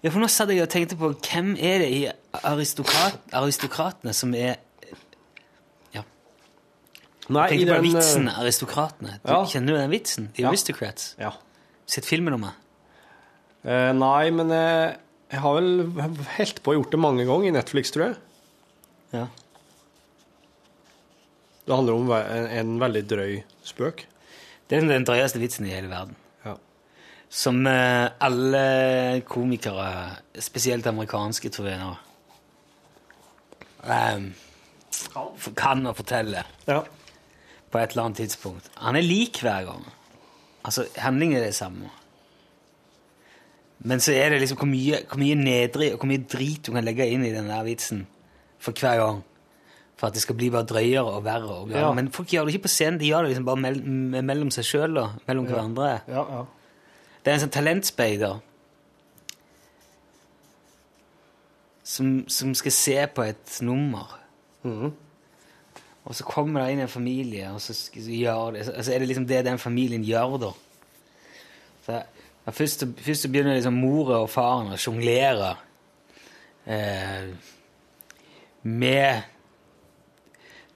Ja, 0.00 0.10
for 0.10 0.22
nå 0.22 0.28
satt 0.32 0.48
jeg 0.48 0.62
og 0.64 0.70
tenkte 0.72 0.96
på 0.96 1.10
hvem 1.12 1.52
er 1.60 1.82
det 1.82 1.88
i 1.92 2.00
aristokrat, 2.46 3.20
aristokratene 3.36 4.14
som 4.16 4.34
er 4.34 4.56
Nei, 7.30 7.44
Jeg 7.46 7.60
tenkte 7.60 7.74
på 7.76 7.76
den, 7.76 7.84
eh, 7.84 7.94
vitsen 7.94 8.28
aristokratene. 8.28 9.12
Du, 9.22 9.28
Ja. 9.30 9.44
Kjenner 9.46 9.66
du 9.66 9.76
den 9.78 9.90
vitsen? 9.92 10.32
The 10.34 10.42
Ja. 10.42 10.48
Aristocrats. 10.48 11.14
Ja. 11.18 11.30
Om 11.30 12.40
meg 12.40 12.52
Eh, 13.62 13.92
nei, 13.92 14.30
men 14.30 14.48
jeg, 14.48 14.96
jeg 15.30 15.40
har 15.40 15.54
vel 15.54 15.92
helt 16.38 16.62
på 16.64 16.72
å 16.72 16.78
gjort 16.78 16.90
det 16.90 16.98
mange 16.98 17.26
ganger 17.26 17.48
i 17.48 17.50
Netflix, 17.52 17.90
tror 17.92 18.06
jeg. 18.06 18.16
Ja. 19.12 19.26
Det 21.66 21.76
handler 21.76 21.92
om 21.92 22.10
en, 22.10 22.46
en 22.46 22.78
veldig 22.80 23.02
drøy 23.06 23.44
spøk. 23.62 24.06
Det 24.66 24.78
er 24.78 24.88
den 24.88 25.04
drøyeste 25.04 25.38
vitsen 25.38 25.66
i 25.66 25.74
hele 25.74 25.90
verden. 25.92 26.16
Ja. 27.30 27.36
Som 27.40 27.66
eh, 27.66 28.08
alle 28.20 29.22
komikere, 29.22 30.16
spesielt 30.42 30.86
amerikanske, 30.90 31.50
tror 31.54 31.68
jeg 31.70 31.78
nå, 31.78 31.92
um, 33.86 34.24
kan 35.56 35.86
å 35.86 35.94
fortelle 35.94 36.42
Ja. 36.66 36.82
på 37.70 37.78
et 37.78 37.90
eller 37.92 38.04
annet 38.08 38.16
tidspunkt. 38.18 38.68
Han 38.82 38.96
er 38.96 39.02
lik 39.06 39.38
hver 39.44 39.64
gang. 39.64 39.84
Altså, 40.64 40.84
handlingen 40.98 41.38
er 41.38 41.46
det 41.46 41.54
samme. 41.54 41.88
Men 43.78 43.98
så 44.00 44.12
er 44.12 44.30
det 44.30 44.40
liksom 44.42 44.58
hvor 44.58 44.68
mye, 44.68 44.98
hvor 45.08 45.18
mye 45.22 45.34
nedrig 45.38 45.92
og 45.94 46.00
hvor 46.02 46.08
mye 46.10 46.26
drit 46.28 46.66
du 46.66 46.72
kan 46.72 46.84
legge 46.84 47.06
inn 47.08 47.24
i 47.24 47.32
den 47.32 47.48
der 47.48 47.62
vitsen 47.64 48.06
for 48.58 48.72
hver 48.72 48.98
gang. 49.00 49.22
For 49.96 50.08
at 50.08 50.14
det 50.14 50.22
skal 50.22 50.34
bli 50.36 50.50
bare 50.50 50.66
drøyere 50.68 51.04
og 51.14 51.24
verre. 51.24 51.62
Og. 51.62 51.70
Ja. 51.70 51.92
Men 51.92 52.10
folk 52.12 52.28
gjør 52.28 52.44
det 52.44 52.54
ikke 52.54 52.66
på 52.66 52.74
scenen, 52.74 52.98
de 53.00 53.06
gjør 53.08 53.22
det 53.22 53.30
liksom 53.36 53.46
bare 53.48 53.56
mell 53.56 53.80
mellom 54.24 54.50
seg 54.50 54.64
sjøl 54.64 54.98
og 54.98 55.10
mellom 55.28 55.46
hverandre. 55.46 56.00
Ja, 56.08 56.24
ja. 56.26 56.44
Det 57.20 57.30
er 57.30 57.36
en 57.36 57.42
sånn 57.44 57.52
talentspeider 57.52 58.38
som, 61.90 62.12
som 62.30 62.54
skal 62.56 62.74
se 62.74 62.96
på 63.14 63.26
et 63.28 63.58
nummer. 63.66 64.16
Mm. 64.62 64.92
Og 66.04 66.16
så 66.16 66.24
kommer 66.24 66.62
det 66.62 66.74
inn 66.74 66.84
en 66.86 66.92
familie, 66.92 67.50
og 67.52 67.60
så, 67.60 67.74
gjør 67.94 68.56
det, 68.56 68.64
altså 68.72 68.94
er 68.94 69.02
det 69.02 69.10
liksom 69.10 69.26
det 69.28 69.44
den 69.46 69.60
familien 69.60 70.04
gjør, 70.06 70.38
da. 70.40 70.52
Så, 71.84 71.98
ja, 72.46 72.54
først, 72.56 72.86
først 73.04 73.28
begynner 73.28 73.58
liksom 73.58 73.76
mora 73.76 74.22
og 74.24 74.30
faren 74.32 74.72
å 74.72 74.80
sjonglere 74.80 75.52
eh, 76.64 77.28
med 78.62 79.28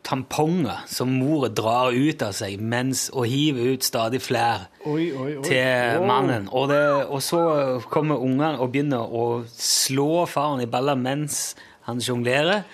tamponger 0.04 0.84
som 0.90 1.10
mora 1.16 1.48
drar 1.48 1.94
ut 1.96 2.22
av 2.22 2.34
seg 2.36 2.60
mens, 2.60 3.06
og 3.14 3.26
hiver 3.30 3.74
ut 3.74 3.86
stadig 3.86 4.20
flere 4.22 4.68
Oi, 4.84 5.08
oi, 5.12 5.30
oi. 5.38 5.44
til 5.46 6.00
Wow. 6.00 6.06
mannen. 6.10 6.48
Og, 6.52 6.68
det, 6.70 6.80
og 7.08 7.22
så 7.24 7.40
kommer 7.90 8.20
ungene 8.20 8.58
og 8.60 8.72
begynner 8.74 9.04
å 9.08 9.44
slå 9.48 10.26
faren 10.30 10.62
i 10.64 10.68
baller 10.70 10.98
mens 11.00 11.54
han 11.88 12.00
sjonglerer. 12.04 12.64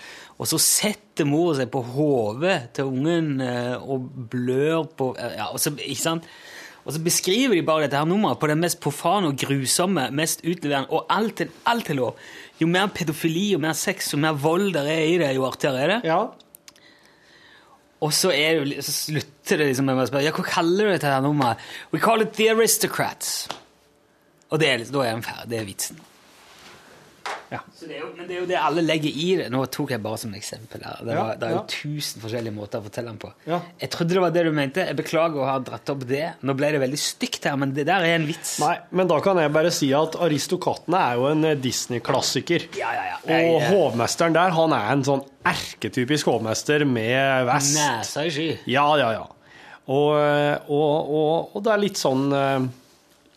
Og 0.40 0.48
så 0.48 0.56
setter 0.62 1.26
mora 1.28 1.58
seg 1.58 1.68
på 1.72 1.82
hodet 1.92 2.70
til 2.76 2.88
ungen 2.88 3.42
eh, 3.44 3.76
og 3.76 4.06
blør 4.32 4.86
på 4.96 5.12
ja, 5.18 5.50
og, 5.50 5.58
så, 5.60 5.74
ikke 5.76 6.00
sant? 6.00 6.28
og 6.80 6.94
så 6.96 7.02
beskriver 7.04 7.58
de 7.58 7.64
bare 7.66 7.84
dette 7.84 7.98
her 8.00 8.08
nummeret 8.08 8.40
på 8.40 8.48
den 8.48 8.62
mest 8.62 8.80
profane 8.80 9.28
og 9.28 9.36
grusomme, 9.38 10.06
mest 10.16 10.40
utleverende, 10.48 10.88
og 10.96 11.10
alt 11.12 11.42
alt 11.68 11.90
er 11.92 11.98
lov. 11.98 12.16
Jo 12.60 12.66
mer 12.72 12.88
pedofili, 12.88 13.50
jo 13.52 13.60
mer 13.60 13.76
sex, 13.76 14.14
jo 14.14 14.20
mer 14.22 14.32
vold 14.40 14.72
der 14.78 14.88
er 14.88 15.04
i 15.04 15.18
det, 15.20 15.34
jo 15.36 15.44
artigere 15.44 15.84
er 15.84 15.92
det. 15.92 15.98
Ja. 16.08 16.22
Og 18.00 18.12
så, 18.16 18.30
det, 18.32 18.84
så 18.84 18.94
slutter 18.94 19.60
det 19.60 19.70
liksom 19.70 19.88
med 19.90 20.00
å 20.00 20.06
spørre 20.08 20.24
ja, 20.24 20.32
hva 20.32 20.44
kaller 20.46 20.88
du 20.88 20.92
dette 20.94 21.10
her 21.10 21.24
nummeret? 21.24 21.60
We 21.92 22.00
call 22.00 22.24
it 22.24 22.32
The 22.38 22.48
Aristocrats. 22.54 23.44
Og 24.50 24.62
det 24.62 24.70
da 24.88 25.04
er 25.04 25.12
den 25.12 25.26
ferdig. 25.26 25.50
Det 25.52 25.58
er 25.60 25.68
vitsen. 25.68 26.00
Ja. 27.50 27.58
Så 27.74 27.88
det 27.90 27.96
jo, 27.98 28.08
men 28.14 28.28
det 28.28 28.36
er 28.36 28.40
jo 28.44 28.46
det 28.46 28.58
alle 28.62 28.82
legger 28.86 29.10
i 29.10 29.24
det. 29.40 29.46
Nå 29.50 29.64
tok 29.74 29.90
jeg 29.90 30.02
bare 30.04 30.18
som 30.22 30.34
eksempel 30.38 30.84
her. 30.86 31.00
Det, 31.02 31.14
Ja, 31.16 31.24
det 31.34 31.48
er 31.48 31.54
jo 31.56 31.62
tusen 31.72 32.22
forskjellige 32.22 32.54
måter 32.54 32.78
å 32.78 32.84
fortelle 32.86 33.10
den 33.10 33.18
på. 33.18 33.30
Jeg 33.50 33.90
trodde 33.90 34.14
det 34.14 34.22
var 34.22 34.34
det 34.36 34.44
du 34.46 34.52
mente. 34.54 34.84
Jeg 34.86 34.98
beklager 35.00 35.42
å 35.42 35.48
ha 35.48 35.56
dratt 35.66 35.90
opp 35.90 36.04
det. 36.06 36.22
Nå 36.46 36.54
ble 36.58 36.70
det 36.76 36.82
veldig 36.84 37.00
stygt 37.02 37.48
her, 37.50 37.56
men 37.58 37.74
det 37.74 37.88
der 37.90 38.06
er 38.06 38.14
en 38.20 38.28
vits. 38.28 38.52
Nei, 38.62 38.76
men 38.94 39.10
da 39.10 39.18
kan 39.24 39.40
jeg 39.42 39.50
bare 39.56 39.72
si 39.74 39.90
at 39.98 40.14
Aristokattene 40.22 41.02
er 41.10 41.18
jo 41.18 41.26
en 41.32 41.44
eh, 41.50 41.58
Disney-klassiker. 41.66 42.68
Ja, 42.78 42.92
ja, 42.94 43.04
ja. 43.10 43.18
Og 43.26 43.58
eh, 43.58 43.68
hovmesteren 43.74 44.38
der, 44.38 44.54
han 44.54 44.76
er 44.78 44.86
en 44.94 45.04
sånn 45.10 45.26
erketypisk 45.50 46.30
hovmester 46.30 46.86
med 46.86 47.48
vest. 47.50 47.74
Nesa 47.80 48.28
i 48.28 48.34
sky. 48.34 48.48
Ja, 48.70 48.86
ja, 49.00 49.10
ja. 49.18 49.26
Og, 49.90 50.10
eh, 50.22 50.54
og, 50.70 51.10
og, 51.18 51.56
og 51.58 51.66
det 51.66 51.74
er 51.74 51.82
litt 51.88 51.98
sånn 51.98 52.28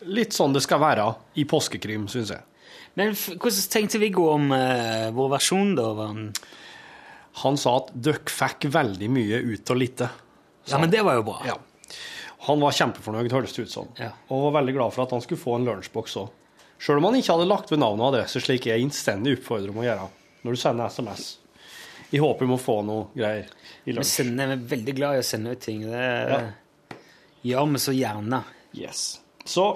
Litt 0.04 0.34
sånn 0.36 0.52
det 0.52 0.60
skal 0.60 0.82
være 0.82 1.06
i 1.40 1.46
påskekrim, 1.48 2.02
syns 2.12 2.28
jeg. 2.34 2.42
Men 2.94 3.14
hvordan 3.14 3.70
tenkte 3.72 3.98
Viggo 3.98 4.28
om 4.34 4.50
uh, 4.54 5.10
vår 5.16 5.32
versjon, 5.38 5.74
da? 5.78 5.88
Han... 6.04 6.28
Han 7.42 7.56
sa 7.58 7.72
at 7.80 7.88
dere 7.98 8.20
fikk 8.30 8.68
veldig 8.70 9.08
mye 9.10 9.40
ut 9.42 9.70
av 9.72 9.78
lite. 9.80 10.06
Ja, 10.70 10.78
men 10.78 10.92
det 10.92 11.00
var 11.02 11.16
jo 11.18 11.24
bra. 11.26 11.40
Ja. 11.48 11.56
Han 12.46 12.60
var 12.62 12.76
kjempefornøyd, 12.76 13.32
høres 13.34 13.56
det 13.56 13.64
ut 13.66 13.72
som. 13.72 13.88
Ja. 13.98 14.12
Og 14.30 14.44
var 14.46 14.60
veldig 14.60 14.74
glad 14.76 14.94
for 14.94 15.02
at 15.02 15.14
han 15.16 15.24
skulle 15.24 15.42
få 15.42 15.56
en 15.58 15.66
lunsjboks 15.66 16.14
òg. 16.22 16.28
Sjøl 16.78 17.00
om 17.00 17.08
han 17.08 17.16
ikke 17.18 17.34
hadde 17.34 17.48
lagt 17.50 17.72
ved 17.72 17.80
navn 17.82 17.98
og 18.04 18.12
adresse, 18.12 18.38
slik 18.44 18.68
jeg 18.70 18.84
innstendig 18.84 19.34
oppfordrer 19.40 19.72
om 19.74 19.80
å 19.82 19.86
gjøre 19.88 20.06
når 20.44 20.54
du 20.54 20.60
sender 20.62 20.92
SMS. 20.94 21.24
I 22.14 22.20
håp 22.22 22.42
om 22.46 22.54
å 22.54 22.60
få 22.60 22.76
noe 22.86 23.08
greier 23.16 23.48
i 23.48 23.88
Vi, 23.88 23.96
lunsj. 23.96 24.12
sender, 24.20 24.52
er 24.54 24.62
veldig 24.76 24.94
glad 25.00 25.16
i 25.18 25.22
å 25.24 25.26
sende 25.26 25.54
ut 25.56 25.64
ting. 25.64 25.82
Det 25.90 26.04
Ja. 26.30 26.40
gjør 27.50 27.72
vi 27.72 27.82
så 27.82 27.96
gjerne. 27.98 28.44
Yes. 28.78 29.02
Så 29.44 29.66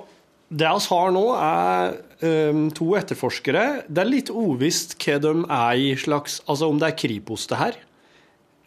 det 0.49 0.69
vi 0.69 0.89
har 0.89 1.11
nå, 1.13 1.25
er 1.37 1.99
um, 2.25 2.63
to 2.73 2.89
etterforskere. 2.97 3.65
Det 3.89 4.01
er 4.01 4.09
litt 4.09 4.33
uvisst 4.33 4.97
hva 5.03 5.19
de 5.21 5.35
er 5.45 5.83
i 5.83 5.93
slags 6.01 6.41
Altså 6.49 6.71
om 6.73 6.81
det 6.81 6.89
er 6.89 6.99
Kripos, 6.99 7.47
det 7.51 7.61
her. 7.61 7.79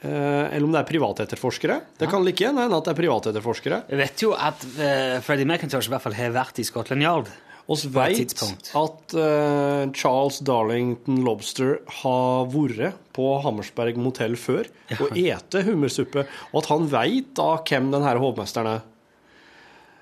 Uh, 0.02 0.50
eller 0.50 0.66
om 0.66 0.74
det 0.74 0.82
er 0.82 0.90
privatetterforskere. 0.90 1.80
Det 1.98 2.10
kan 2.10 2.26
like 2.26 2.42
gjerne 2.46 2.66
hende 2.66 2.78
at 2.78 2.88
det 2.88 2.94
er 2.94 3.00
privatetterforskere. 3.02 3.84
Jeg 3.90 4.02
vet 4.02 4.26
jo 4.26 4.34
at 4.38 4.66
uh, 4.78 5.18
Freddie 5.26 5.50
McIntosh 5.50 5.90
i 5.90 5.94
hvert 5.94 6.06
fall 6.06 6.18
har 6.18 6.36
vært 6.38 6.62
i 6.62 6.68
Scotland 6.68 7.06
Yard 7.06 7.34
Vi 7.72 7.90
vet 7.94 8.34
at 8.78 9.14
uh, 9.16 9.92
Charles 9.94 10.40
Darlington 10.46 11.22
Lobster 11.26 11.78
har 12.02 12.50
vært 12.52 12.98
på 13.16 13.28
Hammersberg 13.46 14.00
motell 14.02 14.38
før 14.40 14.70
og 14.98 15.18
ete 15.18 15.62
hummersuppe, 15.68 16.26
og 16.52 16.62
at 16.64 16.72
han 16.72 16.90
vet 16.92 17.34
da 17.38 17.54
hvem 17.62 17.92
denne 17.94 18.16
hovmesteren 18.22 18.74
er. 18.76 18.88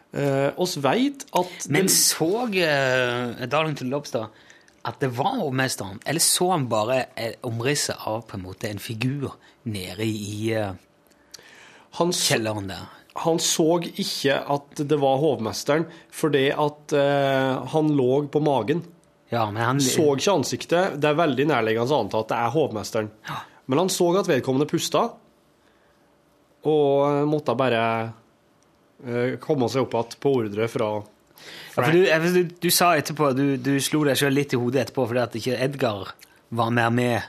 Uh, 0.09 0.49
oss 0.57 0.73
vet 0.81 1.25
at 1.37 1.67
Men 1.69 1.85
det- 1.85 1.93
så 1.93 2.29
uh, 2.49 3.45
Darlington 3.45 3.91
Lobster 3.91 4.29
at 4.89 4.97
det 5.03 5.11
var 5.13 5.35
hovmesteren, 5.37 5.99
eller 6.07 6.23
så 6.23 6.47
han 6.53 6.63
bare 6.71 7.01
eh, 7.19 7.33
omrisset 7.45 7.99
av 8.07 8.21
på 8.25 8.37
en 8.37 8.45
måte 8.47 8.69
en 8.71 8.79
figur 8.79 9.33
nede 9.69 10.05
i 10.07 10.53
uh, 10.55 10.71
han, 11.99 12.13
så, 12.15 12.33
kjelleren 12.33 12.71
der? 12.71 12.87
han 13.19 13.41
så 13.43 13.67
ikke 13.83 14.37
at 14.55 14.81
det 14.87 14.97
var 15.01 15.19
hovmesteren 15.19 15.85
fordi 16.15 16.45
at 16.55 16.93
eh, 16.95 17.67
han 17.73 17.91
lå 17.97 18.23
på 18.31 18.39
magen. 18.41 18.85
Ja, 19.29 19.43
men 19.51 19.61
han 19.61 19.81
Så 19.83 20.15
ikke 20.15 20.37
ansiktet. 20.39 20.95
Det 21.01 21.09
er 21.11 21.17
veldig 21.19 21.49
nærliggende 21.51 21.91
å 21.93 21.99
anta 22.05 22.21
at 22.23 22.31
det 22.31 22.37
er 22.39 22.53
hovmesteren. 22.55 23.09
Men 23.69 23.81
han 23.83 23.91
så 23.93 24.07
at 24.17 24.29
vedkommende 24.31 24.65
pusta, 24.71 25.03
og 26.69 27.27
måtte 27.29 27.53
bare 27.59 27.83
eh, 27.83 28.15
komme 29.43 29.69
seg 29.71 29.85
opp 29.85 29.93
igjen 29.99 30.17
på 30.23 30.33
ordre 30.41 30.67
fra 30.71 30.89
Ja, 30.99 31.83
for 31.85 31.91
du, 31.95 32.01
du, 32.03 32.41
du 32.59 32.69
sa 32.73 32.91
etterpå, 32.99 33.29
du, 33.37 33.45
du 33.63 33.77
slo 33.79 34.01
deg 34.03 34.17
sjøl 34.19 34.33
litt 34.35 34.51
i 34.53 34.59
hodet 34.59 34.81
etterpå 34.87 35.05
fordi 35.07 35.21
at 35.23 35.37
ikke 35.39 35.59
Edgar 35.63 36.09
var 36.51 36.71
mer 36.75 36.89
med. 36.91 37.27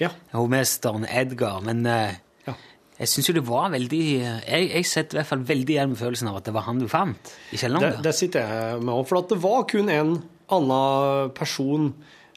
Ja. 0.00 0.08
Hovmesteren 0.32 1.04
Edgar. 1.04 1.58
Men 1.66 1.82
eh, 1.86 2.14
Ja. 2.48 2.54
jeg 3.02 3.10
syns 3.12 3.28
jo 3.28 3.34
det 3.36 3.42
var 3.44 3.66
veldig 3.74 4.00
eh, 4.22 4.38
Jeg, 4.48 4.70
jeg 4.78 4.86
setter 4.88 5.18
i 5.18 5.20
hvert 5.20 5.28
fall 5.28 5.42
veldig 5.50 5.74
igjen 5.76 5.92
med 5.92 6.00
følelsen 6.00 6.30
av 6.30 6.38
at 6.40 6.48
det 6.48 6.54
var 6.56 6.64
han 6.70 6.80
du 6.80 6.86
fant 6.88 7.34
i 7.52 7.60
kjelleren. 7.60 7.98
Det, 7.98 8.06
det 8.08 8.14
sitter 8.16 8.46
jeg 8.48 8.80
med 8.80 8.94
òg, 8.94 9.04
for 9.10 9.20
at 9.20 9.28
det 9.34 9.40
var 9.44 9.66
kun 9.68 9.92
en 9.92 10.14
annen 10.56 11.34
person 11.36 11.90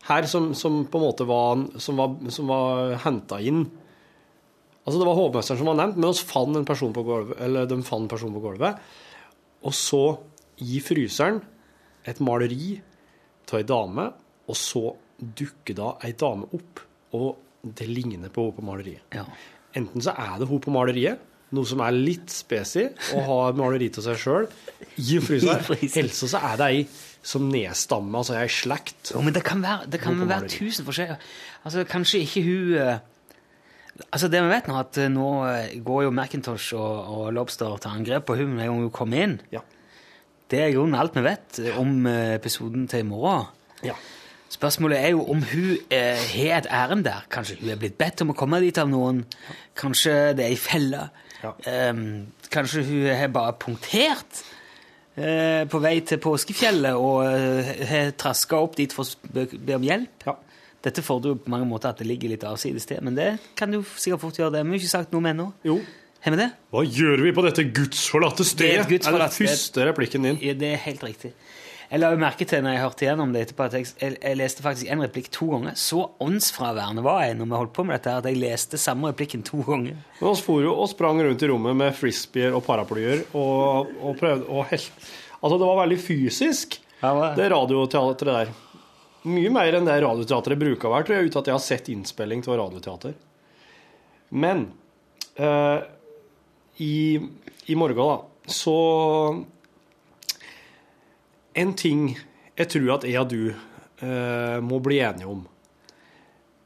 her 0.10 0.28
som, 0.28 0.52
som 0.60 0.82
på 0.92 1.00
en 1.00 1.06
måte 1.08 1.26
var, 1.30 1.64
som 1.80 1.96
var, 2.02 2.18
som 2.36 2.52
var 2.52 2.98
henta 3.06 3.40
inn. 3.40 3.64
Altså 4.84 5.00
Det 5.00 5.08
var 5.08 5.16
hovmesteren 5.16 5.60
som 5.62 5.70
var 5.72 5.80
nevnt, 5.80 6.00
men 6.02 6.18
fant 6.28 6.60
en 6.60 6.68
person 6.68 6.94
på 6.96 7.06
gulvet, 7.08 7.40
eller 7.44 7.68
de 7.70 7.80
fant 7.88 8.04
en 8.04 8.12
person 8.12 8.34
på 8.36 8.44
gulvet. 8.44 8.82
Og 9.64 9.76
så, 9.78 10.04
i 10.64 10.82
fryseren, 10.84 11.40
et 12.04 12.20
maleri 12.20 12.76
av 13.54 13.60
ei 13.60 13.66
dame, 13.70 14.08
og 14.50 14.58
så 14.58 14.90
dukker 15.24 15.78
da 15.78 15.94
ei 16.04 16.16
dame 16.20 16.50
opp, 16.58 16.82
og 17.16 17.30
det 17.64 17.88
ligner 17.88 18.34
på 18.34 18.48
henne 18.48 18.58
på 18.58 18.66
maleriet. 18.66 19.06
Ja. 19.16 19.24
Enten 19.78 20.04
så 20.04 20.16
er 20.20 20.36
det 20.42 20.50
hun 20.50 20.62
på 20.62 20.74
maleriet, 20.74 21.22
noe 21.54 21.70
som 21.70 21.84
er 21.86 21.94
litt 21.94 22.34
spesi, 22.34 22.88
å 23.14 23.24
ha 23.28 23.40
et 23.52 23.60
maleri 23.60 23.92
til 23.94 24.04
seg 24.06 24.20
sjøl 24.20 24.48
i 24.98 25.20
fryseren. 25.22 25.64
Ellers 26.02 26.24
så 26.26 26.42
er 26.42 26.60
det 26.60 26.70
ei 26.72 26.84
som 27.24 27.46
nedstammer, 27.48 28.20
altså 28.20 28.36
ei 28.40 28.50
slekt. 28.52 29.14
Jo, 29.14 29.22
men 29.24 29.36
det 29.36 29.46
kan 29.48 29.62
være, 29.64 29.88
det 29.94 30.02
kan 30.04 30.18
være 30.28 30.50
tusen 30.52 30.88
forskjellige 30.88 31.20
Altså, 31.64 31.86
kanskje 31.88 32.20
ikke 32.26 32.42
hun 32.44 32.74
eh, 32.82 32.98
Altså, 33.94 34.30
det 34.32 34.42
vi 34.42 34.50
vet 34.50 34.70
nå, 34.70 34.78
at 34.82 34.98
eh, 34.98 35.12
nå 35.12 35.28
eh, 35.46 35.76
går 35.86 36.08
jo 36.08 36.14
Macintosh 36.16 36.74
og, 36.78 37.12
og 37.14 37.28
Lobster 37.36 37.78
til 37.82 37.94
angrep 37.94 38.26
på 38.26 38.38
hun 38.40 38.56
med 38.56 38.66
en 38.66 38.80
hun 38.82 38.94
kommer 38.94 39.26
inn. 39.26 39.36
Ja. 39.54 39.62
Det 40.50 40.62
er 40.62 40.72
i 40.72 40.76
grunnen 40.76 40.98
alt 40.98 41.14
vi 41.18 41.24
vet 41.26 41.60
eh, 41.62 41.78
om 41.80 42.08
episoden 42.10 42.88
til 42.90 43.04
i 43.04 43.08
morgen. 43.08 43.46
Ja. 43.86 43.94
Spørsmålet 44.54 44.98
er 45.02 45.14
jo 45.14 45.26
om 45.30 45.44
hun 45.46 45.76
eh, 45.94 46.18
har 46.34 46.64
et 46.64 46.70
ærend 46.70 47.06
der. 47.06 47.26
Kanskje 47.34 47.60
hun 47.62 47.70
er 47.74 47.78
blitt 47.82 47.98
bedt 47.98 48.22
om 48.26 48.34
å 48.34 48.38
komme 48.38 48.62
dit 48.64 48.78
av 48.82 48.90
noen. 48.90 49.24
Kanskje 49.78 50.16
det 50.38 50.48
er 50.48 50.56
ei 50.56 50.60
felle. 50.62 51.08
Ja. 51.44 51.54
Um, 51.92 52.34
kanskje 52.54 52.86
hun 52.88 53.08
har 53.12 53.34
bare 53.34 53.56
punktert 53.60 54.44
uh, 55.18 55.66
på 55.70 55.82
vei 55.84 55.98
til 56.08 56.22
påskefjellet 56.24 56.96
og 56.96 57.26
har 57.90 58.14
traska 58.16 58.62
opp 58.64 58.78
dit 58.80 58.94
for 58.96 59.04
å 59.04 59.46
be 59.52 59.76
om 59.76 59.86
hjelp. 59.86 60.30
Ja. 60.30 60.38
Dette 60.84 61.04
fordrer 61.06 61.34
jo 61.34 61.40
på 61.40 61.52
mange 61.54 61.68
måter 61.70 61.94
at 61.94 62.00
det 62.02 62.08
ligger 62.10 62.34
litt 62.34 62.44
avsides 62.48 62.88
til, 62.90 63.00
men 63.06 63.16
det 63.16 63.30
kan 63.60 63.72
du 63.72 63.80
sikkert 63.96 64.24
fort 64.26 64.40
gjøre. 64.40 64.52
Det 64.52 64.64
har 64.64 64.68
vi 64.68 64.76
jo 64.76 64.84
ikke 64.84 64.96
sagt 64.98 65.14
noe 65.16 65.24
med 65.24 65.38
ennå. 65.38 65.50
Jo. 65.64 65.78
Har 66.24 66.32
vi 66.36 66.40
det? 66.40 66.50
Hva 66.72 66.84
gjør 66.88 67.24
vi 67.26 67.32
på 67.36 67.44
dette 67.44 67.66
gudsforlatte 67.76 68.44
Det 68.44 68.48
er 68.48 68.52
stedet? 68.54 68.84
et 68.86 68.92
gudsforlatt 68.94 69.36
er 69.36 69.44
det 69.44 69.52
første 69.52 69.88
replikken 69.90 70.28
din. 70.28 70.40
Ja, 70.44 70.56
det 70.60 70.70
er 70.76 70.82
helt 70.86 71.04
riktig. 71.04 71.34
Jeg 71.94 72.02
la 72.02 72.10
merke 72.18 72.46
til 72.50 72.64
når 72.64 72.74
jeg 72.74 72.82
hørte 72.82 73.06
gjennom 73.06 73.34
det 73.36 73.42
etterpå, 73.44 73.66
at 73.68 73.76
jeg, 73.78 73.90
jeg, 74.02 74.38
leste 74.40 74.64
faktisk 74.66 74.88
en 74.90 75.04
replikk 75.04 75.28
to 75.36 75.50
ganger. 75.52 75.76
Så 75.78 76.08
åndsfraværende 76.24 77.04
var 77.06 77.20
jeg 77.22 77.36
når 77.38 77.52
vi 77.52 77.60
holdt 77.60 77.74
på 77.76 77.86
med 77.86 78.00
dette, 78.00 78.16
at 78.18 78.30
jeg 78.32 78.40
leste 78.42 78.80
samme 78.82 79.12
replikken 79.12 79.44
to 79.46 79.60
ganger. 79.68 80.00
Men 80.18 80.30
oss 80.32 80.42
for 80.42 80.64
jo 80.64 80.74
og 80.74 80.90
sprang 80.90 81.22
rundt 81.22 81.44
i 81.44 81.52
rommet 81.52 81.78
med 81.84 81.94
frisbeer 82.00 82.56
og 82.58 82.64
paraplyer 82.66 83.28
og, 83.38 83.94
og 84.02 84.18
prøvde 84.20 84.50
å 84.50 84.66
helte 84.72 85.12
Altså, 85.44 85.58
det 85.60 85.68
var 85.68 85.80
veldig 85.82 85.98
fysisk, 86.00 86.78
Ja, 87.02 87.10
det, 87.20 87.34
det 87.42 87.50
radioteatret 87.52 88.30
der. 88.32 88.52
Mye 89.24 89.52
mer 89.54 89.78
enn 89.78 89.88
det 89.88 90.02
radioteatret 90.04 90.60
bruker 90.60 90.90
å 90.90 90.94
være, 90.98 91.08
tror 91.08 91.18
jeg, 91.18 91.30
uten 91.30 91.42
at 91.42 91.50
jeg 91.50 91.56
har 91.56 91.64
sett 91.64 91.90
innspilling 91.94 92.44
av 92.44 92.58
radioteater. 92.60 93.14
Men 94.36 94.66
eh, 95.36 95.80
i, 96.84 96.96
i 97.72 97.78
morgen, 97.80 98.02
da, 98.04 98.50
så 98.52 98.78
En 101.54 101.76
ting 101.78 102.08
jeg 102.58 102.70
tror 102.74 102.96
at 102.96 103.06
jeg 103.06 103.22
og 103.22 103.30
du 103.30 103.54
eh, 103.54 104.58
må 104.66 104.80
bli 104.84 104.98
enige 105.06 105.30
om, 105.30 105.44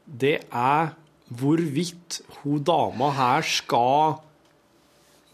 det 0.08 0.38
er 0.48 0.94
hvorvidt 1.28 2.22
hun 2.40 2.64
dama 2.64 3.10
her 3.16 3.44
skal 3.44 4.16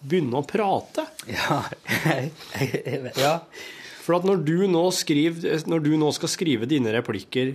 begynne 0.02 0.42
å 0.42 0.46
prate. 0.46 1.06
Ja. 1.30 1.62
ja. 3.24 3.34
For 4.04 4.18
at 4.18 4.26
når 4.28 4.42
du 4.44 4.56
skriver, 4.92 5.64
når 5.66 5.84
du 5.84 5.94
nå 5.96 6.10
skal 6.12 6.28
skrive 6.28 6.68
dine 6.68 6.92
replikker 6.92 7.54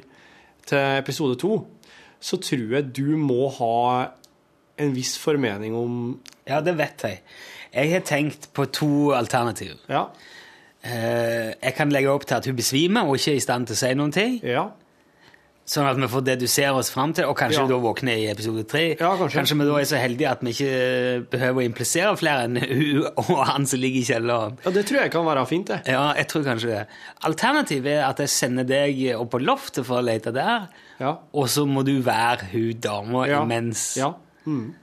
til 0.65 0.97
episode 0.97 1.37
to, 1.37 1.67
så 2.19 2.39
tror 2.41 2.73
jeg 2.75 2.95
du 2.95 3.17
må 3.17 3.49
ha 3.59 4.09
en 4.79 4.95
viss 4.95 5.17
formening 5.19 5.75
om 5.75 6.19
ja, 6.47 6.59
det 6.65 6.73
vet 6.79 7.05
jeg. 7.05 7.21
Jeg 7.69 7.91
har 7.91 8.05
tenkt 8.07 8.49
på 8.55 8.65
to 8.73 9.11
alternativ. 9.13 9.75
Ja. 9.89 10.07
Eh, 10.81 11.51
jeg 11.53 11.73
kan 11.77 11.91
legge 11.93 12.09
opp 12.09 12.25
til 12.25 12.39
at 12.39 12.47
hun 12.49 12.57
besvimer 12.57 13.05
og 13.05 13.19
ikke 13.19 13.35
er 13.35 13.37
i 13.37 13.43
stand 13.43 13.69
til 13.69 13.77
å 13.77 13.81
si 13.83 13.91
noen 13.99 14.15
ting. 14.15 14.39
Ja. 14.41 14.69
Sånn 15.69 15.85
at 15.85 15.99
vi 16.01 16.07
får 16.09 16.23
dedusere 16.25 16.71
oss 16.79 16.87
fram 16.89 17.11
til, 17.13 17.27
og 17.29 17.35
kanskje 17.37 17.61
Ja. 17.61 17.67
da 17.69 17.75
våkner 17.77 18.17
i 18.17 18.23
episode 18.31 18.63
tre. 18.65 18.95
Ja, 18.97 19.11
kanskje. 19.19 19.37
kanskje. 19.37 19.57
vi 19.59 19.65
da 19.67 19.75
er 19.77 19.83
så 19.85 19.99
heldige 20.01 20.29
at 20.31 20.39
vi 20.41 20.49
ikke 20.55 21.29
behøver 21.29 21.61
å 21.61 21.65
implisere 21.67 22.13
flere 22.17 22.47
enn 22.47 22.57
hun 22.79 23.03
og 23.05 23.45
han 23.45 23.67
som 23.69 23.79
ligger 23.79 24.01
i 24.01 24.07
kjelleren. 24.07 24.57
ja, 24.65 24.71
det 24.73 24.85
tror 24.89 25.01
jeg 25.03 25.11
kan 25.13 25.25
være 25.29 25.45
fint, 25.45 25.67
det. 25.69 25.81
Ja, 25.93 26.07
jeg 26.17 26.27
tror 26.31 26.43
kanskje 26.47 26.71
det. 26.73 26.81
Alternativet 27.29 27.91
er 27.99 28.07
at 28.07 28.17
jeg 28.25 28.29
sender 28.33 28.63
deg 28.65 29.03
opp 29.19 29.29
på 29.35 29.43
loftet 29.45 29.85
for 29.85 30.01
å 30.01 30.05
lete 30.09 30.33
der, 30.33 30.65
Ja. 30.99 31.13
og 31.33 31.45
så 31.47 31.67
må 31.69 31.85
du 31.85 32.01
være 32.01 32.49
hun 32.51 32.73
dama 32.81 33.27
Ja. 33.29 33.43
imens. 33.45 33.95
Ja. 33.95 34.13
Mm. 34.47 34.73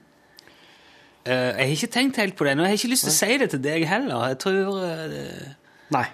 jeg 1.27 1.55
har 1.59 1.75
ikke 1.75 1.91
tenkt 1.91 2.17
helt 2.23 2.37
på 2.39 2.45
det, 2.47 2.53
og 2.55 2.63
jeg 2.63 2.71
har 2.71 2.79
ikke 2.79 2.93
lyst 2.95 3.05
til 3.09 3.11
å 3.11 3.17
si 3.17 3.39
det 3.39 3.51
til 3.51 3.59
deg 3.65 3.85
heller. 3.91 4.29
Jeg 4.29 4.39
tror... 4.39 4.85
eh, 4.87 5.51
Nei. 5.91 6.07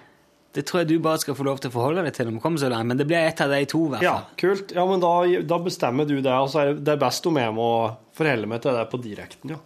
Det 0.53 0.63
tror 0.69 0.83
jeg 0.83 0.89
du 0.91 0.99
bare 1.01 1.17
skal 1.21 1.35
få 1.37 1.45
lov 1.47 1.59
til 1.61 1.71
å 1.71 1.73
forholde 1.73 2.03
deg 2.05 2.13
til 2.13 2.27
når 2.29 2.35
vi 2.37 2.41
kommer 2.43 2.61
så 2.61 2.69
langt, 2.69 2.85
men 2.91 2.99
det 2.99 3.07
blir 3.09 3.17
et 3.25 3.41
av 3.41 3.49
de 3.49 3.61
to, 3.69 3.85
i 3.87 3.93
hvert 3.95 4.05
Ja, 4.05 4.15
kult. 4.37 4.73
Ja, 4.75 4.83
men 4.89 5.01
da, 5.01 5.13
da 5.49 5.57
bestemmer 5.65 6.05
du 6.09 6.19
det, 6.21 6.29
og 6.33 6.51
så 6.53 6.61
er 6.61 6.73
det- 6.77 6.99
best 7.01 7.25
om 7.25 7.39
jeg 7.41 7.53
må 7.57 7.69
forholde 8.13 8.47
meg 8.51 8.61
til 8.61 8.77
det 8.77 8.83
på 8.91 9.01
direkten, 9.01 9.55
ja. 9.55 9.61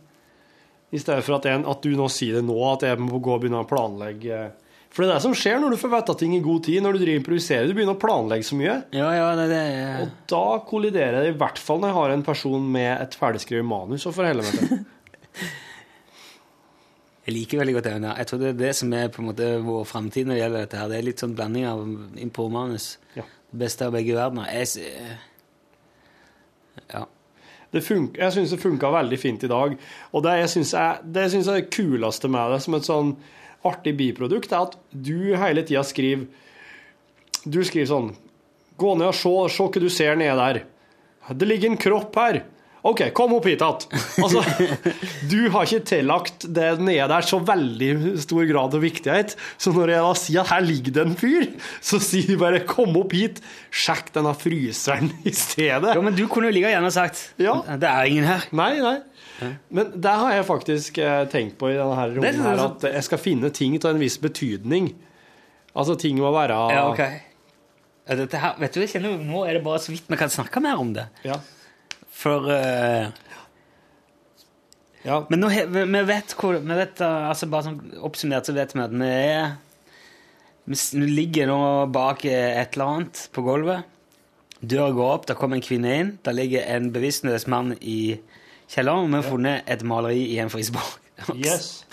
I 0.96 1.02
stedet 1.04 1.26
for 1.28 1.36
at, 1.36 1.44
jeg, 1.44 1.66
at 1.68 1.82
du 1.84 1.90
nå 2.00 2.08
sier 2.08 2.40
det 2.40 2.46
nå, 2.48 2.56
at 2.72 2.86
jeg 2.88 2.98
må 3.04 3.20
gå 3.20 3.34
og 3.36 3.42
begynne 3.44 3.60
å 3.60 3.68
planlegge. 3.68 4.52
For 4.90 5.04
det 5.04 5.10
er 5.12 5.18
det 5.18 5.24
som 5.26 5.34
skjer 5.36 5.60
når 5.60 5.76
du 5.76 5.78
får 5.82 5.92
vite 5.92 6.14
ting 6.18 6.36
i 6.38 6.40
god 6.40 6.64
tid, 6.64 6.80
når 6.82 6.96
du 6.96 7.00
driver 7.04 7.20
improviserer. 7.20 7.68
Du 7.68 7.76
begynner 7.76 7.98
å 7.98 8.00
planlegge 8.00 8.48
så 8.48 8.56
mye. 8.56 8.78
Ja, 8.96 9.10
ja, 9.12 9.26
det, 9.36 9.50
det 9.52 9.66
Og 10.06 10.14
da 10.32 10.46
kolliderer 10.64 11.20
det 11.26 11.34
i 11.34 11.38
hvert 11.38 11.60
fall 11.60 11.84
når 11.84 11.92
jeg 11.92 11.98
har 12.00 12.16
en 12.16 12.24
person 12.24 12.72
med 12.72 13.02
et 13.04 13.18
ferdigskrevet 13.20 13.68
manus 13.68 14.08
å 14.08 14.16
forholde 14.16 14.48
meg 14.48 14.56
til. 14.64 14.86
Jeg 17.28 17.36
liker 17.36 17.60
veldig 17.60 17.74
godt 17.76 17.88
det. 17.90 17.96
Jeg 18.18 18.28
tror 18.30 18.40
det 18.40 18.48
er 18.54 18.60
det 18.62 18.70
som 18.78 18.94
er 18.96 19.10
på 19.12 19.20
en 19.22 19.28
måte 19.28 19.48
vår 19.66 19.84
framtid 19.90 20.28
når 20.30 20.38
det 20.38 20.42
gjelder 20.42 20.62
dette. 20.64 20.78
her. 20.80 20.88
Det 20.94 20.98
er 20.98 21.08
litt 21.10 21.24
sånn 21.24 21.34
blanding 21.36 21.66
av 21.68 21.82
impro-manus. 22.24 22.86
Ja. 23.18 23.26
Det 23.52 23.60
beste 23.66 23.88
av 23.88 23.92
begge 23.98 24.16
verdener. 24.16 24.48
Jeg, 24.56 25.18
ja. 26.94 27.04
Det 27.76 27.82
fun- 27.84 28.14
jeg 28.16 28.32
syns 28.32 28.54
det 28.56 28.62
funka 28.64 28.92
veldig 28.96 29.20
fint 29.20 29.44
i 29.44 29.50
dag. 29.52 29.76
Og 30.16 30.24
det 30.24 30.38
jeg 30.40 30.50
syns 30.56 30.74
er 30.80 31.02
det 31.04 31.26
jeg 31.28 31.32
synes 31.36 31.50
er 31.52 31.60
det 31.60 31.72
kuleste 31.76 32.30
med 32.32 32.54
det, 32.56 32.62
som 32.64 32.78
et 32.80 32.88
sånn 32.88 33.12
artig 33.68 33.98
biprodukt, 34.00 34.52
er 34.56 34.64
at 34.70 34.78
du 34.94 35.36
hele 35.36 35.64
tida 35.68 35.84
skriver 35.84 36.28
Du 37.44 37.60
skriver 37.64 37.88
sånn 37.92 38.10
Gå 38.78 38.92
ned 38.98 39.08
og 39.10 39.16
se, 39.18 39.32
se 39.58 39.64
hva 39.68 39.82
du 39.82 39.90
ser 39.90 40.16
nede 40.16 40.36
der. 40.38 40.64
Det 41.34 41.48
ligger 41.48 41.72
en 41.72 41.78
kropp 41.82 42.16
her. 42.16 42.44
OK, 42.88 43.02
kom 43.18 43.34
opp 43.36 43.48
hit 43.50 43.64
igjen. 43.64 44.04
Altså, 44.24 44.44
du 45.32 45.50
har 45.54 45.68
ikke 45.68 45.86
tillagt 45.90 46.46
det 46.56 46.70
nede 46.80 47.08
der 47.12 47.26
så 47.28 47.40
veldig 47.44 48.16
stor 48.24 48.48
grad 48.50 48.78
av 48.78 48.84
viktighet. 48.84 49.36
Så 49.60 49.74
når 49.76 49.94
jeg 49.94 50.06
da 50.06 50.14
sier 50.22 50.44
at 50.44 50.52
her 50.54 50.64
ligger 50.66 50.96
det 50.96 51.04
en 51.04 51.18
fyr, 51.20 51.50
så 51.84 52.00
sier 52.04 52.32
du 52.32 52.38
bare 52.42 52.64
'kom 52.68 52.96
opp 53.00 53.16
hit', 53.18 53.42
sjekk 53.72 54.14
denne 54.16 54.34
fryseren 54.38 55.12
i 55.28 55.34
stedet. 55.36 55.96
Jo, 55.98 56.06
men 56.06 56.16
du 56.16 56.26
kunne 56.32 56.52
jo 56.52 56.56
like 56.56 56.72
gjerne 56.72 56.94
sagt 56.94 57.34
Ja. 57.42 57.60
Det 57.76 57.90
er 57.90 58.10
ingen 58.10 58.28
her. 58.28 58.48
Nei, 58.52 58.74
nei. 58.80 58.98
Men 59.70 59.92
det 60.02 60.14
har 60.22 60.32
jeg 60.34 60.48
faktisk 60.48 60.98
eh, 60.98 61.26
tenkt 61.30 61.60
på 61.60 61.70
i 61.70 61.78
denne 61.78 61.94
her 61.98 62.16
rommet 62.16 62.40
her, 62.42 62.64
at 62.72 62.88
jeg 62.90 63.06
skal 63.06 63.22
finne 63.22 63.52
ting 63.54 63.76
av 63.84 63.92
en 63.92 64.02
viss 64.02 64.18
betydning. 64.18 64.96
Altså, 65.78 65.98
ting 66.00 66.18
må 66.18 66.32
være 66.34 66.58
Ja, 66.74 66.88
ok. 66.90 67.04
Dette 68.08 68.40
her, 68.40 68.56
vet 68.58 68.74
du, 68.74 68.80
jeg 68.80 68.90
kjenner 68.96 69.20
Nå 69.20 69.44
er 69.46 69.58
det 69.58 69.64
bare 69.66 69.82
så 69.84 69.92
vidt 69.92 70.08
vi 70.08 70.18
kan 70.20 70.32
snakke 70.32 70.62
mer 70.64 70.80
om 70.80 70.94
det. 70.96 71.10
Ja. 71.28 71.38
For 72.18 72.50
uh, 72.50 73.12
ja. 75.08 75.22
Men 75.30 75.40
nå, 75.44 75.50
vi 75.72 76.02
vet 76.10 76.34
hvor 76.36 76.58
vi 76.58 76.76
vet, 76.80 77.00
eh, 77.06 77.28
altså 77.30 77.48
Bare 77.52 77.70
sånn 77.70 77.78
oppsummert 78.04 78.48
så 78.50 78.56
vet 78.58 78.74
vi 78.76 78.82
at 78.84 78.96
vi 78.98 79.08
er 79.08 79.54
Vi 80.68 81.08
ligger 81.08 81.48
nå 81.48 81.60
bak 81.96 82.26
eh, 82.28 82.58
et 82.60 82.76
eller 82.76 82.90
annet 82.92 83.22
på 83.32 83.44
gulvet. 83.46 83.86
Døra 84.60 84.90
går 84.92 85.12
opp, 85.14 85.28
der 85.30 85.38
kommer 85.40 85.56
en 85.60 85.64
kvinne 85.64 85.94
inn. 86.02 86.10
Der 86.26 86.36
ligger 86.36 86.66
en 86.74 86.90
bevisstløs 86.92 87.46
mann 87.48 87.76
i 87.80 88.18
kjelleren. 88.68 89.06
Og 89.06 89.14
vi 89.14 89.20
har 89.22 89.28
funnet 89.30 89.70
et 89.70 89.86
maleri 89.88 90.26
i 90.34 90.40
en 90.44 90.52
frisbok. 90.52 90.98
Yes. 91.34 91.86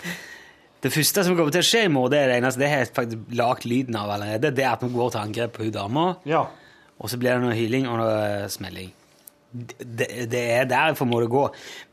Det 0.83 0.91
første 0.93 1.23
som 1.25 1.33
kommer 1.37 1.53
til 1.55 1.63
å 1.63 1.65
skje 1.65 1.85
i 1.87 1.89
morgen, 1.89 2.11
det 2.13 2.19
er 2.19 2.27
det 2.29 2.35
eneste 2.41 2.61
det 2.61 2.67
har 2.69 2.83
jeg 2.83 2.91
faktisk 2.93 3.31
lagt 3.39 3.63
lyden 3.65 3.95
av 3.97 4.11
allerede. 4.13 4.51
Det 4.53 4.61
er 4.61 4.75
at 4.75 4.83
vi 4.83 4.91
går 4.93 5.15
til 5.15 5.21
angrep 5.23 5.55
på 5.55 5.63
hun 5.65 5.71
dama, 5.73 6.03
Ja. 6.29 6.43
og 6.99 7.09
så 7.09 7.17
blir 7.17 7.31
det 7.33 7.41
noe 7.41 7.55
hyling 7.57 7.87
og 7.89 7.97
noe 8.03 8.51
smelling. 8.53 8.91
Det, 9.55 10.07
det 10.31 10.41
er 10.57 10.65
derfor 10.67 11.07
må 11.07 11.21
det 11.23 11.29
gå. 11.31 11.43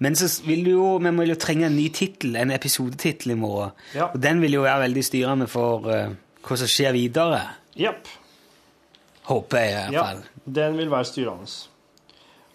Men 0.03 0.17
så 0.19 0.27
vil 0.47 0.65
du 0.67 0.71
jo, 0.73 0.87
vi 1.05 1.13
må 1.15 1.27
jo 1.29 1.37
trenge 1.39 1.69
en 1.69 1.77
ny 1.79 1.85
tittel, 1.95 2.35
en 2.41 2.51
episodetittel 2.51 3.35
i 3.37 3.39
morgen. 3.39 3.71
Ja. 3.95 4.09
Og 4.11 4.19
den 4.25 4.41
vil 4.43 4.57
jo 4.59 4.65
være 4.65 4.89
veldig 4.89 5.05
styrende 5.07 5.47
for 5.53 5.87
uh, 5.87 6.15
hva 6.43 6.59
som 6.59 6.71
skjer 6.73 6.97
videre. 6.97 7.43
Yep. 7.79 8.09
Håper 9.31 9.63
jeg 9.63 9.71
i 9.71 9.77
hvert 9.77 9.95
Ja, 9.95 10.03
fall. 10.09 10.25
den 10.59 10.81
vil 10.81 10.91
være 10.91 11.05
styrende. 11.13 11.47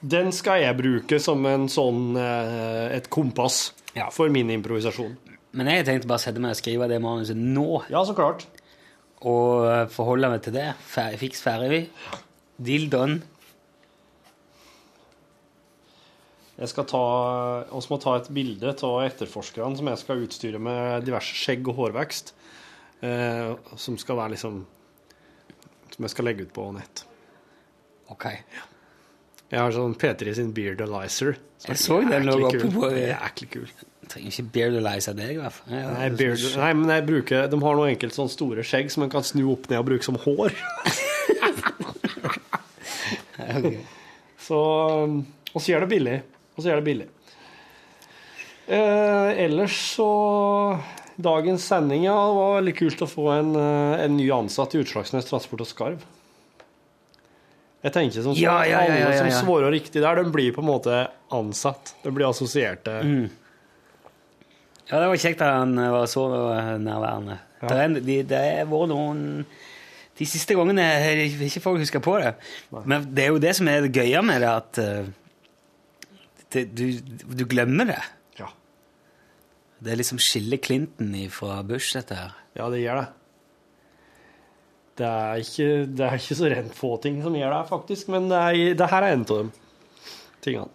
Den 0.04 0.34
skal 0.36 0.62
jeg 0.62 0.78
bruke 0.78 1.18
som 1.24 1.46
en 1.50 1.70
sånn 1.72 2.12
uh, 2.20 2.92
et 2.94 3.08
kompass 3.14 3.72
Ja. 3.96 4.10
for 4.14 4.30
min 4.30 4.52
improvisasjon. 4.54 5.16
Men 5.58 5.72
jeg 5.72 5.88
tenkte 5.88 6.10
bare 6.12 6.20
å 6.20 6.26
sette 6.28 6.42
meg 6.44 6.52
og 6.54 6.60
skrive 6.60 6.90
det 6.92 7.00
manuset 7.02 7.40
nå, 7.40 7.84
Ja, 7.90 8.04
så 8.06 8.14
klart. 8.14 8.44
og 9.26 9.64
eh, 9.72 9.86
forholde 9.90 10.30
meg 10.30 10.44
til 10.46 10.54
det. 10.54 10.68
Fer- 10.86 11.16
Fiks 11.18 11.42
ferdig. 11.42 11.88
Deal 12.62 12.86
done. 12.94 13.22
Jeg 16.58 16.72
skal 16.72 16.88
ta, 16.90 17.00
også 17.70 17.92
må 17.94 18.00
ta 18.02 18.16
et 18.18 18.30
bilde 18.34 18.72
av 18.74 18.96
etterforskerne 19.06 19.78
som 19.78 19.90
jeg 19.92 20.00
skal 20.02 20.24
utstyre 20.26 20.58
med 20.62 21.06
diverse 21.06 21.36
skjegg 21.38 21.68
og 21.70 21.78
hårvekst. 21.78 22.32
Eh, 23.06 23.52
som 23.78 23.98
skal 24.02 24.18
være 24.18 24.34
liksom 24.34 24.64
Som 25.94 26.08
jeg 26.08 26.14
skal 26.16 26.26
legge 26.26 26.48
ut 26.48 26.54
på 26.56 26.64
nett. 26.74 27.04
Ok. 28.10 28.26
Jeg 29.52 29.60
har 29.62 29.72
sånn 29.76 29.94
P3 29.96 30.34
sin 30.36 30.50
Beardalizer. 30.54 31.38
Er 31.66 31.70
Jeg 31.76 31.82
så 31.82 32.00
den 32.10 32.26
lå 32.26 32.40
oppe 32.48 32.72
på- 32.74 32.90
Jæklig 32.92 33.50
kul. 33.54 33.68
Jeg 34.02 34.10
trenger 34.10 34.32
ikke 34.32 34.52
beardalize 34.56 35.14
deg, 35.14 35.30
i 35.36 35.40
hvert 35.42 35.54
fall. 35.54 35.74
Nei, 35.74 36.10
beard, 36.10 36.40
nei, 36.58 36.74
men 36.74 36.90
jeg 36.90 37.06
bruker, 37.08 37.48
de 37.52 37.60
har 37.62 37.76
noen 37.76 37.90
enkelt 37.92 38.14
sånne 38.16 38.32
store 38.32 38.64
skjegg 38.64 38.90
som 38.92 39.04
en 39.04 39.10
kan 39.12 39.24
snu 39.24 39.52
opp 39.52 39.70
ned 39.70 39.80
og 39.80 39.86
bruke 39.90 40.04
som 40.04 40.16
hår. 40.16 40.54
okay. 43.58 43.78
Så 44.40 44.58
um, 45.04 45.26
Og 45.54 45.62
så 45.62 45.72
gjør 45.74 45.86
det 45.86 45.90
billig. 45.92 46.18
Og 46.58 46.64
så 46.64 46.72
er 46.74 46.82
det 46.82 46.88
billig. 46.88 47.08
Eh, 48.68 49.46
ellers 49.46 49.78
så 49.96 50.12
Dagens 51.18 51.64
sending 51.66 52.04
ja, 52.04 52.14
det 52.14 52.36
var 52.36 52.58
veldig 52.60 52.76
kult 52.78 53.02
å 53.02 53.08
få 53.10 53.30
en, 53.38 53.56
eh, 53.56 54.04
en 54.04 54.18
ny 54.20 54.28
ansatt 54.36 54.76
i 54.76 54.82
Utslagsnes 54.84 55.30
Transport 55.30 55.64
og 55.64 55.70
Skarv. 55.70 56.04
Jeg 57.86 57.94
tenker 57.96 58.26
som 58.26 58.36
så, 58.36 58.42
Ja, 58.42 58.60
ja, 58.66 58.82
ja, 58.84 58.98
ja, 59.00 59.06
alle 59.08 59.16
ja, 59.16 59.32
som 59.32 59.48
svarer 59.48 59.72
riktig 59.72 60.02
der, 60.04 60.20
de 60.20 60.34
blir 60.34 60.52
på 60.54 60.62
en 60.62 60.70
måte 60.70 61.08
ansatt. 61.34 61.96
De 62.04 62.12
blir 62.14 62.28
assosierte. 62.28 63.00
Mm. 63.02 63.30
Ja, 64.90 65.00
det 65.00 65.08
var 65.08 65.22
kjekt 65.22 65.42
at 65.44 65.54
han 65.54 65.76
var 65.76 66.06
så 66.10 66.28
nærværende. 66.80 67.40
Det, 67.62 67.78
er, 67.78 67.96
de, 67.98 68.18
det 68.30 68.44
vært 68.70 68.92
noen 68.92 69.22
De 70.18 70.26
siste 70.30 70.54
gangene 70.54 70.84
har 70.86 71.18
ikke 71.18 71.62
folk 71.62 71.82
huska 71.82 72.02
på 72.04 72.18
det. 72.22 72.36
Men 72.86 73.08
det 73.14 73.26
er 73.26 73.34
jo 73.34 73.42
det 73.42 73.56
som 73.58 73.70
er 73.70 73.86
det 73.86 73.94
gøye 73.94 74.22
med 74.26 74.42
det, 74.42 74.50
at 74.50 74.80
eh, 74.82 75.10
det, 76.54 76.64
du, 76.78 76.86
du 77.34 77.44
glemmer 77.50 77.90
det. 77.92 78.02
Ja. 78.40 78.50
Det 79.84 79.94
er 79.94 80.00
liksom 80.00 80.22
skiller 80.22 80.62
Clinton 80.64 81.14
fra 81.34 81.62
Bush, 81.68 81.94
dette 81.98 82.18
her. 82.18 82.36
Ja, 82.58 82.70
det 82.74 82.82
gjør 82.82 83.02
det. 83.02 83.08
Det 84.98 85.06
er 85.06 85.44
ikke, 85.44 85.70
det 85.94 86.08
er 86.08 86.18
ikke 86.18 86.40
så 86.40 86.50
rent 86.50 86.74
få 86.74 86.96
ting 87.04 87.20
som 87.22 87.36
gjør 87.38 87.54
det, 87.54 87.68
faktisk, 87.70 88.10
men 88.14 88.32
det, 88.32 88.40
er, 88.40 88.74
det 88.80 88.90
her 88.90 89.06
er 89.06 89.14
en 89.14 89.28
av 89.28 89.44
de 89.44 90.42
tingene. 90.42 90.74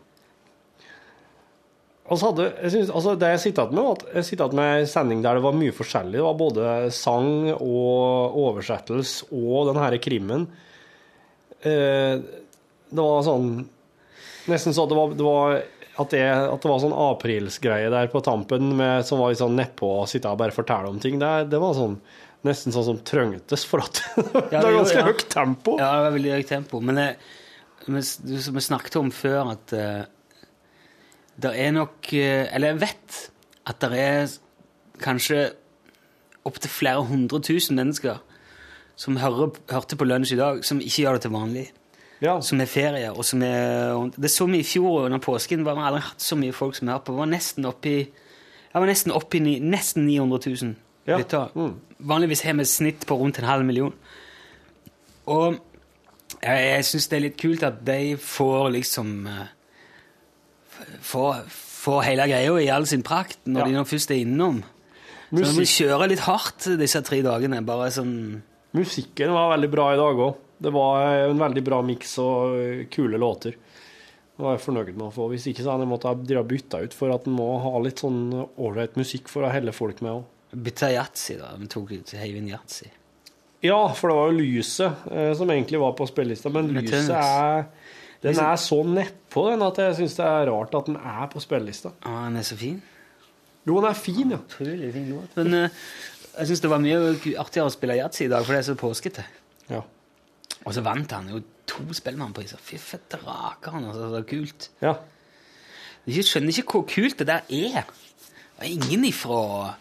Hadde, 2.12 2.44
jeg 2.60 2.72
synes, 2.74 2.90
altså 2.92 3.12
Det 3.16 3.28
jeg 3.30 3.40
sitter 3.40 3.70
igjen 3.70 3.78
med, 3.78 3.86
var 3.86 4.16
jeg 4.18 4.26
igjen 4.34 4.56
med 4.58 4.80
en 4.82 4.88
sending 4.90 5.20
der 5.24 5.38
det 5.38 5.44
var 5.46 5.54
mye 5.56 5.72
forskjellig. 5.72 6.18
Det 6.18 6.24
var 6.26 6.34
både 6.36 6.72
sang 6.92 7.30
og 7.54 8.36
oversettelse 8.42 9.30
og 9.32 9.70
den 9.70 9.80
her 9.80 9.96
krimmen. 10.02 10.44
Eh, 11.62 12.18
det 12.92 13.06
var 13.06 13.24
sånn 13.24 13.54
Nesten 14.50 14.74
så 14.74 14.86
det 14.90 14.98
var, 14.98 15.14
det 15.14 15.26
var 15.26 15.56
at, 15.60 16.10
det, 16.10 16.22
at 16.24 16.64
det 16.64 16.70
var 16.70 16.80
sånn 16.82 16.96
aprilsgreie 16.96 17.90
der 17.92 18.10
på 18.12 18.22
tampen 18.24 18.72
med, 18.78 19.04
som 19.06 19.20
var 19.20 19.32
litt 19.32 19.42
sånn 19.42 19.58
nedpå 19.58 19.90
og 20.00 20.08
sitte 20.10 20.30
og 20.30 20.40
bare 20.40 20.54
fortelle 20.54 20.90
om 20.90 20.98
ting. 21.02 21.18
Det, 21.20 21.32
det 21.52 21.60
var 21.62 21.76
sånn 21.76 21.98
nesten 22.46 22.74
sånn 22.74 22.88
som 22.88 22.98
trengtes 23.06 23.66
for 23.68 23.84
at 23.84 24.00
det 24.50 24.58
er 24.58 24.66
jo, 24.66 24.80
ganske 24.80 24.98
ja. 24.98 25.06
høyt 25.06 25.26
tempo. 25.30 25.76
Ja, 25.78 25.92
det 25.94 26.08
var 26.08 26.16
veldig 26.16 26.34
høyt 26.38 26.50
tempo. 26.50 26.80
Men 26.82 26.98
det, 26.98 27.08
som 27.86 28.58
vi 28.58 28.64
snakket 28.64 28.98
om 28.98 29.12
før, 29.14 29.52
at 29.54 29.76
uh, 29.76 30.02
det 31.42 31.52
er 31.58 31.72
nok 31.74 32.12
eh, 32.14 32.44
Eller 32.52 32.74
jeg 32.74 32.82
vet 32.82 33.20
at 33.70 33.78
det 33.82 33.98
er 33.98 34.34
kanskje 35.02 35.38
opptil 36.46 36.70
flere 36.70 37.04
hundre 37.06 37.38
tusen 37.42 37.78
mennesker 37.78 38.18
som 38.98 39.16
hører, 39.18 39.54
hørte 39.70 39.96
på 39.98 40.06
lunsj 40.06 40.34
i 40.34 40.38
dag, 40.38 40.60
som 40.66 40.82
ikke 40.82 41.04
gjør 41.04 41.16
det 41.16 41.22
til 41.24 41.34
vanlig. 41.34 41.64
Ja. 42.22 42.36
Som 42.40 42.60
er 42.62 42.68
ferie. 42.70 43.08
og 43.10 43.24
som 43.26 43.42
er... 43.42 43.96
Det 44.14 44.28
er 44.28 44.34
så 44.36 44.46
mye 44.46 44.62
i 44.62 44.66
fjor 44.68 45.06
under 45.08 45.18
påsken. 45.18 45.64
var 45.66 45.74
Vi 45.74 45.86
aldri 45.88 46.02
hatt 46.06 46.22
så 46.22 46.36
mye 46.38 46.54
folk 46.54 46.76
som 46.78 46.88
er 46.88 47.00
oppe. 47.00 47.12
Vi 47.12 47.18
var 47.18 47.30
nesten 47.32 47.66
oppi 47.66 47.96
jeg 48.72 48.80
var 48.80 48.88
nesten 48.88 49.12
oppi 49.12 49.38
ni, 49.44 49.58
nesten 49.60 50.06
900 50.06 50.38
000 50.62 50.74
Ja. 51.10 51.18
Mm. 51.54 51.74
Vanligvis 52.08 52.40
har 52.46 52.54
vi 52.56 52.64
snitt 52.64 53.04
på 53.06 53.18
rundt 53.20 53.38
en 53.38 53.44
halv 53.44 53.66
million. 53.68 53.92
Og 55.28 55.58
jeg, 56.40 56.62
jeg 56.70 56.84
syns 56.88 57.08
det 57.10 57.16
er 57.18 57.24
litt 57.26 57.36
kult 57.42 57.62
at 57.68 57.82
de 57.84 58.16
får 58.16 58.70
liksom 58.78 59.26
eh, 59.28 59.50
Får, 61.04 61.42
får 61.52 62.00
hele 62.08 62.24
greia 62.30 62.54
i 62.62 62.70
all 62.72 62.86
sin 62.88 63.02
prakt 63.06 63.38
når 63.46 63.60
Ja. 63.60 63.66
de 63.68 63.76
nå 63.76 63.84
først 63.86 64.10
er 64.10 64.22
innom. 64.24 64.62
Så 65.32 65.52
vi 65.56 65.64
kjører 65.68 66.08
litt 66.10 66.24
hardt 66.24 66.66
disse 66.80 67.00
tre 67.04 67.20
dagene. 67.24 67.60
Bare 67.64 67.90
sånn 67.92 68.42
musikken 68.72 69.32
var 69.32 69.52
veldig 69.52 69.70
bra 69.72 69.92
i 69.92 70.00
dag 70.00 70.16
òg. 70.26 70.34
Det 70.62 70.72
var 70.74 71.28
en 71.28 71.40
veldig 71.42 71.64
bra 71.66 71.80
miks 71.86 72.16
og 72.22 72.86
kule 72.94 73.18
låter. 73.20 73.56
Det 74.32 74.44
var 74.46 74.56
jeg 74.56 74.64
fornøyd 74.64 74.94
med 74.96 75.08
å 75.08 75.14
få. 75.14 75.28
Hvis 75.32 75.44
ikke 75.50 75.64
så 75.64 75.74
hadde 75.74 75.84
jeg 75.84 75.92
måttet 75.92 76.24
dra 76.28 76.42
bytta 76.46 76.80
ut 76.86 76.94
for 76.96 77.12
at 77.14 77.26
en 77.28 77.36
må 77.36 77.48
ha 77.62 77.72
litt 77.84 78.00
sånn 78.02 78.24
ålreit 78.34 78.96
musikk 79.00 79.28
for 79.32 79.44
å 79.44 79.52
helle 79.52 79.74
folk 79.76 80.00
med 80.04 80.14
òg. 80.16 80.28
Bytta 80.52 80.90
yatzy, 80.92 81.36
da. 81.40 81.52
Vi 81.60 81.68
tok 81.72 81.92
ut 81.96 82.12
Heivind 82.20 82.50
yatzy. 82.52 82.90
Ja, 83.62 83.78
for 83.94 84.10
det 84.10 84.16
var 84.18 84.30
jo 84.32 84.38
lyset 84.40 85.04
eh, 85.12 85.32
som 85.38 85.50
egentlig 85.54 85.78
var 85.80 85.92
på 85.98 86.06
spillelista, 86.10 86.50
men 86.50 86.72
lyset 86.74 87.12
er 87.14 87.68
Den 88.22 88.38
er 88.42 88.58
så 88.58 88.80
nedpå 88.86 89.44
den 89.50 89.62
at 89.66 89.78
jeg 89.82 89.94
syns 90.00 90.16
det 90.18 90.26
er 90.26 90.48
rart 90.50 90.74
at 90.78 90.90
den 90.90 90.98
er 90.98 91.28
på 91.30 91.42
spillelista. 91.42 91.92
Å, 92.02 92.16
den 92.26 92.40
er 92.40 92.46
så 92.46 92.58
fin. 92.58 92.80
Jo, 93.62 93.76
den 93.78 93.88
er 93.92 93.98
fin, 93.98 94.34
ja. 94.34 94.40
Utrolig 94.42 94.90
fin 94.94 95.08
låt. 95.14 95.38
Men 95.38 95.58
eh, 95.60 95.80
jeg 96.32 96.50
syns 96.50 96.64
det 96.64 96.70
var 96.72 96.82
mye 96.82 97.00
artigere 97.38 97.68
å 97.70 97.74
spille 97.74 97.98
yatzy 98.00 98.26
i 98.26 98.30
dag, 98.32 98.42
for 98.46 98.56
det 98.56 98.62
er 98.64 98.68
så 98.72 98.78
påskete. 98.78 99.26
Ja. 99.70 99.84
Og 100.64 100.74
så 100.76 100.84
vant 100.84 101.12
han 101.12 101.30
jo 101.32 101.40
to 101.66 101.84
Spellemannpriser. 101.96 102.60
Fy 102.62 102.78
fette 102.80 103.18
raker, 103.22 103.78
altså. 103.80 104.10
Så 104.12 104.22
kult. 104.28 104.70
ja. 104.84 104.94
Jeg 106.02 106.26
skjønner 106.26 106.50
ikke 106.50 106.80
hvor 106.80 106.86
kult 106.90 107.20
det 107.20 107.28
der 107.28 107.44
er. 107.46 107.84
Det 108.58 108.66
er 108.66 108.72
ingen 108.72 109.04
ifra 109.06 109.74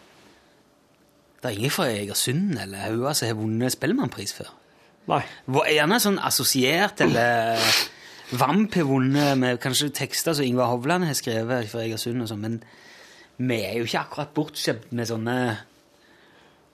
Det 1.42 1.50
er 1.50 1.56
ingen 1.58 1.70
fra 1.74 1.88
Egersund 1.90 2.58
eller 2.62 2.78
Haua 2.78 3.14
som 3.18 3.26
har 3.26 3.34
vunnet 3.34 3.74
Spellemannpris 3.74 4.34
før. 4.36 4.52
Nei. 5.10 5.24
Gjerne 5.74 5.98
sånn 5.98 6.20
assosiert, 6.22 7.02
eller 7.02 7.58
Vamp 8.38 8.76
har 8.78 8.86
vunnet 8.86 9.34
med 9.40 9.58
kanskje 9.60 9.90
tekster 9.90 10.36
som 10.38 10.46
Ingvar 10.46 10.70
Hovland 10.70 11.08
har 11.08 11.18
skrevet 11.18 11.66
fra 11.72 11.82
Egersund 11.82 12.22
og 12.22 12.30
sånn, 12.30 12.44
men 12.46 12.60
vi 13.42 13.58
er 13.58 13.80
jo 13.80 13.88
ikke 13.88 14.04
akkurat 14.04 14.30
bortskjemt 14.36 14.92
med 14.94 15.10
sånne 15.10 15.36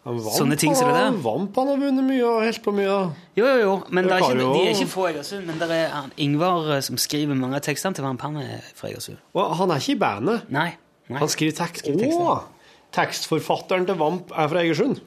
Han 0.08 0.16
Vamp, 0.24 0.34
Sånne 0.38 0.56
ting 0.56 0.72
som 0.72 0.88
det 0.88 0.96
der. 0.96 1.16
Vamp 1.20 1.56
han 1.60 1.68
har 1.68 1.80
vunnet 1.82 2.06
mye 2.06 2.24
og 2.24 2.40
helt 2.40 2.62
på 2.64 2.72
mye. 2.72 2.92
Jo, 3.36 3.44
jo, 3.44 3.56
jo, 3.60 3.72
men 3.92 4.06
det 4.06 4.14
er 4.16 4.22
ikke, 4.24 4.38
de 4.40 4.62
er 4.62 4.70
ikke 4.72 4.86
fra 4.88 5.08
Egersund. 5.10 5.44
Men 5.44 5.58
det 5.60 5.68
er 5.74 5.90
han, 5.92 6.14
Ingvar 6.24 6.70
eh, 6.78 6.80
som 6.86 7.00
skriver 7.00 7.36
mange 7.36 7.58
av 7.58 7.66
tekstene 7.66 7.98
til 7.98 8.06
Vamp, 8.06 8.24
han 8.24 8.38
er 8.40 8.70
fra 8.78 8.88
Egersund. 8.88 9.20
Og 9.36 9.52
han 9.58 9.74
er 9.74 9.82
ikke 9.84 9.98
i 9.98 10.00
bandet. 10.00 10.48
Nei. 10.54 10.70
nei. 11.12 11.20
Han 11.20 11.28
skriver 11.28 11.58
tekst. 11.60 11.90
Å! 11.92 12.38
Tekstforfatteren 12.96 13.84
til 13.90 14.00
Vamp 14.00 14.32
er 14.32 14.48
fra 14.48 14.64
Egersund? 14.64 15.02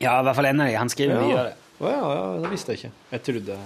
Ja, 0.00 0.16
i 0.22 0.24
hvert 0.24 0.40
fall 0.40 0.48
en 0.48 0.64
av 0.64 0.72
dem. 0.72 0.80
Han 0.80 0.92
skriver 0.92 1.20
mye 1.20 1.36
av 1.36 1.50
det. 1.50 1.54
Å 1.76 1.92
ja, 1.92 2.00
ja, 2.00 2.26
det 2.40 2.54
visste 2.54 2.72
jeg 2.72 2.80
ikke. 2.80 2.92
Jeg 3.12 3.24
trodde 3.28 3.60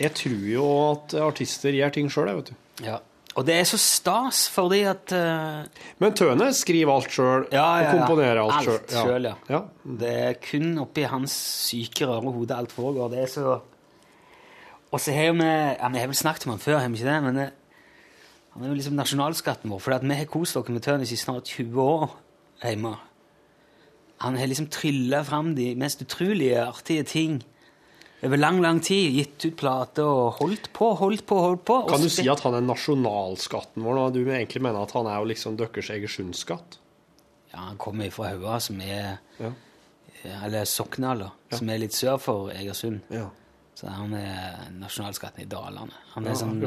Jeg 0.00 0.14
tror 0.18 0.46
jo 0.50 0.68
at 0.90 1.14
artister 1.22 1.78
gjør 1.78 1.94
ting 1.94 2.10
sjøl, 2.10 2.32
jeg, 2.32 2.40
vet 2.40 2.50
du. 2.50 2.88
Ja. 2.88 2.98
Og 3.34 3.42
det 3.48 3.54
er 3.58 3.64
så 3.66 3.78
stas, 3.82 4.44
fordi 4.54 4.84
at 4.86 5.10
uh, 5.10 5.64
Men 5.98 6.14
Tønes 6.14 6.60
skriver 6.62 6.92
alt 6.92 7.10
sjøl 7.10 7.46
Ja, 7.50 7.64
ja, 7.64 7.64
ja. 7.82 7.88
og 7.88 7.96
komponerer 7.98 8.40
alt 8.44 8.60
Alt 8.60 8.92
sjøl. 8.92 9.08
selv, 9.08 9.26
ja. 9.26 9.34
ja. 9.50 9.60
Det 10.02 10.12
er 10.28 10.36
kun 10.38 10.68
oppi 10.84 11.06
hans 11.10 11.34
syke, 11.66 12.06
røre 12.06 12.30
hode 12.34 12.54
alt 12.54 12.74
foregår. 12.74 13.10
Det 13.10 13.24
er 13.24 13.32
så 13.32 13.56
Og 14.94 15.00
så 15.02 15.12
har 15.16 15.32
vi 15.34 15.48
ja, 15.48 15.88
Vi 15.88 15.98
har 15.98 16.06
vel 16.12 16.20
snakket 16.20 16.46
om 16.46 16.54
han 16.54 16.62
før, 16.62 16.78
har 16.78 16.88
vi 16.88 17.00
ikke 17.02 17.10
det? 17.10 17.22
Men 17.24 17.40
det, 17.42 17.48
han 18.54 18.62
er 18.62 18.70
jo 18.70 18.78
liksom 18.78 18.94
nasjonalskatten 18.94 19.72
vår. 19.72 19.82
For 19.82 19.98
vi 19.98 20.14
har 20.14 20.30
kost 20.30 20.56
oss 20.56 20.70
med 20.70 20.84
Tønes 20.86 21.10
i 21.10 21.18
snart 21.18 21.50
20 21.50 21.82
år 21.82 22.14
hjemme. 22.62 22.94
Han 24.22 24.38
har 24.38 24.46
liksom 24.46 24.70
trylla 24.70 25.24
fram 25.26 25.56
de 25.56 25.72
mest 25.74 26.02
utrolige, 26.06 26.62
artige 26.62 27.02
ting 27.02 27.42
over 28.24 28.40
lang, 28.40 28.60
lang 28.64 28.80
tid. 28.84 29.12
Gitt 29.18 29.44
ut 29.48 29.56
plater 29.60 30.06
og 30.08 30.40
holdt 30.40 30.70
på, 30.76 30.90
holdt 31.00 31.26
på, 31.28 31.40
holdt 31.44 31.64
på. 31.68 31.76
Kan 31.90 32.04
du 32.04 32.10
si 32.12 32.26
at 32.30 32.42
han 32.46 32.56
er 32.58 32.64
nasjonalskatten 32.64 33.84
vår, 33.84 34.00
når 34.00 34.16
du 34.16 34.22
egentlig 34.24 34.64
mener 34.64 34.82
at 34.84 34.94
han 34.96 35.10
er 35.10 35.20
jo 35.20 35.30
liksom 35.32 35.58
deres 35.60 35.92
Egersundsskatt? 35.94 36.78
Ja, 37.52 37.68
han 37.68 37.78
kommer 37.78 38.10
fra 38.14 38.32
Haua, 38.32 38.58
som 38.60 38.80
er 38.82 39.20
Ja. 39.38 39.52
Eller 40.24 40.64
Soknala, 40.64 41.26
ja. 41.50 41.56
som 41.58 41.68
er 41.68 41.82
litt 41.82 41.92
sør 41.92 42.16
for 42.16 42.52
Egersund. 42.54 43.02
Ja. 43.12 43.26
Så 43.74 43.90
han 43.90 44.14
er 44.16 44.70
nasjonalskatten 44.78 45.42
i 45.42 45.48
Dalane. 45.50 45.92
Han 46.14 46.28
er, 46.30 46.36
sånn, 46.38 46.62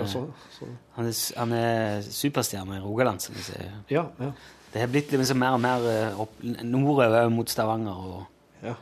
han 0.94 1.08
er, 1.08 1.16
han 1.40 1.54
er 1.56 2.04
superstjerne 2.04 2.78
i 2.78 2.84
Rogaland, 2.84 3.24
som 3.24 3.34
vi 3.38 3.46
sier. 3.48 3.72
Ja, 3.90 4.04
ja. 4.20 4.30
Det 4.74 4.84
har 4.84 4.92
blitt 4.92 5.14
liksom 5.16 5.40
mer 5.40 5.56
og 5.56 5.64
mer 5.64 5.86
eh, 5.90 6.20
opp, 6.20 6.36
nordover 6.44 7.32
mot 7.34 7.50
Stavanger 7.50 8.02
og, 8.12 8.26
ja. 8.62 8.76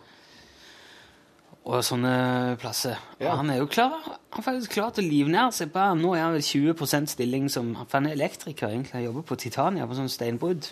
Og 1.66 1.82
sånne 1.82 2.14
plasser. 2.62 3.00
Ja. 3.18 3.32
Og 3.32 3.40
Han 3.42 3.50
er 3.50 3.58
jo 3.58 3.68
klar, 3.68 3.96
han 4.06 4.42
er 4.42 4.46
faktisk 4.46 4.76
til 4.78 4.86
å 4.86 5.10
livnære 5.10 5.52
seg 5.58 5.72
på 5.74 5.86
Nå 5.98 6.14
er 6.14 6.22
han 6.28 6.36
vel 6.36 6.46
20% 6.46 7.10
stilling 7.16 7.50
som 7.50 7.74
han 7.82 8.06
er 8.06 8.14
elektriker, 8.14 8.70
egentlig. 8.70 8.94
Han 8.94 9.08
jobber 9.08 9.26
på 9.32 9.38
Titania, 9.42 9.88
på 9.90 9.98
sånn 9.98 10.12
steinbrudd. 10.12 10.70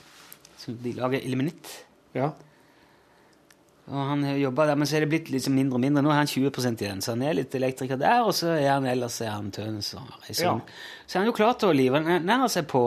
Så 0.62 0.76
de 0.80 0.94
lager 0.98 1.24
ilmenitt. 1.26 1.72
ja. 2.14 2.32
Og 3.84 4.00
han 4.08 4.22
har 4.24 4.38
jobbet 4.40 4.70
der, 4.70 4.78
men 4.80 4.88
så 4.88 4.96
er 4.96 5.04
det 5.04 5.10
blitt 5.12 5.30
liksom 5.34 5.58
mindre 5.60 5.76
og 5.76 5.82
mindre. 5.84 6.02
Nå 6.06 6.12
er 6.14 6.22
han 6.22 6.30
20% 6.32 6.84
igjen, 6.86 7.02
så 7.04 7.18
han 7.18 7.24
er 7.28 7.34
litt 7.36 7.56
elektriker 7.58 7.98
der, 8.00 8.22
og 8.24 8.32
så 8.38 8.54
er 8.56 8.70
han 8.70 8.86
ellers 8.88 9.18
er 9.20 9.34
han 9.34 9.50
Tønes 9.52 9.90
og 10.00 10.14
reiser 10.24 10.46
Ja. 10.46 10.54
Så 11.04 11.18
er 11.18 11.20
han 11.20 11.28
jo 11.28 11.36
klar 11.36 11.58
til 11.60 11.74
å 11.74 11.76
livnære 11.76 12.48
seg 12.54 12.70
på 12.72 12.84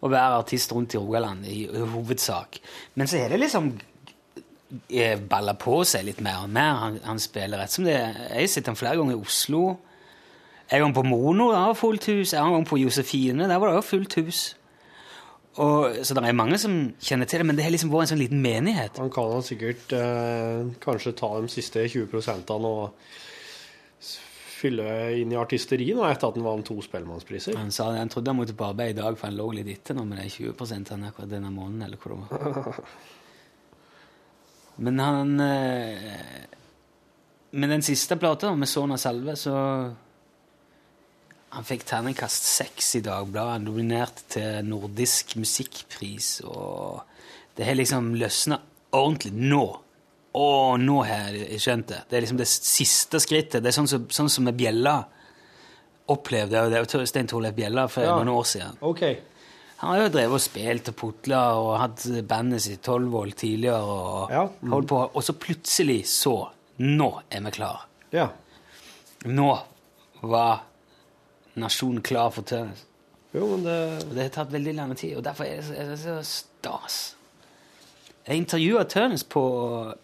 å 0.00 0.08
være 0.12 0.42
artist 0.42 0.72
rundt 0.76 0.92
i 0.92 1.00
Rogaland, 1.00 1.48
i, 1.48 1.62
i 1.64 1.86
hovedsak. 1.94 2.60
Men 3.00 3.08
så 3.08 3.22
er 3.22 3.32
det 3.32 3.40
liksom 3.40 3.72
eh, 4.88 5.18
balla 5.18 5.54
på 5.58 5.80
seg 5.88 6.06
litt 6.06 6.22
mer 6.24 6.44
og 6.44 6.52
mer. 6.54 6.78
Han, 6.84 6.98
han 7.04 7.22
spiller 7.22 7.62
rett 7.62 7.74
som 7.74 7.86
det 7.86 7.96
er. 7.98 8.18
Jeg 8.30 8.46
har 8.46 8.52
sett 8.54 8.70
ham 8.70 8.78
flere 8.78 8.98
ganger 9.00 9.16
i 9.16 9.20
Oslo. 9.20 9.64
En 10.70 10.84
gang 10.84 10.94
på 10.94 11.02
Mono, 11.02 11.50
der 11.50 11.66
var 11.72 11.78
fullt 11.78 12.06
hus. 12.12 12.34
En 12.38 12.54
gang 12.54 12.66
på 12.68 12.78
Josefine, 12.78 13.48
der 13.50 13.58
var 13.58 13.70
det 13.70 13.80
også 13.80 13.96
fullt 13.96 14.18
hus. 14.20 14.42
Og, 15.58 15.96
så 16.06 16.14
det 16.14 16.22
er 16.22 16.36
mange 16.38 16.60
som 16.62 16.76
kjenner 17.02 17.26
til 17.26 17.42
det, 17.42 17.46
men 17.48 17.58
det 17.58 17.64
har 17.66 17.72
liksom 17.74 17.90
vært 17.90 18.06
en 18.06 18.12
sånn 18.12 18.22
liten 18.22 18.42
menighet. 18.42 19.00
Han 19.02 19.10
kan 19.12 19.42
sikkert 19.44 19.92
eh, 19.96 20.70
kanskje 20.82 21.16
ta 21.18 21.32
de 21.40 21.50
siste 21.50 21.82
20 21.90 22.62
og 22.70 22.94
fylle 24.60 24.86
inn 25.16 25.32
i 25.32 25.38
artisteri 25.40 25.88
nå, 25.96 26.04
etter 26.06 26.28
at 26.28 26.36
han 26.36 26.46
vant 26.46 26.66
to 26.68 26.76
Spellemannspriser. 26.84 27.56
Han 27.58 27.72
sa 27.74 27.90
han 27.96 28.12
trodde 28.12 28.30
han 28.30 28.38
måtte 28.38 28.56
på 28.56 28.68
arbeid 28.68 28.94
i 28.94 29.00
dag, 29.00 29.16
for 29.18 29.30
han 29.30 29.38
lå 29.40 29.48
litt 29.56 29.72
etter 29.72 29.96
nå 29.96 30.04
med 30.06 30.20
de 30.20 30.28
20 30.30 30.92
han 30.92 31.08
akkurat 31.08 31.32
denne 31.32 31.50
måneden, 31.54 31.82
eller 31.88 32.00
hvor 32.00 32.14
det 32.14 32.20
var. 32.28 32.84
Men 34.80 35.00
han 35.02 35.32
eh, 35.44 36.44
Med 37.52 37.70
den 37.72 37.82
siste 37.82 38.16
plata, 38.16 38.54
med 38.56 38.68
Sona 38.70 38.96
Salve, 38.98 39.34
så 39.36 39.54
Han 41.50 41.66
fikk 41.66 41.82
terningkast 41.88 42.44
seks 42.46 42.92
i 42.96 43.00
Dagbladet. 43.02 43.56
Han 43.58 43.64
dominerte 43.66 44.22
til 44.36 44.60
Nordisk 44.68 45.34
musikkpris, 45.40 46.28
og 46.46 47.00
det 47.58 47.66
har 47.66 47.74
liksom 47.74 48.12
løsna 48.14 48.60
ordentlig 48.94 49.32
nå. 49.34 49.64
Å, 50.30 50.44
nå 50.78 51.00
har 51.08 51.34
jeg 51.34 51.58
skjønt 51.58 51.88
det. 51.90 52.04
Det 52.06 52.16
er 52.16 52.22
liksom 52.22 52.38
det 52.38 52.46
siste 52.46 53.18
skrittet. 53.18 53.64
Det 53.64 53.72
er 53.72 53.74
sånn 53.80 53.90
som, 53.90 54.04
sånn 54.14 54.30
som 54.30 54.46
med 54.46 54.54
bjella 54.60 55.00
opplevde 56.10 56.54
jeg, 56.70 56.86
det 56.94 57.06
Stein 57.10 57.26
Torleif 57.30 57.54
Bjella 57.58 57.88
for 57.90 58.06
Ja. 58.06 58.14
noen 58.14 58.30
år 58.30 58.46
siden. 58.46 58.78
OK. 58.80 59.02
Han 59.80 59.90
har 59.94 60.02
jo 60.02 60.08
drevet 60.12 60.36
og 60.36 60.42
spilt 60.44 60.88
og 60.92 60.96
putla 61.00 61.38
og 61.56 61.70
hatt 61.80 62.02
bandet 62.28 62.60
sitt 62.66 62.82
Tolvvoll 62.84 63.32
tidligere. 63.32 63.80
Og, 63.80 64.30
Ja. 64.30 64.42
Mm. 64.60 64.72
holdt 64.72 64.88
på, 64.88 64.98
og 65.14 65.22
så 65.24 65.32
plutselig 65.32 66.02
så 66.06 66.48
Nå 66.80 67.20
er 67.30 67.40
vi 67.44 67.50
klar. 67.50 67.86
Ja. 68.12 68.28
Nå 69.26 69.58
var 70.22 70.62
nasjonen 71.60 72.00
klar 72.02 72.30
for 72.32 72.42
Tønnes. 72.42 72.86
Jo, 73.34 73.46
men 73.46 73.64
det 73.64 74.04
Og 74.06 74.14
det 74.14 74.22
har 74.22 74.28
tatt 74.30 74.52
veldig 74.52 74.74
lang 74.74 74.94
tid, 74.96 75.16
og 75.16 75.24
derfor 75.24 75.44
er 75.44 75.56
det 75.56 75.64
så, 75.64 75.74
er 75.74 75.84
det 75.90 75.98
så 75.98 76.22
stas. 76.24 77.16
Jeg 78.26 78.36
intervjua 78.36 78.84
Tønes 78.84 79.24
på 79.24 79.42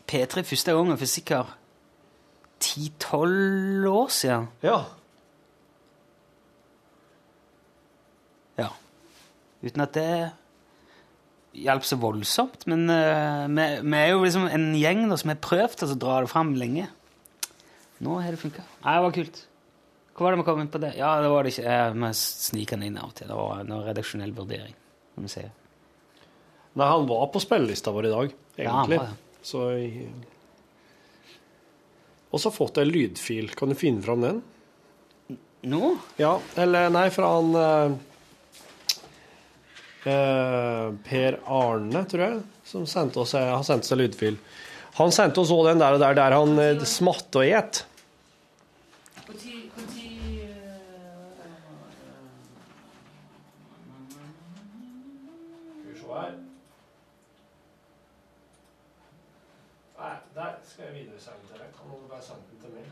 P3 0.08 0.42
første 0.44 0.72
gangen 0.72 0.98
for 0.98 1.06
sikkert 1.06 1.46
10-12 2.60 3.86
år 3.88 4.08
siden. 4.08 4.48
Ja. 4.62 4.78
Uten 9.64 9.82
at 9.84 9.94
det 9.96 10.08
hjalp 11.56 11.84
så 11.88 11.96
voldsomt. 12.00 12.66
Men 12.68 12.84
uh, 12.90 13.46
vi, 13.48 13.66
vi 13.86 13.96
er 14.02 14.10
jo 14.12 14.22
liksom 14.24 14.46
en 14.52 14.66
gjeng 14.76 15.06
da, 15.08 15.16
som 15.20 15.32
har 15.32 15.40
prøvd 15.44 15.86
å 15.86 15.94
dra 15.96 16.18
det 16.24 16.30
fram 16.32 16.54
lenge. 16.60 16.88
Nå 18.04 18.18
har 18.20 18.34
det 18.34 18.40
funka. 18.42 18.64
Nei, 18.84 18.96
det 18.98 19.04
var 19.06 19.14
kult. 19.16 19.38
Hva 20.16 20.24
var 20.26 20.32
det 20.34 20.40
vi 20.40 20.46
kom 20.48 20.60
inn 20.62 20.72
på 20.72 20.80
det? 20.80 20.90
Ja, 20.96 21.14
det 21.24 21.28
var 21.32 21.44
det 21.44 21.52
ikke. 21.54 21.68
Eh, 21.68 21.92
Vi 21.96 22.10
sniker 22.16 22.76
den 22.80 22.90
inn 22.90 22.98
av 23.00 23.10
og 23.10 23.14
til. 23.16 23.28
Det 23.28 23.36
var 23.36 23.60
en 23.62 23.72
redaksjonell 23.86 24.32
vurdering. 24.36 24.74
Kan 25.16 25.24
vi 25.28 25.32
si. 25.32 25.44
Nei, 26.76 26.88
han 26.92 27.06
var 27.08 27.26
på 27.32 27.40
spillelista 27.40 27.92
vår 27.92 28.08
i 28.08 28.12
dag, 28.12 28.34
Ja, 28.60 28.70
han 28.72 28.92
egentlig. 28.92 28.98
var 29.00 29.06
ja. 29.06 29.16
Så 29.46 29.60
Og 32.32 32.40
så 32.40 32.48
har 32.50 32.56
fått 32.56 32.78
en 32.82 32.88
lydfil. 32.90 33.48
Kan 33.56 33.70
du 33.72 33.76
finne 33.78 34.02
fram 34.04 34.20
den? 34.24 34.42
Nå? 35.66 35.94
Ja, 36.20 36.34
eller 36.60 36.90
nei, 36.92 37.06
fra 37.14 37.30
han 37.38 37.54
eh, 37.60 37.94
eh, 40.10 40.86
Per 41.08 41.38
Arne, 41.46 42.04
tror 42.10 42.24
jeg, 42.24 42.38
som 42.66 42.86
sendte 42.90 43.22
oss, 43.22 43.34
har 43.36 43.66
sendt 43.66 43.90
en 43.90 44.00
lydfil. 44.00 44.38
Han 44.96 45.12
sendte 45.12 45.42
oss 45.42 45.52
òg 45.52 45.66
den 45.68 45.82
der, 45.82 45.96
og 45.96 46.00
der, 46.00 46.16
der 46.16 46.36
han 46.38 46.58
eh, 46.62 46.86
smatter 46.88 47.44
og 47.44 47.58
et. 47.60 47.84
Nei, 59.96 60.14
der 60.34 60.52
skal 60.68 60.84
jeg 60.84 60.94
videresende 60.94 61.48
til 61.48 61.56
deg. 61.60 61.68
Kan 61.76 61.88
du 61.90 62.08
bare 62.10 62.22
sende 62.22 62.44
den 62.50 62.58
til 62.60 62.74
meg? 62.76 62.88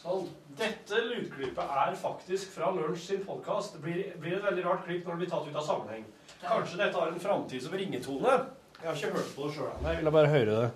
Sånn. 0.00 0.30
Dette 0.56 1.00
lydklippet 1.04 1.72
er 1.84 1.96
faktisk 2.00 2.54
fra 2.54 2.70
Lunsj 2.72 3.02
sin 3.10 3.24
podkast. 3.26 3.74
Det 3.76 3.82
blir, 3.84 3.98
blir 4.20 4.38
et 4.38 4.44
veldig 4.44 4.64
rart 4.64 4.86
klipp 4.86 5.04
når 5.04 5.12
det 5.12 5.20
blir 5.24 5.30
tatt 5.34 5.48
ut 5.50 5.58
av 5.60 5.66
sammenheng. 5.66 6.06
Kanskje 6.40 6.80
dette 6.80 6.96
har 6.96 7.12
en 7.12 7.20
framtid 7.20 7.60
som 7.64 7.76
ringetone? 7.76 8.32
Jeg 8.80 8.88
har 8.88 8.96
ikke 8.96 9.12
hørt 9.18 9.34
på 9.36 9.42
det 9.44 9.52
sjøl 9.58 9.68
ennå. 9.74 9.88
Jeg 9.90 10.00
ville 10.00 10.14
bare 10.16 10.32
høre 10.32 10.52
det. 10.62 10.70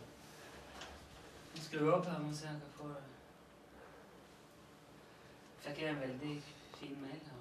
Skru 1.65 1.89
opp 1.95 2.07
her 2.11 2.21
og 2.21 2.35
se 2.37 2.47
om 2.51 2.61
jeg 2.61 2.73
får 2.77 2.93
Fikk 5.65 5.77
jeg 5.85 5.91
en 5.95 6.01
veldig 6.05 6.37
fin 6.77 6.97
mail 7.01 7.21
her. 7.25 7.37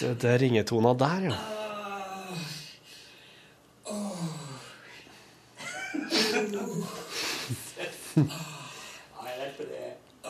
Det, 0.00 0.14
det 0.22 0.28
er 0.30 0.38
ringetona 0.40 0.92
der, 0.96 1.32
ja. 1.32 1.59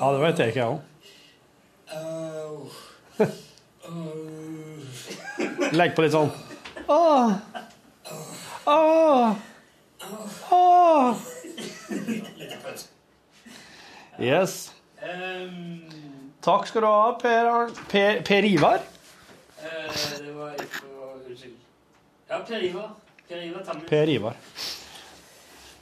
Ja, 0.00 0.12
det 0.14 0.20
vet 0.22 0.38
jeg 0.38 0.48
ikke, 0.48 0.60
jeg 0.60 0.70
òg. 0.70 0.80
Legg 5.76 5.92
på 5.96 6.02
litt 6.04 6.14
sånn 6.14 6.30
Åh! 6.90 7.32
Åh! 8.70 9.36
Åh! 10.56 11.14
Yes. 14.20 14.72
Takk 16.44 16.66
skal 16.68 16.82
du 16.84 16.88
ha, 16.88 17.12
Per, 17.20 17.70
per, 17.92 18.20
per 18.26 18.44
Ivar. 18.48 18.80
det 19.60 20.32
var 20.34 20.52
ikke 20.56 20.88
Unnskyld. 21.30 21.56
Ja, 22.28 22.40
Per 22.48 22.62
Ivar. 22.64 22.90
Per 23.28 23.42
Ivar 23.46 23.62
Tamme. 23.64 23.86
Per 23.88 24.08
Ivar. 24.08 24.34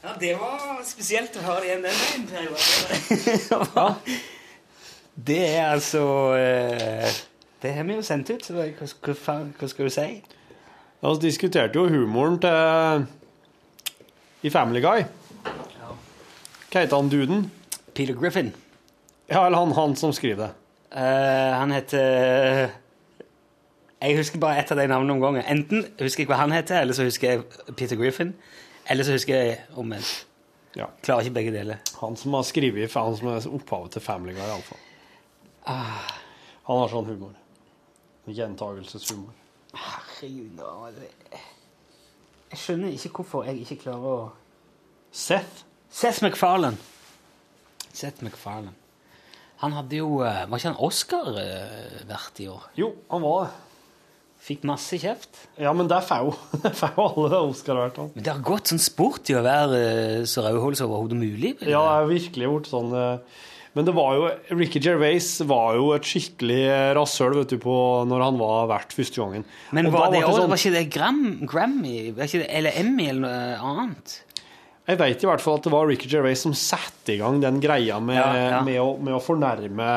Ja, 0.02 0.14
det 0.20 0.34
var 0.38 0.82
spesielt 0.86 1.34
å 1.36 1.42
høre 1.42 1.66
igjen 1.66 1.82
den 1.82 1.96
veien, 1.98 2.26
Per 2.30 2.44
Ja. 3.74 3.86
Det 5.18 5.38
er 5.48 5.64
altså 5.72 6.02
eh, 6.38 7.08
Det 7.62 7.72
har 7.74 7.86
vi 7.88 7.96
jo 7.96 8.04
sendt 8.06 8.30
ut, 8.30 8.44
så 8.46 8.54
hva, 8.54 8.68
hva, 8.78 9.38
hva 9.58 9.70
skal 9.70 9.88
du 9.88 9.90
si? 9.90 10.06
Vi 11.00 11.08
Vi 11.08 11.18
diskuterte 11.26 11.78
jo 11.78 11.88
humoren 11.90 12.38
til 12.42 13.06
i 14.42 14.50
Family 14.54 14.80
Guy. 14.80 15.02
Hva 16.68 16.82
heter 16.82 16.96
han 16.96 17.10
duden? 17.10 17.50
Peter 17.94 18.14
Griffin. 18.14 18.52
Ja, 19.28 19.46
eller 19.46 19.58
han, 19.58 19.72
han 19.74 19.96
som 19.96 20.12
skriver 20.12 20.44
det. 20.44 20.52
Uh, 20.94 21.58
han 21.58 21.72
heter 21.74 22.70
Jeg 24.00 24.16
husker 24.16 24.38
bare 24.38 24.58
ett 24.62 24.70
av 24.70 24.78
de 24.78 24.86
navnene 24.86 25.12
om 25.12 25.20
gangen. 25.20 25.42
Enten 25.42 25.84
husker 25.98 26.22
jeg 26.22 26.30
hva 26.30 26.38
han 26.38 26.54
heter, 26.54 26.80
eller 26.80 26.94
så 26.94 27.02
husker 27.08 27.30
jeg 27.30 27.74
Peter 27.74 27.96
Griffin. 27.98 28.34
Eller 28.88 29.04
så 29.04 29.14
husker 29.16 29.36
jeg 29.36 29.58
omvendt. 29.76 30.24
Ja. 30.76 30.86
Klarer 31.02 31.26
ikke 31.26 31.36
begge 31.38 31.52
deler. 31.52 31.82
Han 32.00 32.16
som 32.16 32.36
har 32.36 32.44
skrevet 32.46 32.94
Han 32.94 33.16
som 33.18 33.28
er 33.32 33.46
opphavet 33.50 33.96
til 33.96 34.04
Family 34.04 34.34
Guy, 34.36 34.44
iallfall. 34.46 34.80
Ah. 35.68 36.16
Han 36.68 36.82
har 36.82 36.90
sånn 36.92 37.08
humor. 37.08 37.36
Gjentagelseshumor. 38.28 39.32
Herregud, 39.78 40.58
da. 40.58 41.06
Jeg 42.48 42.60
skjønner 42.60 42.92
ikke 42.96 43.12
hvorfor 43.18 43.48
jeg 43.48 43.62
ikke 43.64 43.82
klarer 43.84 44.12
å 44.12 44.18
Seth? 45.12 45.64
Seth 45.92 46.20
MacFarlane. 46.24 46.76
Seth 47.92 48.24
MacFarlane. 48.24 48.74
Han 49.62 49.72
hadde 49.74 49.98
jo 49.98 50.20
eh, 50.22 50.44
Var 50.46 50.60
ikke 50.60 50.70
han 50.70 50.82
Oscar-vert 50.84 52.42
i 52.44 52.48
år? 52.52 52.68
Jo, 52.78 52.92
han 53.10 53.24
var 53.24 53.46
det. 53.46 53.54
Fikk 54.38 54.62
masse 54.68 54.96
kjeft. 55.02 55.28
Ja, 55.60 55.72
men 55.76 55.88
det 55.90 55.98
får 56.06 56.22
jo 56.24 56.32
alle 57.04 57.40
Oscar 57.50 57.80
hvert 57.82 57.96
fall. 57.98 58.10
Men 58.14 58.24
det 58.24 58.32
har 58.32 58.44
gått 58.46 58.70
sånn 58.70 58.80
sport 58.80 59.28
i 59.32 59.36
å 59.36 59.42
være 59.44 59.80
eh, 59.82 60.24
så 60.30 60.44
rødhålet 60.46 60.78
som 60.80 60.88
overhodet 60.92 61.18
mulig. 61.18 61.56
Eller? 61.58 61.72
Ja, 61.74 61.82
det 61.82 61.94
har 61.96 62.04
er 62.06 62.12
virkelig 62.14 62.46
gjort 62.48 62.70
sånn 62.70 62.94
eh, 62.96 63.42
Men 63.74 63.84
det 63.88 63.94
var 63.98 64.14
jo 64.16 64.28
Ricky 64.56 64.80
Gervais 64.82 65.26
var 65.50 65.74
jo 65.76 65.90
et 65.96 66.06
skikkelig 66.08 66.60
eh, 66.70 66.92
rasshøl 66.96 67.34
vet 67.40 67.52
du, 67.52 67.58
på 67.66 67.74
når 68.08 68.24
han 68.28 68.38
var 68.40 68.70
vert 68.70 68.94
første 68.96 69.20
gangen. 69.20 69.44
Men 69.76 69.90
Og 69.90 69.96
var 69.98 70.06
da 70.08 70.14
det, 70.16 70.22
var, 70.24 70.30
det 70.32 70.38
sånn- 70.40 70.54
var 70.54 70.62
ikke 70.62 70.74
det 70.78 70.86
Gram, 70.96 71.20
Grammy 71.50 71.96
var 72.16 72.30
ikke 72.30 72.40
det, 72.44 72.48
eller 72.62 72.78
Emmy 72.80 73.10
eller 73.10 73.26
noe 73.26 73.74
annet? 73.74 74.16
Jeg 74.88 74.96
vet 75.02 75.20
i 75.20 75.28
hvert 75.28 75.42
fall 75.44 75.58
at 75.58 75.66
det 75.66 75.74
var 75.74 75.90
Ricky 75.90 76.08
Gervais 76.08 76.40
som 76.46 76.54
satte 76.56 77.12
i 77.12 77.18
gang 77.20 77.42
den 77.42 77.58
greia 77.60 77.98
med, 78.00 78.16
Ja, 78.16 78.30
ja. 78.54 78.60
med, 78.64 78.78
å, 78.80 78.94
med 79.04 79.18
å 79.18 79.20
fornærme 79.20 79.90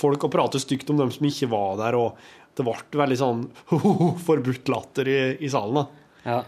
folk 0.00 0.22
og 0.24 0.32
prate 0.32 0.56
stygt 0.62 0.88
om 0.94 0.96
dem 1.02 1.10
som 1.12 1.26
ikke 1.28 1.50
var 1.52 1.74
der. 1.82 1.98
og 2.00 2.16
Det 2.56 2.66
ble 2.66 3.00
veldig 3.00 3.18
sånn 3.20 3.44
forbudt 4.26 4.70
latter 4.72 5.08
i, 5.08 5.20
i 5.40 5.50
salen. 5.52 5.80
da. 5.80 5.84
Ja. 6.24 6.40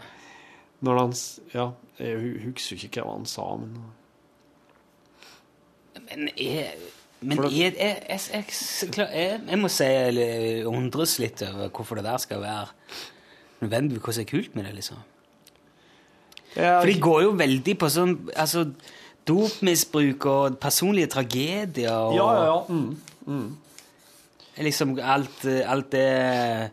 Når 0.83 0.99
han 0.99 1.13
Ja, 1.53 1.69
jeg 2.01 2.33
husker 2.43 2.81
ikke 2.89 3.05
hva 3.05 3.15
han 3.15 3.29
sa, 3.29 3.45
men 3.61 3.77
Men 6.03 6.27
jeg, 6.35 6.73
men 7.21 7.39
jeg, 7.53 7.73
jeg, 7.79 8.19
jeg, 8.33 9.39
jeg, 9.47 9.57
må 9.57 9.69
si 9.71 9.87
jeg 9.87 10.65
undres 10.67 11.15
litt 11.21 11.41
over 11.47 11.69
hvorfor 11.71 11.95
det 11.97 12.05
der 12.05 12.19
skal 12.19 12.41
være 12.43 12.67
nødvendig, 13.63 14.01
hva 14.03 14.11
som 14.13 14.25
er 14.25 14.29
kult 14.29 14.57
med 14.57 14.67
det, 14.67 14.73
liksom. 14.81 14.99
For 16.53 16.89
de 16.89 16.97
går 17.01 17.21
jo 17.23 17.31
veldig 17.39 17.75
på 17.81 17.89
sånn 17.89 18.13
altså, 18.37 18.65
dopmisbruk 19.25 20.27
og 20.29 20.57
personlige 20.61 21.09
tragedier 21.15 21.95
og 21.95 22.17
Ja, 22.17 22.27
ja, 22.35 22.43
ja. 22.51 22.57
Mm. 22.69 23.47
Liksom 24.57 24.99
alt, 25.01 25.45
eh, 25.45 25.63
alt 25.71 25.89
det 25.91 26.69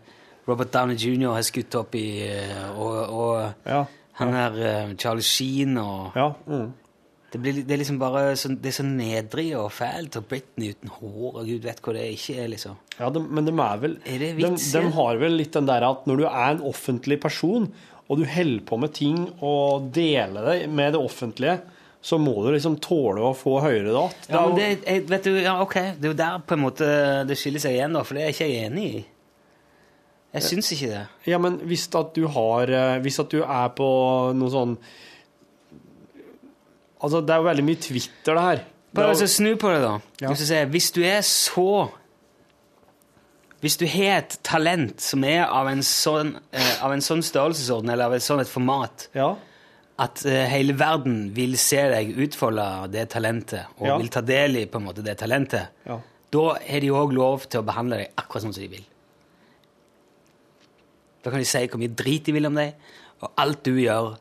Robert 0.49 0.72
Downey 0.72 0.97
jr. 0.99 1.33
har 1.37 1.47
skutt 1.47 1.74
opp 1.78 1.95
i, 1.95 2.26
eh, 2.28 2.68
og, 2.74 2.99
og 3.09 3.70
Ja. 3.70 3.85
han 4.20 4.33
her 4.35 4.61
eh, 4.61 4.95
Charlie 4.99 5.22
Sheen 5.24 5.78
og 5.78 6.16
ja 6.18 6.28
mm. 6.47 6.72
det, 7.33 7.41
blir, 7.41 7.61
det 7.64 7.72
er 7.76 7.81
liksom 7.83 8.01
bare 8.01 8.37
så, 8.37 8.49
det 8.53 8.72
er 8.72 8.76
så 8.81 8.85
nedrig 8.85 9.57
og 9.57 9.70
fælt, 9.72 10.16
og 10.16 10.26
Britney 10.26 10.74
uten 10.74 10.91
hår, 10.91 11.41
og 11.41 11.47
gud 11.47 11.62
vet 11.64 11.81
hva 11.81 11.95
det 11.95 12.09
ikke 12.16 12.37
er, 12.43 12.49
liksom. 12.53 12.76
Ja, 12.99 13.09
de, 13.14 13.22
men 13.22 13.47
de 13.47 13.55
er 13.55 13.81
vel 13.81 13.99
Er 14.05 14.18
de, 14.18 14.33
de 14.37 14.51
ja? 14.51 14.83
har 14.99 15.20
vel 15.22 15.39
litt 15.39 15.55
den 15.57 15.68
der 15.70 15.87
at 15.87 16.07
når 16.11 16.16
du 16.20 16.26
er 16.28 16.49
en 16.51 16.64
offentlig 16.68 17.20
person, 17.22 17.70
og 18.11 18.18
du 18.18 18.24
holder 18.26 18.64
på 18.66 18.76
med 18.83 18.93
ting 18.93 19.20
og 19.39 19.93
deler 19.95 20.49
det 20.51 20.68
med 20.68 20.97
det 20.97 21.01
offentlige, 21.01 21.61
så 22.01 22.16
må 22.16 22.32
du 22.44 22.51
liksom 22.55 22.78
tåle 22.80 23.20
å 23.28 23.34
få 23.36 23.59
høyere 23.61 23.92
det. 23.92 24.05
Ja, 24.30 24.46
men 24.46 24.57
Det 24.57 24.68
jeg, 24.70 25.05
vet 25.11 25.26
du, 25.28 25.34
ja, 25.36 25.59
ok, 25.61 25.76
det 26.01 26.09
er 26.09 26.12
jo 26.14 26.16
der 26.16 26.38
på 26.48 26.57
en 26.57 26.62
måte 26.62 26.86
det 27.28 27.36
skiller 27.36 27.61
seg 27.61 27.76
igjen, 27.76 27.96
da, 27.96 28.05
for 28.07 28.16
det 28.16 28.22
er 28.24 28.30
jeg 28.30 28.38
ikke 28.38 28.66
enig 28.66 28.86
i. 28.88 29.03
Jeg 30.30 30.46
syns 30.46 30.70
ikke 30.76 30.88
det. 30.92 31.05
ja, 31.26 31.38
men 31.42 31.57
hvis 31.66 31.88
at 31.98 32.12
du 32.14 32.28
har 32.30 32.70
eh, 32.70 32.98
Hvis 33.03 33.16
at 33.18 33.32
du 33.32 33.40
er 33.42 33.72
på 33.74 33.86
noe 34.38 34.53
sånn 34.53 34.76
Altså, 37.01 37.18
det 37.24 37.32
er 37.34 37.40
jo 37.40 37.46
veldig 37.48 37.64
mye 37.64 37.80
Twitter, 37.80 38.36
det 38.36 38.42
her. 38.44 38.61
Bare 38.94 39.14
altså, 39.14 39.26
snu 39.30 39.55
på 39.59 39.70
det, 39.72 39.80
da. 39.80 39.94
Ja. 40.20 40.34
Sier, 40.36 40.66
hvis 40.70 40.90
du 40.92 41.01
er 41.03 41.22
så 41.26 41.88
Hvis 43.64 43.78
du 43.80 43.86
har 43.88 44.20
et 44.20 44.36
talent 44.46 45.01
som 45.03 45.24
er 45.24 45.46
av 45.46 45.68
en 45.72 45.82
sånn, 45.84 46.34
eh, 46.53 46.74
av 46.84 46.94
en 46.94 47.03
sånn 47.05 47.24
størrelsesorden, 47.24 47.90
eller 47.92 48.09
av 48.09 48.14
et 48.16 48.24
sånt 48.24 48.44
et 48.44 48.48
format, 48.48 49.09
ja, 49.16 49.34
at 50.01 50.22
eh, 50.24 50.46
hele 50.48 50.72
verden 50.80 51.26
vil 51.36 51.57
se 51.61 51.80
deg 51.92 52.14
utfolde 52.24 52.66
det 52.94 53.09
talentet, 53.12 53.66
og 53.78 53.86
Ja. 53.90 53.96
vil 54.01 54.09
ta 54.12 54.22
del 54.24 54.57
i 54.62 54.66
på 54.70 54.80
en 54.80 54.86
måte 54.86 55.05
det 55.05 55.18
talentet, 55.20 55.68
ja. 55.86 55.98
da 56.32 56.44
har 56.57 56.80
de 56.80 56.90
òg 56.94 57.12
lov 57.12 57.44
til 57.51 57.61
å 57.61 57.66
behandle 57.66 57.98
deg 58.01 58.14
akkurat 58.16 58.46
sånn 58.46 58.55
som 58.57 58.62
de 58.64 58.70
vil. 58.72 58.86
Da 61.20 61.30
kan 61.30 61.40
de 61.42 61.48
si 61.48 61.66
hvor 61.68 61.80
mye 61.82 61.92
drit 61.92 62.24
de 62.24 62.32
vil 62.32 62.48
om 62.48 62.57
deg, 62.57 62.74
og 63.20 63.32
alt 63.42 63.64
du 63.68 63.74
gjør, 63.76 64.14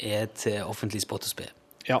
er 0.00 0.24
et 0.24 0.46
eh, 0.50 0.62
offentlig 0.66 1.02
spott 1.04 1.26
og 1.28 1.32
spe. 1.34 1.50
ja. 1.88 2.00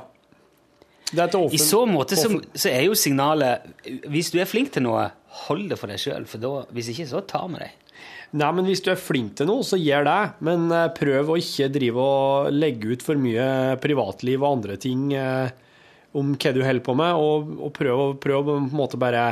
I 1.10 1.58
så 1.58 1.80
måte 1.90 2.14
så, 2.14 2.28
så 2.54 2.68
er 2.70 2.84
jo 2.84 2.92
signalet 2.94 3.64
Hvis 4.06 4.28
du 4.30 4.36
er 4.38 4.46
flink 4.46 4.68
til 4.70 4.84
noe, 4.84 5.08
hold 5.48 5.64
det 5.72 5.78
for 5.80 5.90
deg 5.90 5.98
sjøl, 5.98 6.22
for 6.30 6.38
da, 6.38 6.52
hvis 6.70 6.92
ikke, 6.92 7.06
så 7.10 7.22
tar 7.26 7.48
vi 7.50 7.58
deg. 7.64 7.72
Nei, 8.30 8.50
men 8.54 8.66
hvis 8.68 8.82
du 8.86 8.92
er 8.92 9.00
flink 9.00 9.34
til 9.40 9.48
noe, 9.50 9.64
så 9.66 9.78
gjør 9.80 10.06
det. 10.06 10.18
Men 10.46 10.68
eh, 10.74 10.90
prøv 10.94 11.32
å 11.32 11.38
ikke 11.40 11.70
drive 11.74 12.04
og 12.04 12.54
legge 12.54 12.94
ut 12.94 13.02
for 13.02 13.18
mye 13.18 13.78
privatliv 13.82 14.38
og 14.38 14.52
andre 14.52 14.78
ting 14.80 15.08
eh, 15.18 15.50
om 16.14 16.34
hva 16.36 16.52
du 16.54 16.62
holder 16.62 16.84
på 16.86 16.94
med, 16.98 17.18
og, 17.18 17.50
og 17.58 17.72
prøv, 17.74 18.04
prøv 18.22 18.38
å 18.40 18.46
på 18.46 18.56
en 18.60 18.70
måte 18.74 19.00
bare 19.00 19.24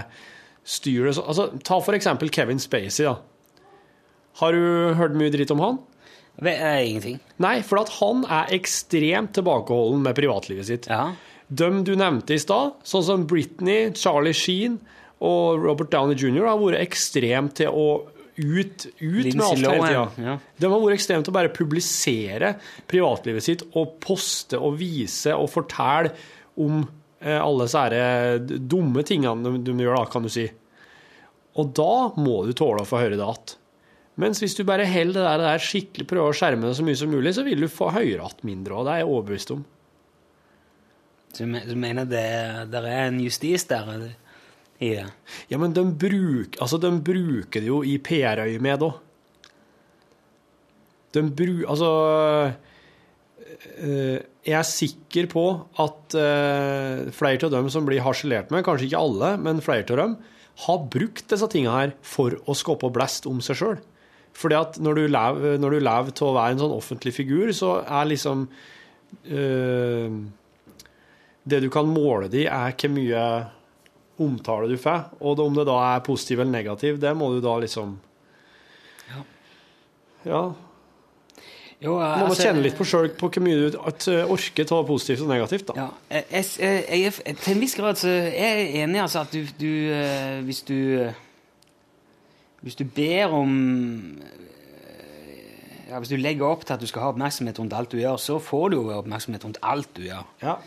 styre 0.68 1.10
det 1.10 1.16
så 1.18 1.24
Altså, 1.30 1.48
ta 1.64 1.78
for 1.82 1.96
eksempel 1.96 2.30
Kevin 2.34 2.62
Spacey, 2.62 3.06
da. 3.06 3.16
Har 4.38 4.54
du 4.54 4.98
hørt 4.98 5.16
mye 5.18 5.32
dritt 5.34 5.54
om 5.54 5.62
han? 5.62 5.80
Er 6.38 6.84
ingenting. 6.84 7.16
Nei, 7.42 7.56
for 7.66 7.80
at 7.80 7.90
han 7.98 8.22
er 8.30 8.52
ekstremt 8.54 9.32
tilbakeholden 9.34 10.04
med 10.04 10.14
privatlivet 10.18 10.68
sitt. 10.68 10.86
Ja. 10.90 11.16
Dem 11.48 11.80
du 11.86 11.96
nevnte 11.98 12.36
i 12.36 12.42
stad, 12.42 12.76
sånn 12.86 13.06
som 13.06 13.26
Britney, 13.30 13.88
Charlie 13.98 14.36
Sheen 14.36 14.76
og 15.24 15.64
Robert 15.64 15.90
Downey 15.90 16.14
jr., 16.18 16.46
har 16.46 16.60
vært 16.60 16.84
ekstremt 16.84 17.56
til 17.58 17.74
å 17.74 17.88
ut, 18.38 18.86
ut 18.98 19.34
med 19.34 19.44
alt 19.44 19.58
hele 19.58 19.78
tida. 19.82 20.04
Ja. 20.22 20.36
De 20.56 20.70
har 20.70 20.82
vært 20.82 20.98
ekstremt 20.98 21.26
til 21.26 21.34
å 21.34 21.38
bare 21.38 21.52
publisere 21.54 22.54
privatlivet 22.90 23.44
sitt 23.44 23.64
og 23.72 23.98
poste 24.02 24.60
og 24.60 24.78
vise 24.80 25.34
og 25.34 25.50
fortelle 25.52 26.14
om 26.58 26.82
eh, 27.20 27.38
alle 27.38 27.66
disse 27.66 28.58
dumme 28.70 29.04
tingene 29.06 29.54
de, 29.58 29.62
de 29.66 29.76
gjør, 29.84 29.98
da, 30.00 30.10
kan 30.12 30.26
du 30.26 30.32
si. 30.32 30.46
Og 31.58 31.72
da 31.74 31.94
må 32.18 32.42
du 32.46 32.54
tåle 32.56 32.84
å 32.84 32.88
få 32.88 33.02
høre 33.02 33.18
det 33.18 33.24
igjen. 33.24 33.56
Mens 34.18 34.40
hvis 34.42 34.56
du 34.58 34.64
bare 34.66 34.86
holder 34.90 35.20
det 35.20 35.26
der, 35.26 35.40
det 35.40 35.50
der 35.52 35.62
skikkelig 35.62 36.06
prøver 36.10 36.32
å 36.32 36.38
skjerme 36.38 36.66
det 36.66 36.74
så 36.74 36.86
mye 36.86 36.98
som 36.98 37.12
mulig, 37.12 37.34
så 37.36 37.44
vil 37.46 37.62
du 37.62 37.68
få 37.70 37.92
høre 37.94 38.16
igjen 38.16 38.46
mindre, 38.46 38.74
og 38.74 38.86
det 38.86 38.94
er 38.94 39.04
jeg 39.04 39.10
overbevist 39.12 39.52
om. 39.54 39.66
Så 41.34 41.44
du, 41.44 41.74
mener 41.78 42.08
det, 42.08 42.24
det 42.72 42.80
er 42.82 43.04
en 43.04 43.20
justis 43.22 43.66
der 43.70 43.90
eller, 43.92 44.16
i 44.78 44.94
det? 44.94 45.08
Ja, 45.50 45.58
men 45.60 45.74
de, 45.74 45.84
bruk, 45.98 46.56
altså, 46.62 46.78
de 46.82 46.92
bruker 47.04 47.62
det 47.62 47.70
jo 47.70 47.82
i 47.82 47.98
PR-øyemed 48.02 48.86
òg. 48.86 49.04
De 51.16 51.22
bruk... 51.34 51.62
Altså 51.72 51.90
eh, 53.82 54.18
Jeg 54.46 54.56
er 54.58 54.66
sikker 54.68 55.28
på 55.32 55.44
at 55.82 56.16
eh, 56.18 57.08
flere 57.16 57.48
av 57.48 57.54
dem 57.56 57.70
som 57.72 57.88
blir 57.88 58.04
harselert 58.04 58.52
med, 58.54 58.64
kanskje 58.66 58.90
ikke 58.90 59.04
alle, 59.04 59.34
men 59.42 59.64
flere 59.64 59.88
av 59.96 60.02
dem, 60.04 60.18
har 60.66 60.88
brukt 60.90 61.28
disse 61.30 61.46
tingene 61.50 61.76
her 61.76 61.94
for 62.02 62.34
å 62.50 62.56
skape 62.58 62.90
blest 62.94 63.28
om 63.30 63.42
seg 63.44 63.60
sjøl. 63.60 63.78
Fordi 64.38 64.58
at 64.58 64.78
når 64.82 64.98
du 64.98 65.04
lever, 65.10 65.60
når 65.60 65.78
til 66.12 66.28
å 66.28 66.34
være 66.36 66.54
en 66.54 66.62
sånn 66.62 66.74
offentlig 66.74 67.14
figur, 67.16 67.50
så 67.56 67.80
er 67.82 68.10
liksom 68.10 68.46
øh, 69.26 70.18
Det 71.48 71.60
du 71.64 71.70
kan 71.72 71.88
måle 71.88 72.28
det 72.28 72.44
i, 72.44 72.50
er 72.50 72.74
hvor 72.76 72.92
mye 72.92 73.22
omtale 74.22 74.68
du 74.70 74.78
får. 74.80 75.12
Og 75.20 75.42
om 75.44 75.58
det 75.58 75.66
da 75.68 75.76
er 75.94 76.06
positiv 76.06 76.40
eller 76.42 76.54
negativ, 76.54 77.00
det 77.00 77.16
må 77.16 77.32
du 77.34 77.42
da 77.44 77.58
liksom 77.62 77.98
Ja. 80.26 80.42
Jo, 81.78 81.92
jeg, 82.02 82.26
må 82.26 82.34
kjenne 82.34 82.62
litt 82.64 82.74
på 82.74 82.84
sjøl 82.90 83.12
på 83.14 83.28
hvor 83.30 83.44
mye 83.44 83.68
du 83.70 83.76
uh, 83.78 84.32
orker 84.34 84.66
ta 84.66 84.80
positivt 84.86 85.22
og 85.22 85.28
negativt. 85.30 85.68
da. 85.68 85.84
Ja, 86.10 86.24
jeg, 86.32 86.48
jeg, 86.58 87.36
til 87.38 87.52
en 87.52 87.62
viss 87.62 87.76
grad 87.78 88.00
så 88.00 88.10
er 88.10 88.64
jeg 88.64 88.72
enig 88.82 88.98
altså 89.04 89.22
at 89.22 89.30
du, 89.30 89.44
du 89.60 89.70
eh, 89.94 90.40
Hvis 90.42 90.64
du 90.66 90.74
eh, 91.04 91.20
Hvis 92.66 92.74
du 92.74 92.82
ber 92.82 93.36
om 93.38 93.54
eh, 94.18 95.92
ja, 95.92 96.00
Hvis 96.00 96.10
du 96.10 96.16
legger 96.18 96.50
opp 96.50 96.66
til 96.66 96.74
at 96.74 96.82
du 96.82 96.90
skal 96.90 97.06
ha 97.06 97.12
oppmerksomhet 97.12 97.62
rundt 97.62 97.78
alt 97.78 97.94
du 97.94 98.02
gjør, 98.02 98.18
så 98.18 98.40
får 98.42 98.74
du 98.74 98.80
jo 98.80 98.98
oppmerksomhet 98.98 99.46
rundt 99.46 99.62
alt 99.62 99.94
du 99.94 100.02
gjør. 100.08 100.26
Ja. 100.42 100.58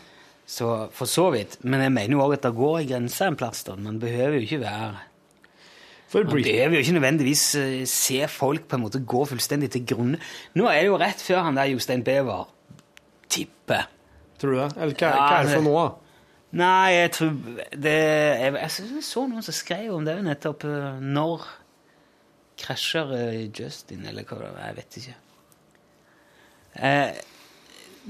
Så 0.52 0.66
for 0.92 1.08
så 1.08 1.30
vidt. 1.32 1.54
Men 1.64 1.80
jeg 1.80 1.92
mener 1.94 2.16
jo 2.18 2.24
òg 2.26 2.34
at 2.36 2.42
det 2.44 2.50
går 2.58 2.82
en 2.82 2.88
grense 2.90 3.24
en 3.30 3.38
plass. 3.40 3.62
da. 3.64 3.76
Man 3.80 3.96
behøver 4.02 4.34
jo 4.36 4.44
ikke 4.44 4.60
være 4.60 4.90
Man 6.12 6.26
behøver 6.28 6.74
jo 6.76 6.80
ikke 6.82 6.92
nødvendigvis 6.98 7.44
eh, 7.56 7.86
se 7.88 8.18
folk 8.28 8.66
på 8.68 8.76
en 8.76 8.82
måte 8.84 9.00
gå 9.08 9.22
fullstendig 9.30 9.70
til 9.72 9.86
grunne. 9.88 10.18
Nå 10.60 10.66
er 10.68 10.82
det 10.82 10.90
jo 10.90 10.98
rett 11.00 11.22
før 11.24 11.40
han 11.46 11.56
der 11.56 11.70
Jostein 11.72 12.02
Bever 12.04 12.50
tipper. 13.32 13.86
Tror 14.38 14.50
du 14.52 14.58
det? 14.60 14.68
Eller 14.76 14.92
hva, 14.98 15.08
hva 15.16 15.30
er 15.38 15.42
det 15.46 15.48
det- 15.48 15.56
for 15.56 15.64
noe? 15.70 15.86
Nei, 16.52 16.90
jeg 16.98 17.10
tror 17.16 17.30
det 17.72 17.92
Jeg, 17.96 18.52
jeg, 18.60 18.70
synes 18.74 18.90
jeg 18.98 19.04
så 19.08 19.22
noen 19.30 19.42
som 19.46 19.54
skrev 19.56 19.94
om 19.96 20.04
det 20.04 20.18
nettopp. 20.26 20.64
eh, 20.68 21.00
Når 21.00 21.46
krasjer 22.60 23.14
eh, 23.16 23.48
Justin, 23.48 24.04
eller 24.04 24.22
hva 24.28 24.36
det 24.42 24.50
var? 24.52 24.66
Jeg 24.68 24.76
vet 24.82 24.98
ikke. 25.00 25.14
Eh, 26.76 27.12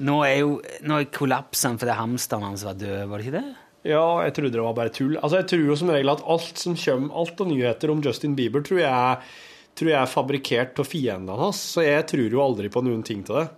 nå 0.00 0.16
er 0.24 0.38
jo 0.40 0.52
Nå 0.88 0.98
er 1.02 1.08
kollapsen 1.12 1.78
fordi 1.80 1.96
hamsteren 1.98 2.46
hans 2.46 2.64
var 2.64 2.78
død, 2.80 3.06
var 3.10 3.18
det 3.20 3.26
ikke 3.26 3.38
det? 3.40 3.54
Ja, 3.92 4.04
jeg 4.22 4.34
trodde 4.36 4.54
det 4.54 4.62
var 4.62 4.76
bare 4.78 4.92
tull. 4.94 5.16
Altså, 5.18 5.40
Jeg 5.40 5.48
tror 5.50 5.64
jo 5.66 5.76
som 5.80 5.90
regel 5.90 6.12
at 6.12 6.22
alt 6.34 6.60
som 6.60 6.76
kommer, 6.78 7.14
alt 7.18 7.40
av 7.42 7.48
nyheter 7.50 7.90
om 7.90 8.02
Justin 8.04 8.36
Bieber, 8.38 8.62
tror 8.62 8.78
jeg, 8.78 9.32
tror 9.74 9.90
jeg 9.90 9.98
er 9.98 10.12
fabrikkert 10.12 10.78
av 10.78 10.86
fiendene 10.86 11.38
hans. 11.40 11.62
Så 11.74 11.82
jeg 11.82 12.06
tror 12.10 12.28
jo 12.30 12.44
aldri 12.44 12.70
på 12.70 12.82
noen 12.86 13.02
ting 13.06 13.24
til 13.26 13.40
det. 13.40 13.48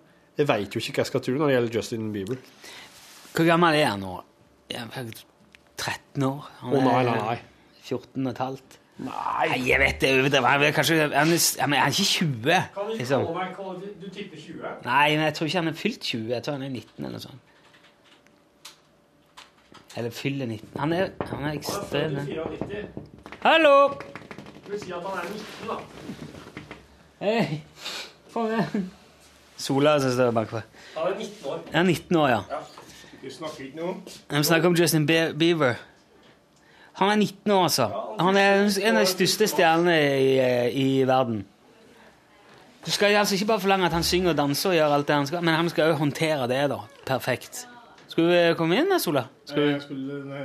Jeg 0.41 0.49
veit 0.49 0.73
jo 0.75 0.81
ikke 0.81 0.97
hva 0.97 1.05
jeg 1.05 1.11
skal 1.13 1.23
tro 1.27 1.35
når 1.37 1.47
det 1.51 1.57
gjelder 1.59 1.77
Justin 1.77 2.09
Bieber. 2.15 2.41
Hvor 3.35 3.47
gammel 3.51 3.77
er 3.79 3.91
han 3.93 4.01
nå? 4.03 4.15
Ja, 4.73 4.87
13 4.89 6.25
år? 6.25 6.49
Han 6.63 6.73
Å 6.73 6.81
nei, 6.81 6.97
er 7.03 7.11
nei, 7.11 7.19
nei. 7.21 7.37
14 7.85 8.25
og 8.25 8.33
et 8.33 8.43
halvt? 8.43 8.79
Nei. 8.99 9.49
Jeg 9.67 9.81
vet 9.81 10.01
det. 10.01 10.09
Jeg 10.33 10.67
er 10.69 10.71
kanskje 10.73 10.97
ja, 10.97 11.09
men 11.67 11.79
jeg 11.79 11.83
er 11.83 11.87
ikke 11.87 12.05
20. 12.05 12.99
Liksom. 12.99 13.25
meg 13.35 13.57
Du 14.03 14.09
tipper 14.11 14.37
20? 14.37 14.85
Nei, 14.85 15.17
men 15.17 15.25
jeg 15.25 15.35
tror 15.35 15.47
ikke 15.47 15.59
han 15.59 15.69
er 15.69 15.73
fylt 15.73 16.01
20. 16.01 16.29
Jeg 16.31 16.43
tror 16.43 16.53
han 16.53 16.63
er 16.63 16.69
19 16.69 16.91
eller 16.99 17.11
noe 17.11 17.21
sånt. 17.21 17.41
Eller 19.97 20.11
fyller 20.11 20.47
19. 20.47 20.69
Han 20.81 20.93
er, 20.93 21.09
han 21.31 21.45
er 21.45 21.53
ekstrem. 21.53 22.17
94. 22.27 22.87
Hallo! 23.43 23.89
Du 24.67 24.71
vil 24.71 24.81
si 24.81 24.93
at 24.93 25.03
han 25.07 25.19
er 25.19 25.25
19, 25.33 25.69
da. 25.69 25.77
Hei. 27.21 27.63
Med. 28.35 28.87
Sola 29.57 29.99
som 30.01 30.11
står 30.13 30.31
bakpå. 30.35 30.61
Han 30.97 31.13
er 31.13 31.19
19 31.19 31.47
år. 31.51 31.61
Jeg 31.73 31.79
er 31.81 31.83
19 31.83 32.17
år, 32.17 32.29
ja. 32.29 32.41
Du 33.25 33.31
snakker 33.31 33.65
ikke 33.65 33.77
noe 33.77 33.89
om 33.89 34.03
Jeg 34.31 34.45
snakker 34.45 34.69
om 34.69 34.75
Justin 34.77 35.07
Be- 35.07 35.35
Bieber. 35.39 35.75
Han 37.01 37.11
er 37.11 37.17
19 37.19 37.51
år, 37.51 37.63
altså. 37.67 37.89
Han 38.21 38.37
er 38.39 38.63
en 38.63 38.97
av 38.97 39.03
de 39.03 39.11
største 39.11 39.49
stjernene 39.51 39.95
i, 39.99 40.31
i 40.79 40.89
verden. 41.09 41.43
Du 42.85 42.91
skal 42.93 43.17
altså 43.17 43.35
ikke 43.35 43.49
bare 43.49 43.63
forlange 43.65 43.87
at 43.89 43.97
han 43.97 44.05
synger 44.05 44.35
og 44.35 44.37
danser 44.39 44.71
og 44.71 44.77
gjør 44.77 44.95
alt 44.99 45.09
det 45.09 45.17
han 45.17 45.27
skal, 45.27 45.45
men 45.45 45.57
han 45.57 45.71
skal 45.73 45.91
jo 45.91 46.01
håndtere 46.03 46.47
det, 46.51 46.61
da. 46.71 46.83
Perfekt. 47.09 47.65
Skal 48.13 48.29
vi 48.29 48.41
komme 48.59 48.77
inn, 48.79 48.91
da, 48.93 48.99
Sola? 49.03 49.25
Skal 49.49 49.63
vi? 49.63 49.71
Jeg 49.73 49.83
skulle, 49.87 50.21
nei, 50.29 50.43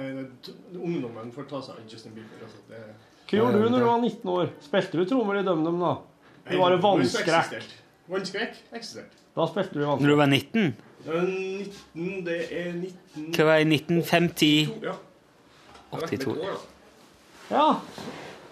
ungdommen 0.79 1.33
får 1.35 1.49
ta 1.51 1.59
seg 1.65 1.75
av 1.75 1.91
Justin 1.91 2.15
Bieber. 2.15 2.47
Altså, 2.47 2.63
det, 2.71 2.79
Hva 3.29 3.41
gjorde 3.41 3.59
du 3.59 3.67
når 3.67 3.83
du 3.83 3.87
var 3.89 3.99
19 4.07 4.31
år? 4.33 4.49
Spilte 4.65 4.97
du 4.97 5.03
trommer 5.11 5.41
i 5.41 5.43
DumDum, 5.45 5.77
da? 5.83 5.91
Det 6.47 6.57
var 6.57 6.73
en 6.73 6.81
vannskrekk. 6.81 7.67
Vannskrekk 8.09 8.55
eksisterte. 8.79 9.19
Da 9.37 9.45
spilte 9.51 9.75
du 9.75 9.83
vannskrekk. 9.83 10.07
Når 10.07 10.15
du 10.15 10.17
var 10.23 10.31
19? 10.33 10.73
Er 11.05 11.29
19, 11.29 12.25
det 12.25 12.39
er 12.47 12.71
19... 12.73 13.29
Hva 13.35 13.45
var 13.51 13.61
det, 13.61 13.83
1950? 13.83 14.49
Ja. 14.87 14.87
Det 14.87 14.87
har 14.87 14.87
vært 14.87 14.87
med 14.87 15.78
82. 15.91 16.17
to 16.23 16.31
år, 16.35 16.41
da. 16.45 17.55
Ja. 17.55 17.67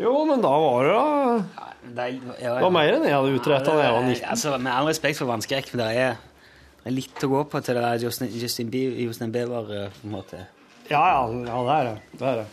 Jo, 0.01 0.13
men 0.29 0.41
da 0.41 0.49
var 0.61 0.85
det 0.85 0.93
da 0.93 1.45
Det 1.87 2.05
Det 2.37 2.51
var 2.61 2.71
mer 2.73 2.93
enn 2.93 3.05
jeg 3.07 3.15
hadde 3.15 3.33
utretta 3.37 3.73
da 3.77 3.83
jeg 3.85 3.93
var 3.95 4.03
19. 4.05 4.29
Altså, 4.33 4.57
med 4.61 4.71
all 4.73 4.89
respekt 4.89 5.17
for 5.21 5.29
vannskrekk, 5.29 5.71
men 5.73 5.81
det 5.85 5.89
er, 6.01 6.17
det 6.83 6.91
er 6.91 6.95
litt 6.97 7.23
å 7.25 7.29
gå 7.31 7.43
på 7.49 7.61
til 7.65 7.77
det 7.77 7.83
der 7.85 8.05
Justin, 8.05 8.29
Justin, 8.33 8.69
Bie- 8.73 8.97
Justin 9.05 9.31
Bieber, 9.33 9.71
eh, 9.73 9.89
på 10.01 10.09
en 10.09 10.15
måte. 10.17 10.41
Ja, 10.89 11.01
ja, 11.13 11.21
ja, 11.47 11.61
det 11.67 11.77
er 11.77 11.87
det. 11.89 11.95
det, 12.19 12.27
er 12.27 12.41
det. 12.41 12.47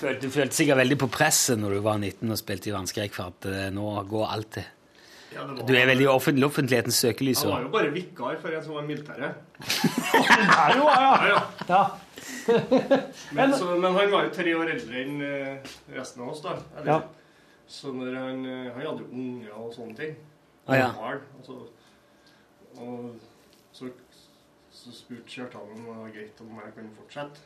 Følte, 0.00 0.20
du 0.20 0.30
følte 0.34 0.56
sikkert 0.58 0.80
veldig 0.82 0.98
på 1.04 1.08
presset 1.12 1.58
når 1.60 1.76
du 1.76 1.80
var 1.84 1.98
19 1.98 2.30
og 2.34 2.38
spilte 2.40 2.68
i 2.70 2.74
vannskrekk, 2.76 3.14
for 3.16 3.32
at 3.32 3.48
eh, 3.50 3.68
nå 3.74 3.90
går 4.10 4.26
alt 4.36 4.50
til. 4.58 4.66
Ja, 5.34 5.44
Du 5.66 5.72
er 5.74 5.86
veldig 5.90 6.04
i 6.06 6.10
offent- 6.10 6.44
offentlighetens 6.46 6.98
søkelys. 7.02 7.42
Han 7.42 7.52
var 7.52 7.62
jo 7.66 7.68
bare 7.74 7.90
vikar 7.94 8.36
for 8.42 8.54
en 8.54 8.62
som 8.64 8.74
var 8.76 8.82
i 8.84 8.86
militæret. 8.86 9.34
Er 9.54 10.76
jo, 10.78 10.84
ja, 10.88 11.12
ja. 11.32 11.40
ja. 11.68 11.82
Men, 13.36 13.52
så, 13.56 13.66
men 13.76 13.94
han 13.96 14.10
var 14.12 14.24
jo 14.26 14.30
tre 14.36 14.52
år 14.56 14.70
eldre 14.74 15.00
enn 15.00 15.20
eh, 15.24 15.72
resten 15.96 16.22
av 16.24 16.30
oss, 16.32 16.40
da. 16.44 16.54
Eller, 16.78 16.90
Ja. 16.92 17.00
Så 17.66 17.92
når 17.96 18.12
han, 18.18 18.42
eh, 18.44 18.66
han 18.74 18.82
hadde 18.84 19.04
jo 19.06 19.08
unger 19.12 19.52
og 19.56 19.70
sånne 19.74 19.96
ting. 19.96 20.14
Ah, 20.68 20.76
ja. 20.76 20.88
Barn, 20.96 21.22
og 21.38 21.46
så, 21.46 21.56
og 22.76 23.14
så, 23.72 23.88
så 24.72 24.92
spurte 24.92 25.24
Kjartan 25.32 25.64
om 25.72 25.82
det 25.84 25.96
var 25.96 26.12
greit 26.14 26.40
om 26.44 26.52
jeg 26.60 26.74
kunne 26.76 26.92
fortsette. 26.98 27.40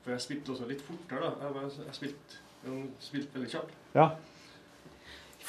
For 0.00 0.14
jeg 0.16 0.24
spilte 0.24 0.54
også 0.54 0.68
litt 0.70 0.80
fortere, 0.86 1.28
da. 1.28 1.50
Jeg, 1.60 1.72
jeg 1.86 1.98
spilte, 2.00 2.40
jeg 2.64 2.84
spilte 3.04 3.36
veldig 3.38 3.52
kjapt. 3.56 3.74
ja. 4.00 4.08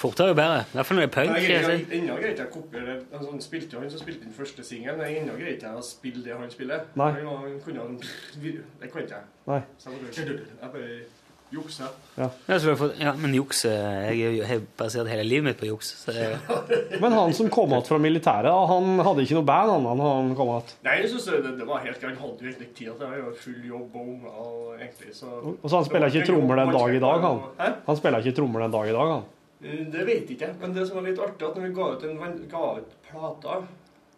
Fortere 0.02 0.32
jo 0.32 0.38
bedre. 0.38 0.64
I 0.66 0.78
hvert 0.80 0.90
fall 0.90 0.98
når 0.98 1.06
det 1.06 1.10
er 1.10 1.16
punk. 1.16 1.38
Jeg 1.38 1.64
jeg. 1.70 1.86
Ennå 2.00 2.18
greier 2.18 2.36
jeg 2.40 2.48
å 2.48 2.52
kopiere 2.56 2.98
det. 2.98 3.22
Han 3.22 3.42
spilte 3.44 3.78
han 3.78 3.94
som 3.94 4.02
spilte 4.02 4.26
den 4.26 4.34
første 4.34 4.66
singelen. 4.66 5.02
Ennå 5.06 5.38
greide 5.38 5.68
jeg 5.68 5.78
å 5.78 5.86
spille 5.86 6.24
det 6.26 6.34
han 6.38 6.54
spiller. 6.54 6.86
Nei. 6.98 7.12
Han, 7.22 7.58
kunne 7.66 7.86
han 7.86 7.98
kunne 8.02 8.54
Det 8.82 8.92
kan 8.92 9.04
ikke 9.06 9.20
jeg. 9.20 9.34
Nei. 9.52 9.64
Så 9.82 9.94
jeg 9.94 10.40
bare, 10.62 10.88
jukser. 11.52 11.88
Ja, 12.16 12.30
ja, 13.00 13.14
men 13.20 13.34
juks 13.36 13.66
eh, 13.68 14.12
Jeg 14.16 14.46
har 14.48 14.62
basert 14.80 15.10
hele 15.12 15.26
livet 15.28 15.50
mitt 15.50 15.60
på 15.60 15.68
juks. 15.68 15.92
Så 16.06 16.16
Men 17.02 17.16
han 17.16 17.36
som 17.36 17.50
kom 17.52 17.74
igjen 17.74 17.88
fra 17.88 18.00
militæret, 18.02 18.52
han 18.72 19.04
hadde 19.04 19.26
ikke 19.26 19.40
noe 19.40 19.48
band 19.48 19.74
han, 19.76 20.04
han, 20.06 20.32
kom 20.38 20.54
at. 20.56 20.74
Nei, 20.88 20.98
jeg 21.02 21.12
synes 21.14 21.28
det, 21.28 21.54
det 21.60 21.68
var 21.68 21.84
helt 21.86 22.00
greit. 22.00 22.16
Han 22.16 22.24
hadde 22.24 22.46
jo 22.46 22.52
egentlig 22.52 22.70
ikke 22.70 22.80
tid 22.80 22.88
til 22.94 23.04
det. 23.04 23.12
Han 23.12 23.28
var 23.28 23.38
full 23.44 23.68
jobb 23.74 24.00
og 24.00 24.08
unger 24.16 24.40
og 24.46 24.80
egentlig 24.80 25.14
så 25.18 25.36
Og 25.52 25.68
så 25.68 25.76
han 25.76 25.88
spiller 25.90 26.16
ikke 26.16 26.32
trommer 26.32 26.64
den 26.64 26.74
dag 26.78 26.96
i 26.96 27.04
dag, 27.04 27.28
han. 27.28 27.46
Hæ? 27.60 27.70
Han 27.90 28.02
spiller 28.02 28.26
ikke 28.26 28.38
trommer 28.42 28.66
den 28.66 28.76
dag 28.80 28.92
i 28.94 28.98
dag, 28.98 29.16
han. 29.18 29.30
Eh, 29.64 29.86
Det 29.92 30.06
vet 30.06 30.30
ikke 30.30 30.48
jeg. 30.48 30.56
Men 30.60 30.74
det 30.74 30.88
som 30.88 30.96
var 30.98 31.04
litt 31.10 31.20
artig, 31.20 31.48
at 31.48 31.56
når 31.56 31.68
vi 31.68 31.74
ga 31.74 31.88
ut, 31.96 32.04
en, 32.04 32.48
ga 32.50 32.64
ut 32.80 32.96
plater 33.10 33.68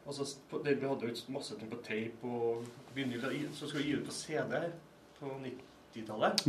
altså, 0.08 0.26
så 0.26 0.64
det- 0.64 0.80
Vi 0.82 0.88
hadde 0.88 1.08
jo 1.08 1.32
masse 1.34 1.56
ting 1.60 1.70
på 1.70 1.82
tape 1.84 2.24
og 2.24 2.66
vinyl, 2.96 3.50
så 3.54 3.68
skulle 3.68 3.84
vi 3.84 3.90
gi 3.92 3.96
ut 4.00 4.06
på 4.06 4.12
CD 4.12 4.72
på 5.20 5.26
90-tallet. 5.26 6.46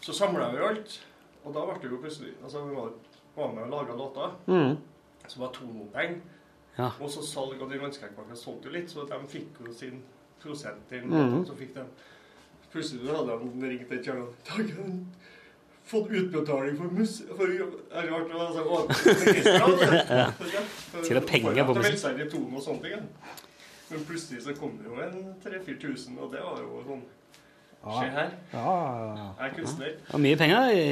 Så 0.00 0.12
samla 0.12 0.50
vi 0.52 0.58
alt. 0.58 1.00
Og 1.44 1.54
da 1.54 1.64
ble 1.66 1.74
det 1.82 1.90
jo 1.90 1.96
plutselig 1.98 2.34
Altså, 2.44 2.64
vi 2.68 2.74
var, 2.74 2.90
var 3.36 3.52
med 3.52 3.62
og 3.64 3.70
laga 3.70 3.94
låter. 3.96 4.30
Mm. 4.46 4.76
Så 5.26 5.38
var 5.38 5.52
tonopenger. 5.52 6.20
Ja. 6.78 6.90
Og 7.00 7.10
så 7.10 7.20
salg 7.22 7.60
av 7.62 7.70
de 7.70 7.78
vannskrekkpakkene 7.78 8.36
solgte 8.36 8.64
jo 8.64 8.72
litt, 8.72 8.88
så 8.90 9.04
de 9.08 9.18
fikk 9.28 9.58
jo 9.66 9.72
sin 9.72 10.02
prosent 10.40 10.88
til 10.88 11.02
Mm. 11.04 11.44
Så 11.46 11.54
fikk 11.54 11.74
de 11.74 11.84
Plutselig 12.72 13.04
så 13.06 13.16
hadde 13.16 13.60
de 13.60 13.68
ringt 13.68 13.90
har 14.06 14.14
han 14.14 14.32
fått 15.92 16.10
utbetaling 16.10 16.76
for 16.80 16.98
mus... 16.98 17.14
For 17.36 17.52
er 17.52 18.10
rart 18.10 18.34
å 18.34 18.50
sånn 18.56 18.68
å, 18.72 18.82
ja. 20.10 20.28
Penger 21.32 21.66
på 21.68 21.76
musikk. 21.78 22.36
og 22.40 22.62
sånne 22.64 22.82
ting. 22.86 23.08
Men 23.92 24.04
plutselig 24.08 24.44
så 24.46 24.54
kom 24.56 24.78
det 24.80 24.88
jo 24.88 25.00
en 25.04 25.34
3000-4000, 25.44 26.16
og 26.18 26.32
det 26.32 26.40
var 26.44 26.62
jo 26.64 26.86
sånn 26.86 27.02
Se 27.82 28.06
her, 28.14 28.28
jeg 28.52 29.42
er 29.42 29.54
kunstner. 29.56 29.94
det 29.98 30.12
var 30.12 30.20
mye 30.22 30.36
penger 30.38 30.68
i 30.70 30.82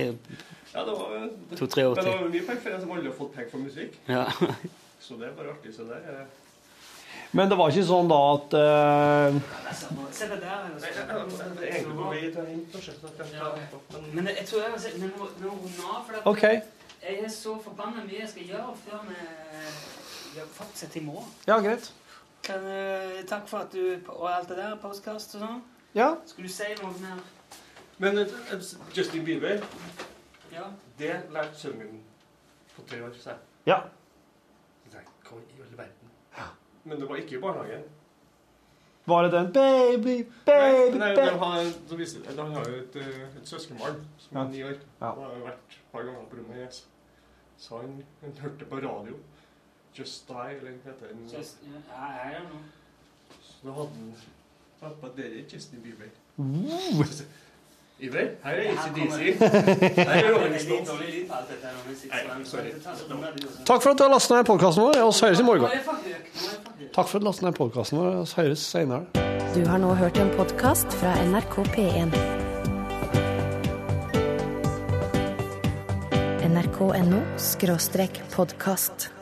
Ja, 0.72 0.82
det 0.82 0.94
var 0.98 1.28
To-tre 1.61 1.84
år 1.86 1.94
Men 2.01 2.05
det 2.09 2.14
var 2.16 2.32
mye 2.32 2.46
penger 2.48 2.62
for 2.64 2.74
en 2.74 2.80
som 2.82 2.94
aldri 2.96 3.11
har 3.12 3.14
fått 3.20 3.30
penger 3.36 3.51
for 3.53 3.62
musikk. 3.62 3.98
Ja. 4.11 4.24
Så 5.01 5.18
det 5.20 5.28
er 5.28 5.36
bare 5.38 5.53
artig. 5.55 5.74
Så 5.76 5.86
der 5.86 6.03
er 6.11 6.24
Men 7.32 7.48
det 7.48 7.56
var 7.58 7.70
ikke 7.70 7.84
sånn 7.86 8.08
da 8.11 8.16
at 8.34 8.54
eh, 8.58 9.40
Se 10.11 10.26
det 10.28 10.40
der. 10.40 10.64
Nei, 10.68 10.80
jeg- 10.80 10.96
jeg- 10.96 11.06
jeg 11.06 11.68
er 11.68 11.72
egentlig 11.72 11.96
på 11.96 12.08
vei 12.11 12.20
til 12.20 12.40
å 12.42 12.46
hente 12.46 12.74
noe, 12.74 12.82
så 12.82 12.90
jeg 12.90 13.00
kan 13.00 13.11
ta 13.16 13.24
det 13.54 13.74
opp, 13.74 14.14
men- 14.14 14.26
jeg 14.26 14.46
tror 14.46 14.61
jeg 14.62 14.70
må 15.00 15.06
nå 15.06 15.28
nå 15.40 15.50
runde 15.50 15.84
av, 15.94 16.06
for 16.06 16.46
jeg 17.02 17.24
er 17.24 17.28
så 17.28 17.54
forbanna 17.62 18.02
mye 18.04 18.18
jeg 18.20 18.28
skal 18.28 18.42
gjøre 18.42 18.74
før 18.84 19.04
vi 19.08 19.14
ja, 20.36 20.42
fortsetter 20.52 21.00
i 21.00 21.04
morgen. 21.04 21.28
Ja, 21.46 21.58
greit. 21.61 21.92
Kan, 22.42 22.66
eh, 22.66 23.22
takk 23.28 23.48
for 23.48 23.58
at 23.58 23.72
du 23.72 24.00
Og 24.08 24.28
alt 24.36 24.48
det 24.48 24.56
der, 24.56 24.76
postkast 24.76 25.34
og 25.36 25.40
sånn. 25.42 25.62
Ja. 25.94 26.14
Skulle 26.26 26.48
du 26.48 26.52
si 26.52 26.64
noe 26.82 26.92
mer? 27.00 27.18
Men 27.98 28.18
eh, 28.18 28.26
Justin 28.96 29.24
Bieber, 29.24 29.61
Ja. 30.52 30.64
det 30.98 31.22
lærte 31.30 31.54
sønnen 31.54 31.78
min 31.78 32.02
på 32.76 32.82
tre 32.88 33.00
år. 33.02 33.12
Så 33.14 33.24
jeg 33.30 33.36
Ja. 33.66 33.80
Nei, 34.92 35.02
hva 35.24 35.36
i 35.36 35.61
all 35.62 35.76
verden? 35.76 35.99
Men 36.85 37.01
det 37.01 37.09
var 37.09 37.16
ikke 37.16 37.37
i 37.37 37.41
barnehagen. 37.41 37.83
Var 39.07 39.22
det 39.22 39.33
den 39.33 39.53
Baby, 39.53 40.03
baby, 40.03 40.26
baby, 40.47 40.97
nei, 40.99 41.14
baby 41.16 41.31
de 41.31 41.39
har, 41.39 41.64
så 41.89 41.97
viser, 41.97 42.20
det- 42.22 42.39
han 42.39 42.53
har 42.53 42.64
jo 42.68 42.74
et, 42.76 42.97
eh, 42.97 43.37
et 43.41 43.49
søskenbarn 43.49 44.05
som 44.18 44.37
Ja. 44.37 44.45
er 44.45 44.49
ni 44.51 44.62
år. 44.62 44.76
Ja. 45.01 45.12
Han 45.14 45.22
har 45.24 45.35
jo 45.39 45.45
vært 45.45 45.70
et 45.70 45.78
par 45.93 46.03
ganger 46.03 46.24
på 46.31 46.37
rommet 46.37 46.62
hans. 46.62 46.87
Så 47.59 47.81
han, 47.81 48.05
han 48.20 48.33
hørte 48.41 48.64
på 48.64 48.76
radio. 48.76 49.16
Just 49.99 50.28
Die, 50.28 50.35
eller 50.57 50.70
hva 50.70 50.91
heter 50.93 51.07
den? 51.12 51.28
Just, 51.39 51.57
ja, 51.62 52.31
I 52.31 52.35
don't 52.35 52.49
know. 52.49 52.61
Så 53.43 53.57
da 53.64 53.72
hadde 53.72 53.89
han 53.89 54.14
Pappa, 54.81 55.09
det 55.16 55.26
er 55.26 55.45
Justin 55.53 55.81
Bieber. 55.83 56.09
Uh. 56.39 57.05
Iver, 58.01 58.28
her 58.44 58.53
er 58.53 58.70
ACDC. 58.72 59.38
Takk 63.66 63.82
for 63.82 63.90
at 63.90 63.98
du 63.98 64.03
har 64.05 64.12
lastet 64.14 64.36
ned 64.36 64.44
podkasten 64.48 64.82
vår. 64.84 64.92
Vi 64.96 65.01
høres 65.26 65.40
i 65.40 65.44
morgen. 65.44 65.68
Takk 66.94 67.09
for 67.09 67.16
at 67.18 67.20
du 67.20 67.28
lastet 67.28 67.44
ned 67.48 67.55
podkasten 67.61 68.01
vår. 68.01 68.11
Vi 68.24 68.42
høres 68.42 68.59
senere. 68.59 69.05
Du 69.55 69.64
har 69.68 69.78
nå 69.82 69.94
hørt 69.98 70.18
en 70.18 70.32
podkast 70.38 70.92
fra 70.96 71.14
NRK 71.28 71.57
P1. 71.76 72.14
nrk.no 76.51 77.20
podkast. 78.36 79.20